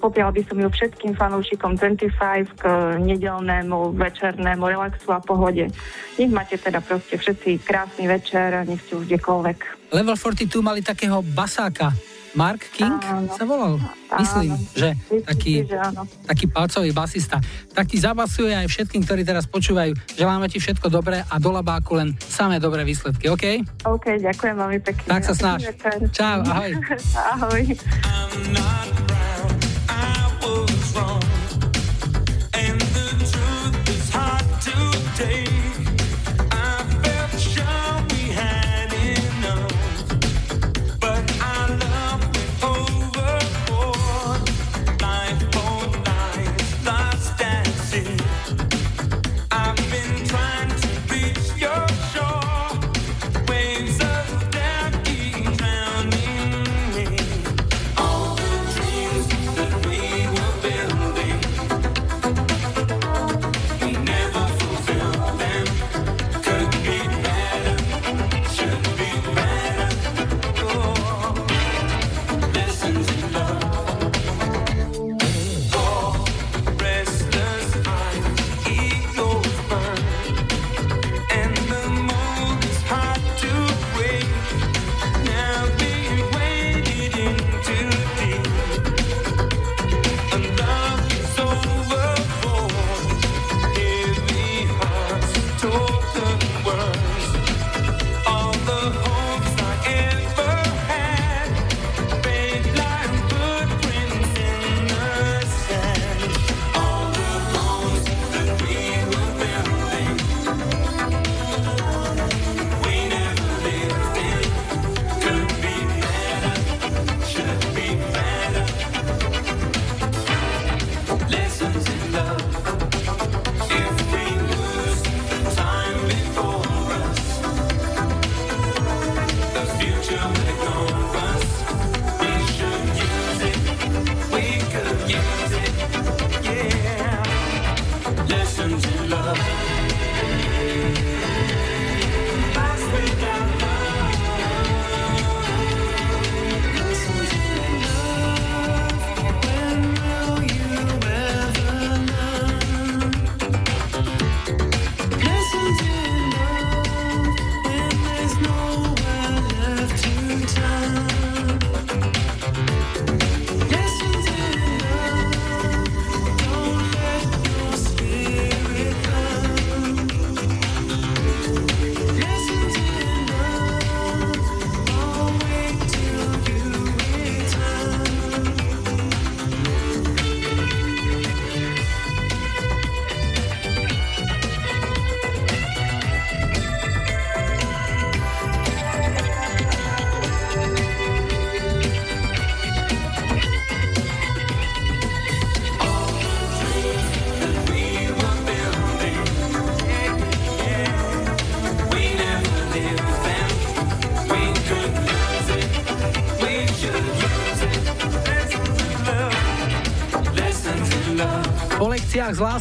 popiala 0.00 0.32
by 0.32 0.40
som 0.48 0.56
ju 0.56 0.68
všetkým 0.72 1.12
fanúšikom 1.12 1.76
25 1.76 2.56
k 2.56 2.64
nedelnému 2.96 3.92
večernému 3.92 4.64
relaxu 4.64 5.12
a 5.12 5.20
pohode. 5.20 5.68
Nech 6.16 6.32
máte 6.32 6.56
teda 6.56 6.80
proste 6.80 7.20
všetci 7.20 7.60
krásny 7.60 8.08
večer, 8.08 8.64
nech 8.64 8.80
ste 8.84 8.96
už 8.96 9.04
kdekoľvek. 9.08 9.92
Level 9.92 10.16
42 10.16 10.64
mali 10.64 10.80
takého 10.80 11.20
basáka, 11.20 11.92
Mark 12.34 12.62
King 12.70 12.94
áno. 13.02 13.26
sa 13.34 13.42
volal, 13.42 13.74
myslím, 14.22 14.54
áno. 14.54 14.74
že 14.78 14.88
taký, 15.26 15.66
že 15.66 15.76
áno. 15.78 16.06
taký 16.26 16.46
palcový 16.46 16.94
basista. 16.94 17.42
Tak 17.74 17.90
ti 17.90 17.98
zabasuje 17.98 18.54
aj 18.54 18.70
všetkým, 18.70 19.02
ktorí 19.02 19.26
teraz 19.26 19.50
počúvajú. 19.50 19.98
Želáme 20.14 20.46
ti 20.46 20.62
všetko 20.62 20.86
dobré 20.90 21.26
a 21.26 21.34
do 21.42 21.50
labáku 21.50 21.98
len 21.98 22.14
samé 22.22 22.62
dobré 22.62 22.86
výsledky, 22.86 23.26
OK? 23.30 23.66
OK, 23.82 24.06
ďakujem 24.22 24.54
veľmi 24.54 24.78
pekne. 24.78 25.06
Tak 25.10 25.22
sa 25.26 25.34
snáš. 25.34 25.74
Čau, 26.14 26.38
ahoj. 26.46 26.70
ahoj. 27.34 27.64
lekciách 30.90 31.20
z 31.20 31.29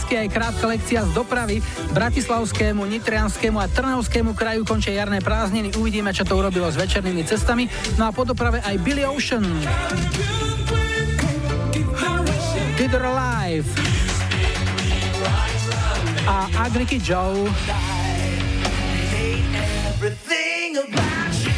lásky 0.10 0.26
aj 0.26 0.34
krátka 0.34 0.66
lekcia 0.66 1.06
z 1.06 1.12
dopravy. 1.14 1.62
Bratislavskému, 1.94 2.82
Nitrianskému 2.82 3.62
a 3.62 3.70
Trnavskému 3.70 4.34
kraju 4.34 4.66
končia 4.66 4.98
jarné 4.98 5.22
prázdniny. 5.22 5.78
Uvidíme, 5.78 6.10
čo 6.18 6.26
to 6.26 6.34
urobilo 6.34 6.66
s 6.66 6.82
večernými 6.82 7.22
cestami. 7.30 7.70
No 7.94 8.10
a 8.10 8.12
po 8.12 8.26
doprave 8.26 8.58
aj 8.66 8.74
Billy 8.82 9.06
Ocean. 9.06 9.46
Did 12.74 12.90
Her 12.90 13.06
Alive. 13.06 13.70
A 16.26 16.50
Agriky 16.58 16.98
Joe. 16.98 17.46
everything 19.94 20.74
about 20.90 21.38
you. 21.46 21.54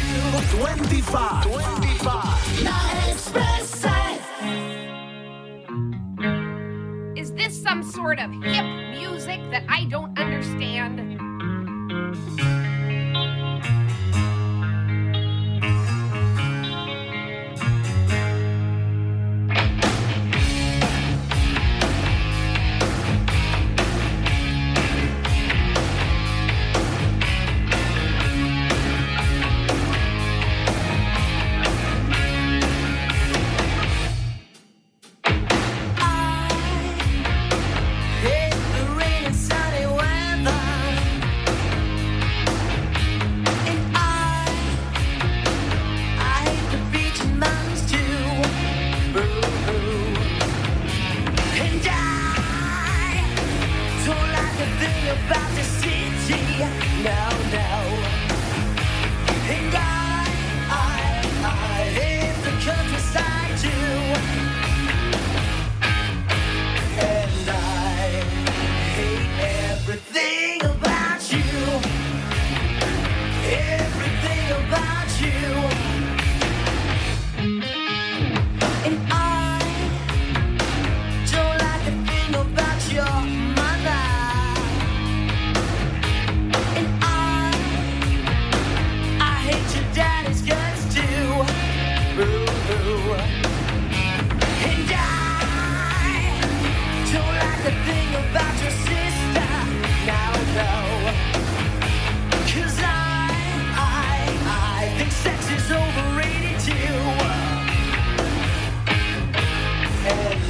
25. 0.60 1.48
25. 1.48 2.91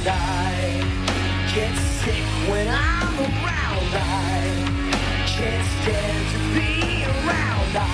I 0.05 0.83
get 1.55 1.75
sick 1.77 2.25
when 2.49 2.67
I'm 2.67 3.19
around. 3.19 3.93
I 3.95 5.25
can't 5.27 5.65
stand 5.79 6.23
to 6.33 6.39
be 6.53 7.05
around. 7.05 7.75
I 7.77 7.87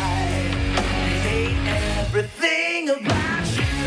hate 1.21 1.67
everything 2.01 2.89
about 2.89 3.45
you. 3.59 3.85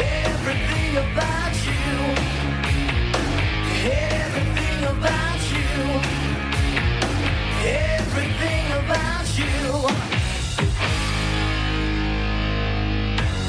Everything 0.00 0.96
about 0.96 1.54
you. 1.68 1.84
Everything 3.92 4.84
about 4.84 5.42
you. 5.52 5.68
Everything 7.68 8.66
about 8.80 9.28
you. 9.38 9.54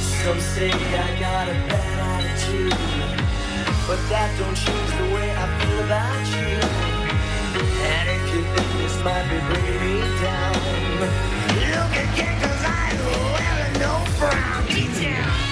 Some 0.02 0.40
say 0.40 0.72
I 0.72 1.20
got 1.20 1.48
a 1.48 1.54
bad 1.70 1.83
attitude, 2.54 2.72
but 3.88 4.00
that 4.10 4.30
don't 4.40 4.56
change 4.56 4.92
the 4.98 5.16
way 5.16 5.32
I 5.32 5.46
feel 5.60 5.80
about 5.86 6.26
you. 6.38 6.54
And 7.84 8.10
if 8.10 8.24
you 8.34 8.42
think 8.54 8.70
this 8.78 8.96
might 9.04 9.26
be 9.30 9.40
bringing 9.50 9.82
me 9.82 10.02
down, 10.22 10.54
look 11.02 11.94
again, 11.98 12.36
cause 12.42 12.64
I 12.66 12.94
wear 13.34 13.80
no 13.80 14.06
frown. 14.18 14.66
Detail. 14.68 15.26
Well, 15.26 15.43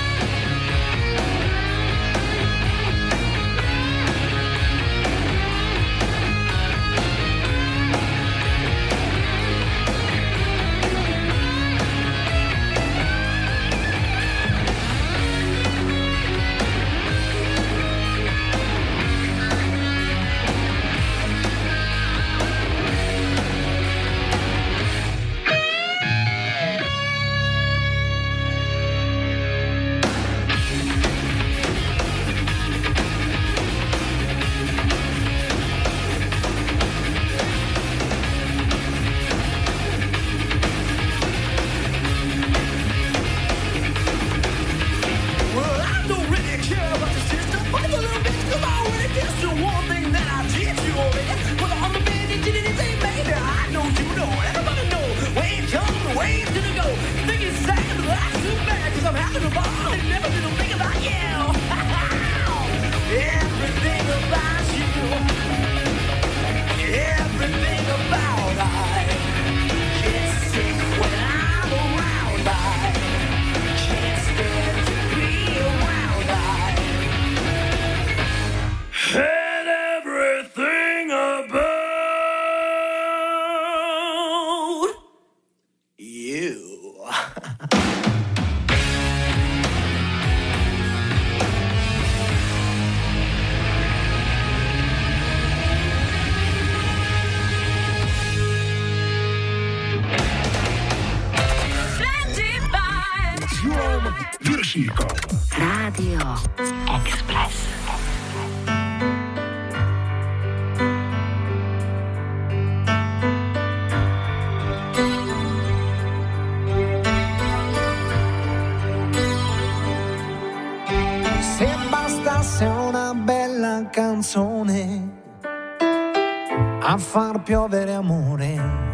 far 127.01 127.41
piovere 127.41 127.93
amore. 127.93 128.89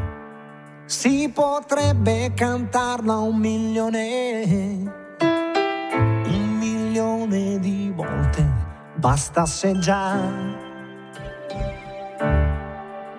Si 0.85 1.29
potrebbe 1.33 2.31
cantarla 2.33 3.17
un 3.17 3.37
milione, 3.37 4.43
un 5.19 6.57
milione 6.57 7.59
di 7.59 7.91
volte, 7.93 8.45
basta 8.95 9.45
se 9.45 9.77
già, 9.77 10.15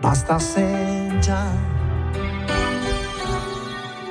basta 0.01 0.39
se 0.39 1.17
già. 1.21 1.45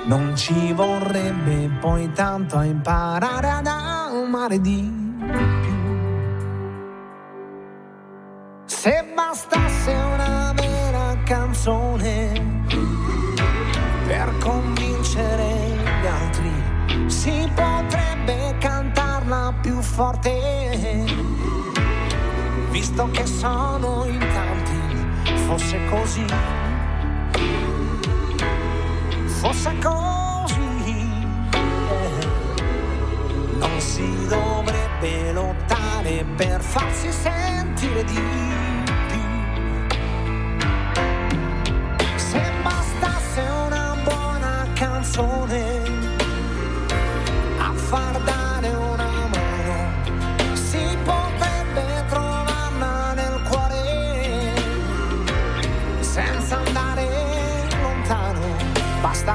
Non 0.06 0.36
ci 0.38 0.72
vorrebbe 0.72 1.70
poi 1.82 2.10
tanto 2.14 2.58
a 2.58 2.64
imparare 2.64 3.50
ad 3.50 3.68
amare 3.68 4.62
di 4.62 4.90
più. 5.62 5.76
Se 8.66 9.04
bastasse 9.16 9.92
un 9.92 10.17
forte, 19.98 21.04
visto 22.70 23.10
che 23.10 23.26
sono 23.26 24.06
in 24.06 24.20
tanti, 24.20 24.80
fosse 25.48 25.84
così, 25.90 26.26
fosse 29.26 29.76
così, 29.80 31.08
non 33.58 33.80
si 33.80 34.28
dovrebbe 34.28 35.32
lottare 35.32 36.24
per 36.36 36.62
farsi 36.62 37.12
sentire 37.12 38.04
di 38.04 38.20
più. 39.08 39.26
Se 42.18 42.52
bastasse 42.62 43.42
una 43.66 43.96
buona 44.04 44.68
canzone, 44.76 45.77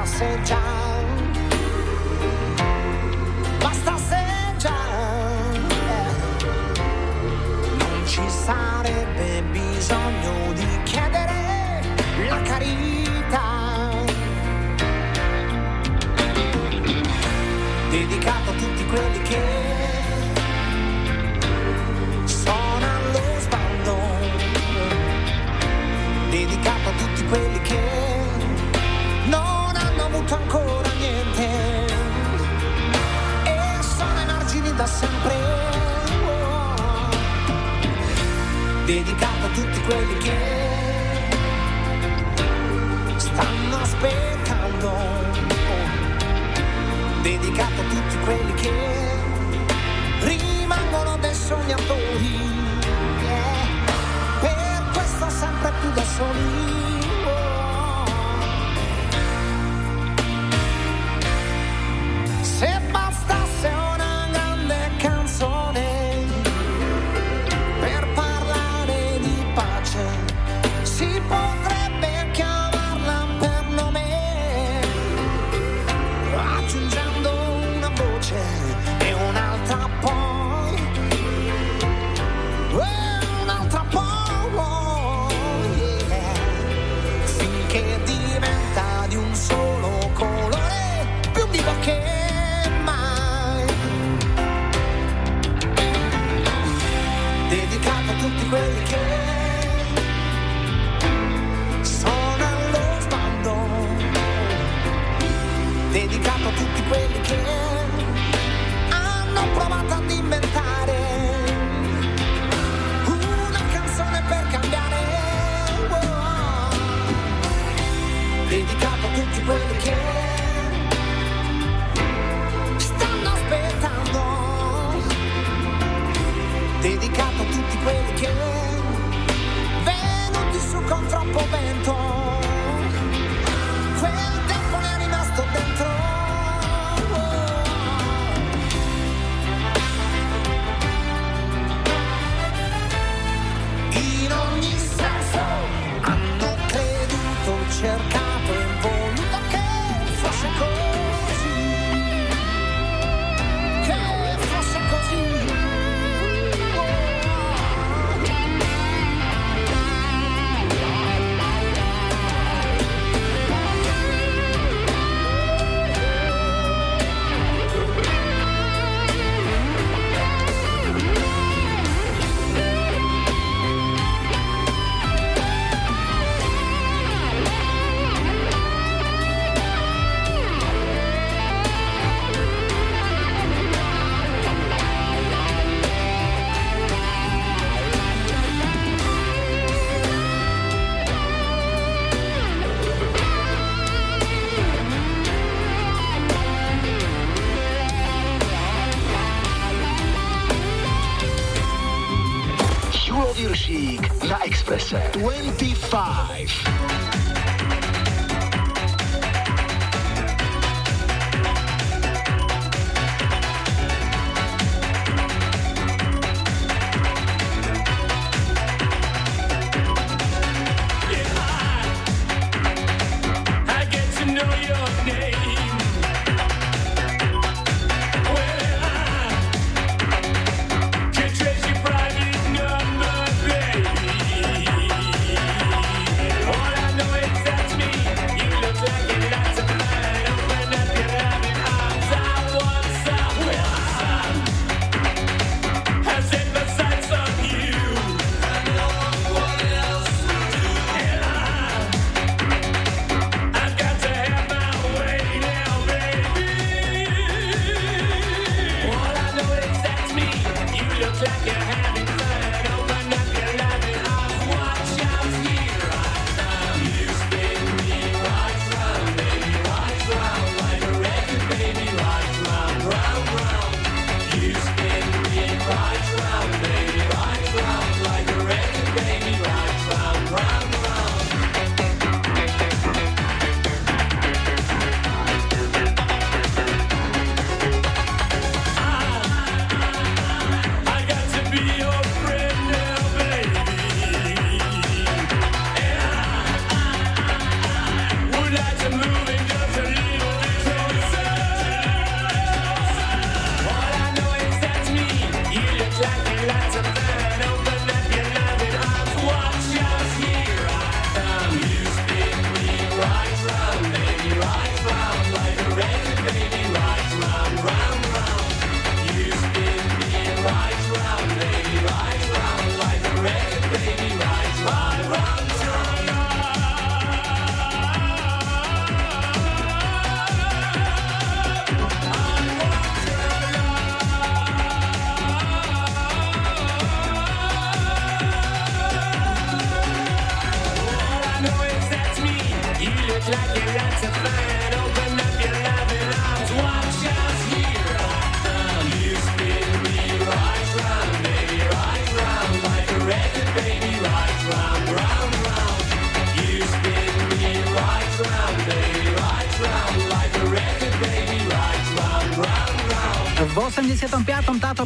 Seggiar 0.05 1.05
basta, 3.59 3.97
seggiar 3.97 5.55
eh. 5.87 6.13
non 7.77 8.05
ci 8.05 8.21
sarebbe 8.27 9.41
bisogno 9.51 10.51
di 10.53 10.83
chiedere 10.83 11.81
la 12.27 12.41
carità, 12.41 13.91
dedicata 17.89 18.49
a 18.51 18.53
tutti 18.53 18.85
quelli 27.25 27.61
che 27.61 28.02
manca 30.33 30.57
ancora 30.57 30.89
niente. 30.93 31.47
E 33.43 33.81
sono 33.81 34.17
ai 34.17 34.25
margini 34.25 34.73
da 34.75 34.85
sempre. 34.85 35.35
Oh, 36.25 37.09
dedicato 38.85 39.45
a 39.45 39.49
tutti 39.49 39.81
quelli 39.81 40.17
che 40.17 40.37
stanno 43.17 43.77
aspettando. 43.77 44.91
Dedicato 47.21 47.81
a 47.81 47.85
tutti 47.85 48.17
quelli 48.25 48.53
che 48.55 48.71
rimangono 50.21 51.17
dei 51.17 51.33
sognatori. 51.33 52.51
Yeah, 53.21 54.41
per 54.41 54.83
questo 54.93 55.29
sempre 55.29 55.71
più 55.79 55.91
da 55.91 56.03
soli. 56.03 56.72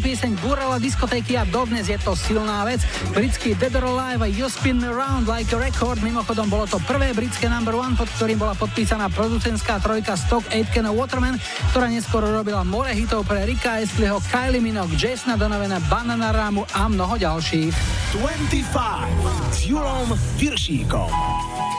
Pieseň 0.07 0.39
búrala 0.39 0.79
diskotéky 0.79 1.35
a 1.35 1.43
dodnes 1.43 1.91
je 1.91 1.99
to 1.99 2.15
silná 2.15 2.63
vec. 2.63 2.79
Britský 3.11 3.59
Dead 3.59 3.75
or 3.75 3.91
Alive 3.91 4.23
a 4.23 4.29
You 4.31 4.47
Spin 4.47 4.79
Around 4.79 5.27
Like 5.27 5.51
a 5.51 5.59
Record. 5.59 5.99
Mimochodom 5.99 6.47
bolo 6.47 6.63
to 6.63 6.79
prvé 6.87 7.11
britské 7.11 7.51
number 7.51 7.75
one, 7.75 7.91
pod 7.99 8.07
ktorým 8.15 8.39
bola 8.39 8.55
podpísaná 8.55 9.11
producentská 9.11 9.83
trojka 9.83 10.15
Stock, 10.15 10.47
Aitken 10.55 10.87
a 10.87 10.95
Waterman, 10.95 11.35
ktorá 11.75 11.91
neskôr 11.91 12.23
robila 12.23 12.63
more 12.63 12.87
hitov 12.95 13.27
pre 13.27 13.43
Ricka 13.43 13.83
Astleyho, 13.83 14.23
Kylie 14.31 14.63
Minogue, 14.63 14.95
Jasona 14.95 15.35
Donovana, 15.35 15.83
Banana 15.91 16.31
Ramu 16.31 16.63
a 16.71 16.87
mnoho 16.87 17.19
ďalších. 17.19 17.75
25 18.15 19.51
s 19.51 19.67
Julom 19.67 20.07
Viršíkom. 20.39 21.11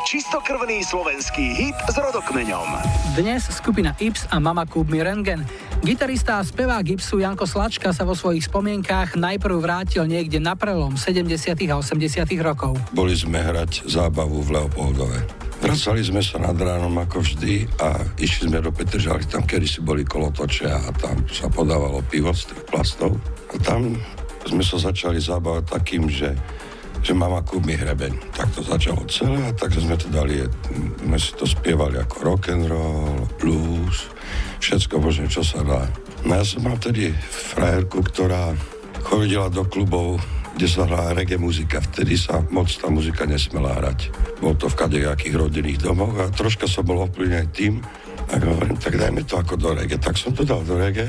Čistokrvný 0.09 0.89
slovenský 0.89 1.53
hit 1.53 1.77
s 1.85 1.93
rodokmeňom. 1.93 2.81
Dnes 3.13 3.45
skupina 3.53 3.93
Ips 4.01 4.25
a 4.33 4.41
Mama 4.41 4.65
Kúb 4.65 4.89
mi 4.89 5.05
Rengen. 5.05 5.45
Gitarista 5.85 6.41
a 6.41 6.43
spevák 6.49 6.81
Gipsu 6.81 7.21
Janko 7.21 7.45
Slačka 7.45 7.93
sa 7.93 8.09
vo 8.09 8.17
svojich 8.17 8.49
spomienkách 8.49 9.21
najprv 9.21 9.61
vrátil 9.61 10.09
niekde 10.09 10.41
na 10.41 10.57
prelom 10.57 10.97
70. 10.97 11.29
a 11.69 11.77
80. 11.77 12.25
rokov. 12.41 12.81
Boli 12.97 13.21
sme 13.21 13.37
hrať 13.37 13.85
zábavu 13.85 14.49
v 14.49 14.57
Leopoldove. 14.57 15.29
Vracali 15.61 16.01
sme 16.01 16.25
sa 16.25 16.41
nad 16.41 16.57
ránom 16.57 16.97
ako 16.97 17.29
vždy 17.29 17.69
a 17.77 18.01
išli 18.17 18.49
sme 18.49 18.65
do 18.65 18.73
Petržalky, 18.73 19.29
tam 19.29 19.45
kedy 19.45 19.69
si 19.69 19.85
boli 19.85 20.09
kolotoče 20.09 20.73
a 20.73 20.89
tam 20.97 21.21
sa 21.29 21.53
podávalo 21.53 22.01
pivo 22.09 22.33
z 22.33 22.49
tých 22.49 22.65
plastov. 22.65 23.21
A 23.53 23.61
tam 23.61 24.01
sme 24.49 24.65
sa 24.65 24.81
začali 24.81 25.21
zabávať 25.21 25.69
takým, 25.69 26.09
že 26.09 26.33
že 27.09 27.17
mama 27.17 27.41
kúbi 27.41 27.73
hrebeň. 27.73 28.37
Tak 28.37 28.53
to 28.53 28.61
začalo 28.61 29.01
celé 29.09 29.41
a 29.41 29.57
tak 29.57 29.73
sme 29.73 29.97
to 29.97 30.13
dali, 30.13 30.45
sme 31.01 31.17
si 31.17 31.33
to 31.41 31.49
spievali 31.49 31.97
ako 31.97 32.17
rock 32.21 32.53
and 32.53 32.69
roll, 32.69 33.25
blues, 33.41 34.13
všetko 34.61 35.01
možné, 35.01 35.25
čo 35.33 35.41
sa 35.41 35.65
dá. 35.65 35.89
No 36.29 36.37
ja 36.37 36.45
som 36.45 36.69
mal 36.69 36.77
tedy 36.77 37.17
frajerku, 37.33 38.05
ktorá 38.13 38.53
chodila 39.01 39.49
do 39.49 39.65
klubov, 39.65 40.21
kde 40.53 40.69
sa 40.69 40.85
hrá 40.85 41.17
reggae 41.17 41.41
muzika. 41.41 41.81
Vtedy 41.81 42.21
sa 42.21 42.45
moc 42.53 42.69
tá 42.69 42.93
muzika 42.93 43.25
nesmela 43.25 43.73
hrať. 43.81 44.13
Bol 44.45 44.53
to 44.61 44.69
v 44.69 44.77
kadejakých 44.77 45.41
rodinných 45.41 45.81
domoch 45.81 46.13
a 46.21 46.29
troška 46.29 46.69
som 46.69 46.85
bol 46.85 47.09
ovplyvnený 47.09 47.49
tým, 47.57 47.81
tak 48.29 48.45
hovorím, 48.45 48.77
tak 48.77 49.01
dajme 49.01 49.25
to 49.25 49.41
ako 49.41 49.57
do 49.57 49.73
reggae. 49.73 49.97
Tak 49.97 50.13
som 50.21 50.37
to 50.37 50.45
dal 50.45 50.61
do 50.61 50.77
reggae, 50.77 51.09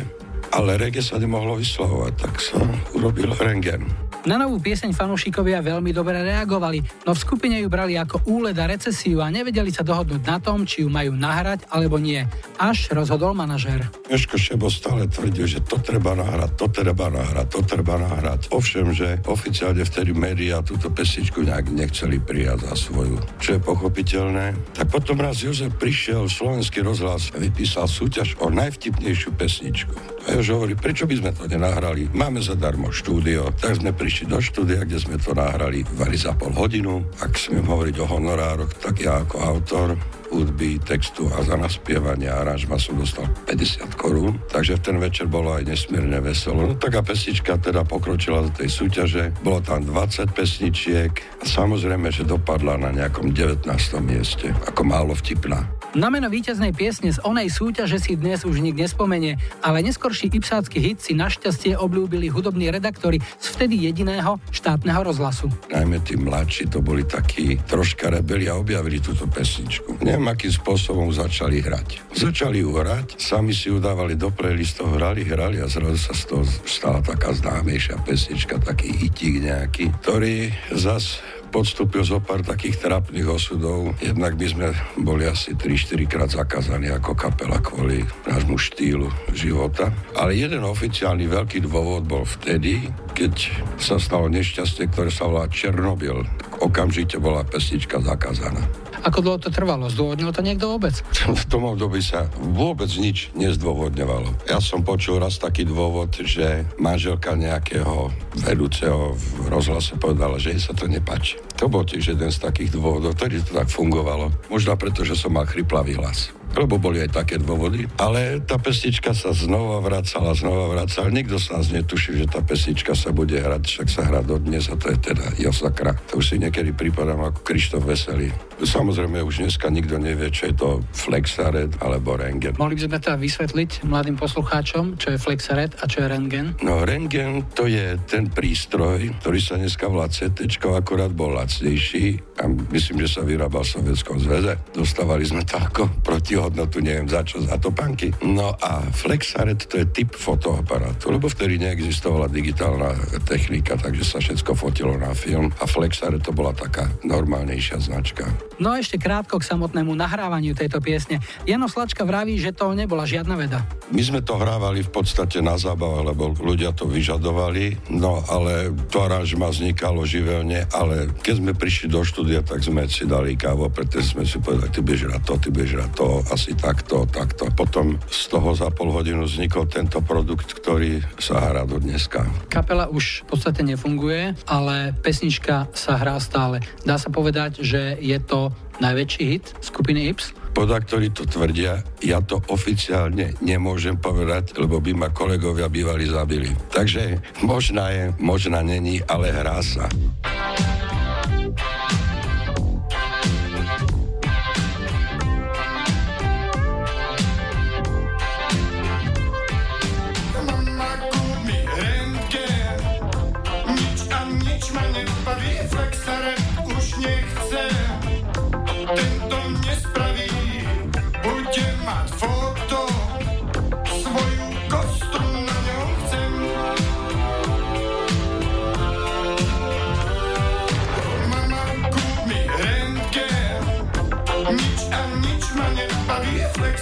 ale 0.54 0.78
reggae 0.78 1.04
sa 1.04 1.22
nemohlo 1.22 1.58
vyslovovať, 1.58 2.14
tak 2.18 2.36
sa 2.42 2.58
urobil 2.96 3.34
rengen. 3.38 4.10
Na 4.28 4.36
novú 4.36 4.60
pieseň 4.60 4.92
fanúšikovia 4.92 5.64
veľmi 5.64 5.96
dobre 5.96 6.20
reagovali, 6.20 6.84
no 7.08 7.16
v 7.16 7.24
skupine 7.24 7.56
ju 7.64 7.72
brali 7.72 7.96
ako 7.96 8.28
úled 8.28 8.52
a 8.60 8.68
recesiu 8.68 9.24
a 9.24 9.32
nevedeli 9.32 9.72
sa 9.72 9.80
dohodnúť 9.80 10.28
na 10.28 10.44
tom, 10.44 10.68
či 10.68 10.84
ju 10.84 10.92
majú 10.92 11.16
nahrať 11.16 11.64
alebo 11.72 11.96
nie. 11.96 12.28
Až 12.60 12.92
rozhodol 12.92 13.32
manažér. 13.32 13.88
Jožko 14.12 14.36
Šebo 14.36 14.68
stále 14.68 15.08
tvrdil, 15.08 15.48
že 15.48 15.64
to 15.64 15.80
treba 15.80 16.20
nahrať, 16.20 16.52
to 16.60 16.68
treba 16.68 17.08
nahrať, 17.08 17.48
to 17.48 17.62
treba 17.64 17.96
nahrať. 17.96 18.52
Ovšem, 18.52 18.92
že 18.92 19.24
oficiálne 19.24 19.88
vtedy 19.88 20.12
médiá 20.12 20.60
túto 20.60 20.92
pesničku 20.92 21.40
nejak 21.40 21.72
nechceli 21.72 22.20
prijať 22.20 22.68
za 22.68 22.76
svoju, 22.76 23.16
čo 23.40 23.56
je 23.56 23.60
pochopiteľné. 23.64 24.76
Tak 24.76 24.92
potom 24.92 25.16
raz 25.24 25.40
Jozef 25.40 25.72
prišiel, 25.80 26.28
slovenský 26.28 26.84
rozhlas 26.84 27.32
vypísal 27.32 27.88
súťaž 27.88 28.36
o 28.44 28.52
najvtipnejšiu 28.52 29.32
pesničku. 29.40 29.96
A 30.28 30.39
Jožo 30.40 30.56
hovorí, 30.56 30.72
prečo 30.72 31.04
by 31.04 31.20
sme 31.20 31.32
to 31.36 31.52
nenahrali? 31.52 32.08
Máme 32.16 32.40
zadarmo 32.40 32.96
štúdio, 32.96 33.52
tak 33.60 33.76
sme 33.76 33.92
prišli 33.92 34.32
do 34.32 34.40
štúdia, 34.40 34.88
kde 34.88 34.96
sme 34.96 35.20
to 35.20 35.36
nahrali 35.36 35.84
vari 36.00 36.16
za 36.16 36.32
pol 36.32 36.56
hodinu. 36.56 37.04
Ak 37.20 37.36
smiem 37.36 37.68
hovoriť 37.68 38.00
o 38.00 38.08
honorároch, 38.08 38.72
tak 38.80 39.04
ja 39.04 39.20
ako 39.20 39.36
autor 39.36 40.00
hudby, 40.32 40.80
textu 40.80 41.28
a 41.36 41.44
za 41.44 41.60
naspievanie 41.60 42.32
a 42.32 42.40
aranžma 42.40 42.80
som 42.80 42.96
dostal 42.96 43.28
50 43.52 44.00
korún, 44.00 44.40
takže 44.48 44.80
v 44.80 44.84
ten 44.88 44.98
večer 45.04 45.28
bolo 45.28 45.60
aj 45.60 45.68
nesmierne 45.68 46.24
veselo. 46.24 46.72
No 46.72 46.80
tak 46.80 46.96
a 46.96 47.04
pesnička 47.04 47.60
teda 47.60 47.84
pokročila 47.84 48.48
do 48.48 48.52
tej 48.56 48.72
súťaže, 48.72 49.36
bolo 49.44 49.60
tam 49.60 49.84
20 49.84 50.32
pesničiek 50.32 51.12
a 51.42 51.44
samozrejme, 51.44 52.16
že 52.16 52.24
dopadla 52.24 52.80
na 52.80 52.96
nejakom 52.96 53.36
19. 53.36 53.68
mieste, 54.08 54.56
ako 54.72 54.88
málo 54.88 55.12
vtipná. 55.20 55.68
Na 55.98 56.14
meno 56.14 56.30
víťaznej 56.30 56.70
piesne 56.70 57.10
z 57.10 57.18
onej 57.26 57.50
súťaže 57.50 57.98
si 57.98 58.14
dnes 58.14 58.46
už 58.46 58.62
nik 58.62 58.78
nespomenie, 58.78 59.42
ale 59.66 59.82
neskorší 59.82 60.30
ipsácky 60.30 60.78
hit 60.78 61.02
si 61.02 61.18
našťastie 61.18 61.74
obľúbili 61.74 62.30
hudobní 62.30 62.70
redaktori 62.70 63.18
z 63.42 63.46
vtedy 63.58 63.90
jediného 63.90 64.38
štátneho 64.54 65.02
rozhlasu. 65.02 65.50
Najmä 65.74 65.98
tí 66.06 66.14
mladší 66.14 66.70
to 66.70 66.86
boli 66.86 67.02
takí 67.10 67.58
troška 67.66 68.14
rebeli 68.14 68.46
a 68.46 68.62
objavili 68.62 69.02
túto 69.02 69.26
pesničku. 69.26 70.06
Neviem, 70.06 70.30
akým 70.30 70.54
spôsobom 70.54 71.10
začali 71.10 71.58
hrať. 71.58 72.14
Začali 72.14 72.62
ju 72.62 72.70
hrať, 72.70 73.18
sami 73.18 73.50
si 73.50 73.74
ju 73.74 73.82
dávali 73.82 74.14
do 74.14 74.30
playlistov, 74.30 74.94
hrali, 74.94 75.26
hrali 75.26 75.58
a 75.58 75.66
zrazu 75.66 75.98
sa 75.98 76.14
z 76.14 76.24
toho 76.30 76.46
stala 76.70 77.02
taká 77.02 77.34
známejšia 77.34 77.98
pesnička, 78.06 78.62
taký 78.62 78.94
hitík 78.94 79.42
nejaký, 79.42 79.90
ktorý 80.06 80.54
zas 80.70 81.18
podstúpil 81.50 82.06
zo 82.06 82.22
pár 82.22 82.46
takých 82.46 82.80
trápnych 82.86 83.26
osudov. 83.26 83.98
Jednak 84.00 84.38
by 84.38 84.48
sme 84.48 84.68
boli 85.02 85.26
asi 85.26 85.58
3-4 85.58 86.06
krát 86.06 86.30
zakázaní 86.30 86.94
ako 86.94 87.18
kapela 87.18 87.58
kvôli 87.60 88.06
nášmu 88.30 88.56
štýlu 88.56 89.10
života. 89.34 89.90
Ale 90.14 90.38
jeden 90.38 90.62
oficiálny 90.64 91.26
veľký 91.26 91.66
dôvod 91.66 92.06
bol 92.06 92.24
vtedy, 92.24 92.88
keď 93.18 93.34
sa 93.82 93.98
stalo 93.98 94.30
nešťastie, 94.30 94.88
ktoré 94.94 95.10
sa 95.10 95.28
volá 95.28 95.50
Černobyl. 95.50 96.24
Okamžite 96.62 97.18
bola 97.18 97.42
pesnička 97.42 98.00
zakázaná. 98.00 98.62
Ako 99.00 99.24
dlho 99.24 99.40
to 99.40 99.48
trvalo? 99.48 99.88
Zdôvodnil 99.88 100.36
to 100.36 100.44
niekto 100.44 100.76
vôbec? 100.76 100.92
V 101.24 101.46
tom 101.48 101.64
období 101.64 102.04
sa 102.04 102.28
vôbec 102.36 102.92
nič 103.00 103.32
nezdôvodňovalo. 103.32 104.52
Ja 104.52 104.60
som 104.60 104.84
počul 104.84 105.24
raz 105.24 105.40
taký 105.40 105.64
dôvod, 105.64 106.12
že 106.20 106.68
manželka 106.76 107.32
nejakého 107.32 108.12
vedúceho 108.44 109.16
v 109.16 109.48
rozhlase 109.48 109.96
povedala, 109.96 110.36
že 110.36 110.52
jej 110.52 110.60
sa 110.60 110.76
to 110.76 110.84
nepáči. 110.92 111.39
To 111.60 111.68
bol 111.68 111.84
tiež 111.84 112.16
jeden 112.16 112.32
z 112.32 112.40
takých 112.40 112.72
dôvodov, 112.72 113.20
ktorý 113.20 113.44
to 113.44 113.52
tak 113.52 113.68
fungovalo. 113.68 114.32
Možno 114.48 114.80
preto, 114.80 115.04
že 115.04 115.20
som 115.20 115.36
mal 115.36 115.44
chryplavý 115.44 116.00
hlas 116.00 116.32
lebo 116.58 116.82
boli 116.82 116.98
aj 117.06 117.14
také 117.14 117.38
dôvody. 117.38 117.86
Ale 118.02 118.42
tá 118.42 118.58
pesnička 118.58 119.14
sa 119.14 119.36
znova 119.36 119.84
vracala, 119.86 120.34
znova 120.34 120.74
vracala. 120.74 121.14
Nikto 121.14 121.38
sa 121.38 121.62
nás 121.62 121.70
netuší, 121.70 122.26
že 122.26 122.26
tá 122.26 122.42
pesnička 122.42 122.98
sa 122.98 123.14
bude 123.14 123.38
hrať, 123.38 123.64
však 123.70 123.88
sa 123.90 124.02
hrá 124.10 124.26
dodnes 124.26 124.66
a 124.72 124.76
to 124.80 124.90
je 124.90 124.98
teda 124.98 125.38
Josakra. 125.38 125.94
To 126.10 126.22
už 126.22 126.34
si 126.34 126.36
niekedy 126.42 126.74
pripadám 126.74 127.22
ako 127.30 127.40
Krištof 127.46 127.86
Veselý. 127.86 128.34
Samozrejme 128.60 129.24
už 129.24 129.48
dneska 129.48 129.72
nikto 129.72 129.96
nevie, 129.96 130.28
čo 130.28 130.52
je 130.52 130.56
to 130.56 130.70
Flexaret 130.92 131.72
alebo 131.80 132.20
Rengen. 132.20 132.60
Mohli 132.60 132.76
by 132.76 132.82
sme 132.86 132.98
teda 133.00 133.16
vysvetliť 133.16 133.72
mladým 133.88 134.20
poslucháčom, 134.20 135.00
čo 135.00 135.16
je 135.16 135.18
Flexaret 135.18 135.72
a 135.80 135.88
čo 135.88 136.04
je 136.04 136.08
Rengen? 136.12 136.60
No 136.60 136.84
Rengen 136.84 137.48
to 137.56 137.72
je 137.72 137.96
ten 138.04 138.28
prístroj, 138.28 139.16
ktorý 139.24 139.40
sa 139.40 139.56
dneska 139.56 139.88
volá 139.88 140.12
CT, 140.12 140.60
akorát 140.76 141.12
bol 141.16 141.40
lacnejší 141.40 142.20
a 142.40 142.52
myslím, 142.52 143.08
že 143.08 143.20
sa 143.20 143.22
vyrábal 143.24 143.64
v 143.64 143.74
Sovietskom 143.80 144.20
zväze. 144.20 144.60
Dostávali 144.76 145.24
sme 145.24 145.48
to 145.48 145.56
ako 145.56 145.88
protihodnotu, 146.04 146.84
neviem 146.84 147.08
za 147.08 147.24
čo, 147.24 147.40
za 147.40 147.56
to 147.60 147.72
panky. 147.72 148.12
No 148.28 148.56
a 148.60 148.84
Flexaret 148.92 149.60
to 149.72 149.80
je 149.80 149.88
typ 149.88 150.12
fotoaparátu, 150.16 151.16
lebo 151.16 151.32
vtedy 151.32 151.60
neexistovala 151.64 152.28
digitálna 152.28 152.92
technika, 153.24 153.80
takže 153.80 154.04
sa 154.04 154.18
všetko 154.20 154.52
fotilo 154.52 155.00
na 155.00 155.16
film 155.16 155.48
a 155.60 155.64
Flexaret 155.64 156.24
to 156.24 156.36
bola 156.36 156.52
taká 156.52 156.92
normálnejšia 157.08 157.80
značka. 157.80 158.49
No 158.58 158.74
a 158.74 158.82
ešte 158.82 158.98
krátko 158.98 159.38
k 159.38 159.48
samotnému 159.48 159.94
nahrávaniu 159.94 160.58
tejto 160.58 160.82
piesne. 160.82 161.22
Jano 161.46 161.70
Slačka 161.70 162.04
vraví, 162.04 162.42
že 162.42 162.52
to 162.52 162.74
nebola 162.74 163.06
žiadna 163.06 163.36
veda. 163.38 163.62
My 163.94 164.02
sme 164.02 164.22
to 164.26 164.38
hrávali 164.38 164.86
v 164.86 164.92
podstate 164.92 165.42
na 165.42 165.58
zábavu, 165.58 166.06
lebo 166.06 166.34
ľudia 166.38 166.74
to 166.74 166.86
vyžadovali, 166.86 167.92
no 167.94 168.22
ale 168.30 168.74
to 168.90 169.02
aranžma 169.02 169.50
vznikalo 169.50 170.06
živelne, 170.06 170.70
ale 170.72 171.10
keď 171.20 171.34
sme 171.42 171.52
prišli 171.58 171.88
do 171.92 172.06
štúdia, 172.06 172.46
tak 172.46 172.62
sme 172.64 172.86
si 172.86 173.04
dali 173.10 173.34
kávo, 173.36 173.68
pretože 173.68 174.14
sme 174.14 174.24
si 174.24 174.38
povedali, 174.40 174.72
ty 174.72 174.80
budeš 174.80 175.02
hrať 175.10 175.22
to, 175.26 175.34
ty 175.42 175.50
hrať 175.50 175.92
to, 175.98 176.08
asi 176.32 176.52
takto, 176.56 176.98
takto. 177.10 177.44
Potom 177.52 178.00
z 178.08 178.22
toho 178.32 178.56
za 178.56 178.72
pol 178.72 178.94
hodinu 178.96 179.28
vznikol 179.28 179.68
tento 179.68 180.00
produkt, 180.00 180.56
ktorý 180.56 181.04
sa 181.20 181.52
hrá 181.52 181.68
do 181.68 181.82
dneska. 181.82 182.24
Kapela 182.48 182.88
už 182.88 183.26
v 183.26 183.36
podstate 183.36 183.62
nefunguje, 183.68 184.38
ale 184.48 184.96
pesnička 185.04 185.68
sa 185.76 186.00
hrá 186.00 186.16
stále. 186.24 186.64
Dá 186.88 186.96
sa 187.02 187.12
povedať, 187.12 187.60
že 187.66 188.00
je 188.00 188.16
to 188.24 188.39
najväčší 188.80 189.24
hit 189.28 189.46
skupiny 189.60 190.16
Ips? 190.16 190.32
Podaktori 190.56 191.12
to 191.12 191.28
tvrdia, 191.28 191.84
ja 192.00 192.20
to 192.24 192.40
oficiálne 192.48 193.36
nemôžem 193.44 194.00
povedať, 194.00 194.56
lebo 194.56 194.80
by 194.80 194.92
ma 194.96 195.10
kolegovia 195.12 195.68
bývali 195.68 196.08
zabili. 196.08 196.52
Takže 196.72 197.20
možná 197.44 197.92
je, 197.92 198.04
možná 198.18 198.64
není, 198.64 199.04
ale 199.06 199.36
hrá 199.36 199.60
sa. 199.60 199.86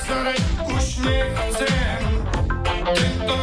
Flexare 0.08 0.34
už 0.76 0.98
nechcem, 0.98 2.28
ten 2.96 3.28
to 3.28 3.38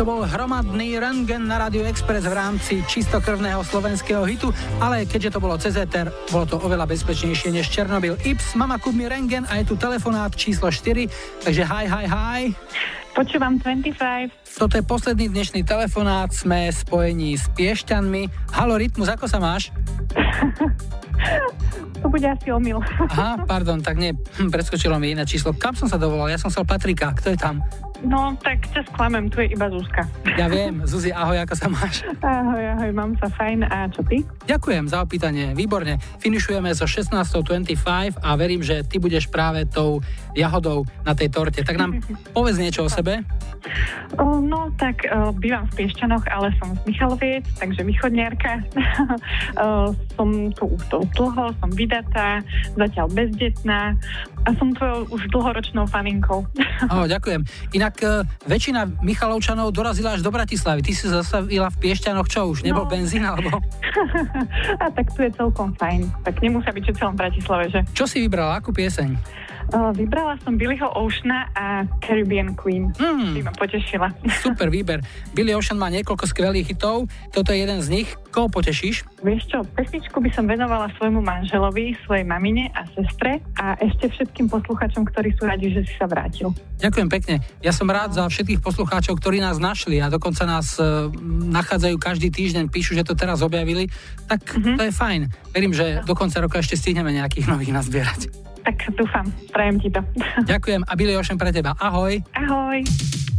to 0.00 0.08
bol 0.08 0.24
hromadný 0.24 0.96
rentgen 0.96 1.44
na 1.44 1.60
Radio 1.60 1.84
Express 1.84 2.24
v 2.24 2.32
rámci 2.32 2.80
čistokrvného 2.88 3.60
slovenského 3.60 4.24
hitu, 4.24 4.48
ale 4.80 5.04
keďže 5.04 5.36
to 5.36 5.44
bolo 5.44 5.60
cez 5.60 5.76
éter, 5.76 6.08
bolo 6.32 6.48
to 6.48 6.56
oveľa 6.56 6.88
bezpečnejšie 6.88 7.52
než 7.52 7.68
Černobyl. 7.68 8.16
Ips, 8.24 8.56
mama 8.56 8.80
kúp 8.80 8.96
mi 8.96 9.04
rengen 9.04 9.44
a 9.52 9.60
je 9.60 9.68
tu 9.68 9.76
telefonát 9.76 10.32
číslo 10.32 10.72
4, 10.72 11.04
takže 11.44 11.62
hi, 11.68 11.84
hi, 11.84 12.04
hi. 12.08 12.40
Počúvam 13.12 13.60
25. 13.60 14.32
Toto 14.56 14.80
je 14.80 14.84
posledný 14.88 15.36
dnešný 15.36 15.68
telefonát, 15.68 16.32
sme 16.32 16.72
spojení 16.72 17.36
s 17.36 17.52
Piešťanmi. 17.52 18.56
Halo 18.56 18.80
Rytmus, 18.80 19.12
ako 19.12 19.28
sa 19.28 19.36
máš? 19.36 19.68
To 22.00 22.08
bude 22.08 22.24
asi 22.24 22.48
omyl. 22.48 22.80
Aha, 23.12 23.44
pardon, 23.44 23.76
tak 23.84 24.00
nie, 24.00 24.16
preskočilo 24.56 24.96
mi 24.96 25.12
iné 25.12 25.28
číslo. 25.28 25.52
Kam 25.52 25.76
som 25.76 25.84
sa 25.84 26.00
dovolal? 26.00 26.32
Ja 26.32 26.40
som 26.40 26.48
chcel 26.48 26.64
Patrika, 26.64 27.12
kto 27.12 27.36
je 27.36 27.38
tam? 27.38 27.60
No, 28.00 28.32
tak 28.40 28.64
ťa 28.72 28.80
sklamem, 28.88 29.28
tu 29.28 29.44
je 29.44 29.52
iba 29.52 29.68
Zuzka. 29.68 30.08
Ja 30.24 30.48
viem, 30.48 30.80
Zuzi, 30.88 31.12
ahoj, 31.12 31.36
ako 31.44 31.54
sa 31.56 31.66
máš? 31.68 32.00
Ahoj, 32.24 32.64
ahoj, 32.76 32.90
mám 32.96 33.12
sa 33.20 33.28
fajn. 33.28 33.68
A 33.68 33.92
čo 33.92 34.00
ty? 34.08 34.24
Ďakujem 34.48 34.88
za 34.88 35.04
opýtanie, 35.04 35.52
výborne. 35.52 36.00
Finišujeme 36.24 36.72
so 36.72 36.88
16.25 36.88 37.76
a 38.24 38.28
verím, 38.40 38.64
že 38.64 38.80
ty 38.88 38.96
budeš 38.96 39.28
práve 39.28 39.68
tou 39.68 40.00
jahodou 40.32 40.88
na 41.04 41.12
tej 41.12 41.28
torte. 41.28 41.60
Tak 41.60 41.76
nám 41.76 42.00
povedz 42.36 42.56
niečo 42.56 42.88
o 42.88 42.90
sebe. 42.90 43.20
No, 44.20 44.72
tak 44.80 45.04
bývam 45.36 45.68
v 45.68 45.84
Piešťanoch, 45.84 46.24
ale 46.32 46.48
som 46.56 46.72
z 46.72 46.82
Michaloviec, 46.88 47.44
takže 47.60 47.84
východniarka. 47.84 48.64
som 50.16 50.28
tu 50.56 50.64
už 50.72 50.82
dlho, 51.12 51.52
som 51.60 51.70
vydatá, 51.76 52.40
zatiaľ 52.74 53.12
bezdetná 53.12 53.94
a 54.40 54.50
som 54.54 54.70
tvojou 54.70 55.04
už 55.10 55.22
dlhoročnou 55.28 55.84
faninkou. 55.84 56.48
Oh, 56.86 57.04
ďakujem. 57.04 57.44
Inak 57.70 57.94
e, 57.98 58.06
väčšina 58.44 59.00
Michalovčanov 59.00 59.68
dorazila 59.70 60.14
až 60.14 60.20
do 60.20 60.28
Bratislavy. 60.28 60.80
Ty 60.80 60.92
si 60.92 61.06
zastavila 61.06 61.68
v 61.68 61.76
Piešťanoch, 61.78 62.24
čo 62.24 62.48
už? 62.48 62.62
Nebol 62.62 62.84
No. 62.84 62.90
benzín 62.90 63.22
alebo... 63.22 63.60
a 64.82 64.88
tak 64.88 65.12
tu 65.12 65.20
je 65.20 65.30
celkom 65.30 65.72
fajn. 65.72 66.08
Tak 66.22 66.40
nemusia 66.40 66.70
byť, 66.70 66.82
že 66.82 66.92
celom 66.96 67.14
Bratislave, 67.14 67.68
že? 67.68 67.80
Čo 67.92 68.04
si 68.04 68.20
vybrala? 68.20 68.56
Akú 68.56 68.70
pieseň? 68.70 69.14
Vybrala 69.70 70.34
som 70.42 70.58
Billyho 70.58 70.90
Oceana 70.98 71.46
a 71.54 71.86
Caribbean 72.02 72.58
Queen. 72.58 72.90
Hmm. 72.98 73.38
By 73.38 73.40
ma 73.46 73.52
potešila. 73.54 74.10
Super 74.44 74.66
výber. 74.66 74.98
Billy 75.30 75.54
Ocean 75.54 75.78
má 75.78 75.86
niekoľko 75.94 76.26
skvelých 76.26 76.74
hitov. 76.74 77.06
Toto 77.30 77.54
je 77.54 77.62
jeden 77.62 77.78
z 77.78 77.88
nich. 78.02 78.08
Koho 78.30 78.46
potešíš? 78.46 79.02
Vieš 79.26 79.42
čo, 79.50 79.58
pesničku 79.74 80.22
by 80.22 80.30
som 80.30 80.46
venovala 80.46 80.86
svojmu 80.94 81.18
manželovi, 81.18 81.98
svojej 82.06 82.22
mamine 82.22 82.70
a 82.70 82.86
sestre 82.94 83.42
a 83.58 83.74
ešte 83.82 84.06
všetkým 84.06 84.46
posluchačom, 84.46 85.02
ktorí 85.10 85.34
sú 85.34 85.50
radi, 85.50 85.74
že 85.74 85.82
si 85.82 85.94
sa 85.98 86.06
vrátil. 86.06 86.54
Ďakujem 86.78 87.08
pekne. 87.10 87.34
Ja 87.58 87.74
som 87.74 87.90
rád 87.90 88.14
za 88.14 88.30
všetkých 88.30 88.62
poslucháčov, 88.62 89.18
ktorí 89.18 89.42
nás 89.42 89.58
našli 89.58 89.98
a 89.98 90.06
dokonca 90.06 90.46
nás 90.46 90.78
e, 90.78 91.10
nachádzajú 91.50 91.98
každý 91.98 92.30
týždeň, 92.30 92.70
píšu, 92.70 92.94
že 92.94 93.02
to 93.02 93.18
teraz 93.18 93.42
objavili. 93.42 93.90
Tak 94.30 94.40
to 94.78 94.82
je 94.86 94.94
fajn. 94.94 95.26
Verím, 95.50 95.74
že 95.74 96.06
do 96.06 96.14
konca 96.14 96.38
roka 96.38 96.62
ešte 96.62 96.78
stihneme 96.78 97.10
nejakých 97.10 97.50
nových 97.50 97.74
nazbierať. 97.74 98.49
Tak 98.60 98.76
dúfam, 98.94 99.26
prajem 99.50 99.76
ti 99.80 99.88
to. 99.88 100.00
Ďakujem 100.44 100.84
a 100.84 100.92
Billy 100.98 101.16
Ocean 101.16 101.40
pre 101.40 101.50
teba. 101.54 101.72
Ahoj. 101.80 102.20
Ahoj. 102.36 103.29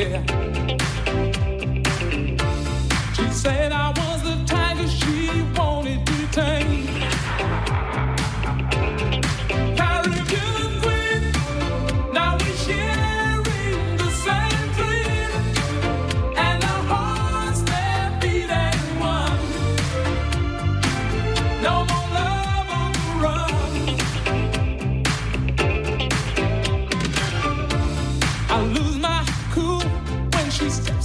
Yeah. 0.00 0.29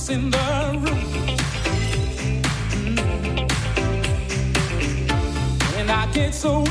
Steps 0.05 0.09
in 0.09 0.29
the 0.29 0.37
room. 0.83 1.37
And 5.77 5.91
I 5.91 6.11
get 6.11 6.33
so 6.33 6.63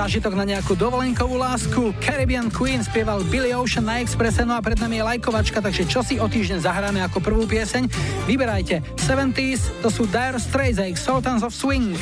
zážitok 0.00 0.32
na 0.32 0.48
nejakú 0.48 0.72
dovolenkovú 0.80 1.36
lásku. 1.36 1.92
Caribbean 2.00 2.48
Queen 2.48 2.80
spieval 2.80 3.20
Billy 3.28 3.52
Ocean 3.52 3.84
na 3.84 4.00
Expresse, 4.00 4.48
no 4.48 4.56
a 4.56 4.64
pred 4.64 4.80
nami 4.80 4.96
je 4.96 5.04
lajkovačka, 5.04 5.60
takže 5.60 5.84
čo 5.84 6.00
si 6.00 6.16
o 6.16 6.24
týždeň 6.24 6.64
zahráme 6.64 7.04
ako 7.04 7.20
prvú 7.20 7.44
pieseň? 7.44 7.84
Vyberajte 8.24 8.80
70s, 8.96 9.84
to 9.84 9.92
sú 9.92 10.08
Dire 10.08 10.40
Straits 10.40 10.80
a 10.80 10.88
ich 10.88 10.96
Sultans 10.96 11.44
of 11.44 11.52
Swing. 11.52 12.00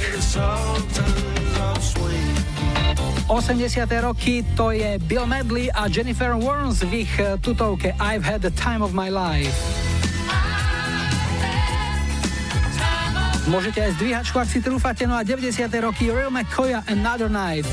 80. 3.26 4.06
roky 4.06 4.46
to 4.54 4.70
je 4.70 4.94
Bill 5.10 5.26
Medley 5.26 5.66
a 5.74 5.90
Jennifer 5.90 6.38
Warnes 6.38 6.86
v 6.86 7.02
ich 7.02 7.12
eh, 7.18 7.34
tutovke 7.42 7.98
I've 7.98 8.22
had 8.22 8.46
the 8.46 8.54
time 8.54 8.80
of 8.80 8.94
my 8.94 9.10
life. 9.10 9.77
Môžete 13.48 13.80
aj 13.80 13.96
zdvíhačku, 13.96 14.36
ak 14.36 14.48
si 14.52 14.60
trúfate, 14.60 15.08
no 15.08 15.16
a 15.16 15.24
90. 15.24 15.72
roky 15.80 16.12
Real 16.12 16.28
McCoy 16.28 16.76
Another 16.84 17.32
Night. 17.32 17.64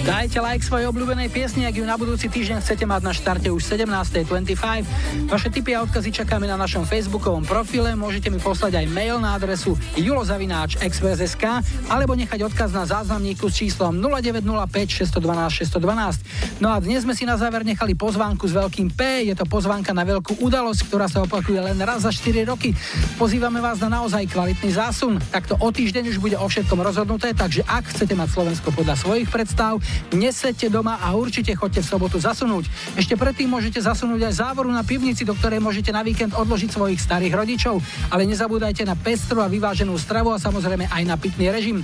Dajte 0.00 0.40
like 0.40 0.64
svojej 0.64 0.88
obľúbenej 0.88 1.28
piesni, 1.28 1.68
ak 1.68 1.76
ju 1.76 1.84
na 1.84 1.94
budúci 2.00 2.32
týždeň 2.32 2.64
chcete 2.64 2.88
mať 2.88 3.00
na 3.04 3.12
štarte 3.12 3.52
už 3.52 3.62
17.25. 3.62 5.28
Vaše 5.28 5.48
tipy 5.52 5.76
a 5.76 5.84
odkazy 5.84 6.08
čakáme 6.08 6.48
na 6.48 6.56
našom 6.56 6.88
facebookovom 6.88 7.44
profile, 7.44 7.92
môžete 7.92 8.32
mi 8.32 8.40
poslať 8.40 8.80
aj 8.80 8.86
mail 8.90 9.20
na 9.20 9.36
adresu 9.36 9.76
julozavináč.express.sk 10.00 11.44
alebo 11.92 12.16
nechať 12.16 12.42
odkaz 12.48 12.72
na 12.72 12.88
záznamníku 12.88 13.52
s 13.52 13.60
číslom 13.60 14.00
0905 14.00 15.04
612 15.04 15.68
612. 15.68 16.24
No 16.60 16.68
a 16.68 16.76
dnes 16.76 17.08
sme 17.08 17.16
si 17.16 17.24
na 17.24 17.40
záver 17.40 17.64
nechali 17.64 17.96
pozvánku 17.96 18.44
s 18.44 18.52
veľkým 18.52 18.92
P, 18.92 19.24
je 19.24 19.32
to 19.32 19.48
pozvánka 19.48 19.96
na 19.96 20.04
veľkú 20.04 20.44
udalosť, 20.44 20.92
ktorá 20.92 21.08
sa 21.08 21.24
opakuje 21.24 21.56
len 21.56 21.80
raz 21.80 22.04
za 22.04 22.12
4 22.12 22.44
roky. 22.44 22.76
Pozývame 23.16 23.64
vás 23.64 23.80
na 23.80 23.88
naozaj 23.88 24.28
kvalitný 24.28 24.68
zásun. 24.76 25.16
Takto 25.32 25.56
o 25.56 25.68
týždeň 25.72 26.12
už 26.12 26.20
bude 26.20 26.36
o 26.36 26.44
všetkom 26.44 26.84
rozhodnuté, 26.84 27.32
takže 27.32 27.64
ak 27.64 27.96
chcete 27.96 28.12
mať 28.12 28.28
Slovensko 28.36 28.76
podľa 28.76 28.92
svojich 28.92 29.32
predstav, 29.32 29.80
nesedte 30.12 30.68
doma 30.68 31.00
a 31.00 31.16
určite 31.16 31.56
chodte 31.56 31.80
v 31.80 31.88
sobotu 31.88 32.20
zasunúť. 32.20 32.68
Ešte 32.92 33.16
predtým 33.16 33.48
môžete 33.48 33.80
zasunúť 33.80 34.28
aj 34.28 34.44
závoru 34.44 34.68
na 34.68 34.84
pivnici, 34.84 35.24
do 35.24 35.32
ktorej 35.32 35.64
môžete 35.64 35.96
na 35.96 36.04
víkend 36.04 36.36
odložiť 36.36 36.76
svojich 36.76 37.00
starých 37.00 37.40
rodičov, 37.40 37.80
ale 38.12 38.28
nezabúdajte 38.28 38.84
na 38.84 39.00
pestru 39.00 39.40
a 39.40 39.48
vyváženú 39.48 39.96
stravu 39.96 40.36
a 40.36 40.36
samozrejme 40.36 40.92
aj 40.92 41.08
na 41.08 41.16
pitný 41.16 41.48
režim. 41.48 41.80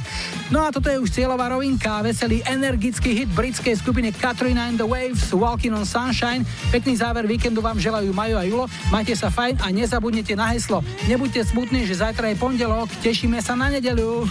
No 0.52 0.60
a 0.60 0.68
toto 0.68 0.92
je 0.92 1.00
už 1.00 1.16
cieľová 1.16 1.48
rovinka, 1.48 2.04
veselý 2.04 2.44
energický 2.44 3.24
hit 3.24 3.32
britskej 3.32 3.72
skupiny 3.80 4.12
Katrina 4.12 4.65
and 4.66 4.78
the 4.78 4.86
Waves, 4.86 5.30
Walking 5.30 5.70
on 5.70 5.86
Sunshine. 5.86 6.42
Pekný 6.74 6.98
záver 6.98 7.26
víkendu 7.26 7.62
vám 7.62 7.78
želajú 7.78 8.10
Majo 8.10 8.34
a 8.34 8.42
Julo. 8.42 8.66
Majte 8.90 9.14
sa 9.14 9.30
fajn 9.30 9.62
a 9.62 9.70
nezabudnite 9.70 10.34
na 10.34 10.50
heslo. 10.50 10.82
Nebuďte 11.06 11.46
smutní, 11.54 11.86
že 11.86 12.02
zajtra 12.02 12.34
je 12.34 12.36
pondelok, 12.42 12.90
tešíme 12.98 13.38
sa 13.38 13.54
na 13.54 13.70
nedeľu. 13.70 14.26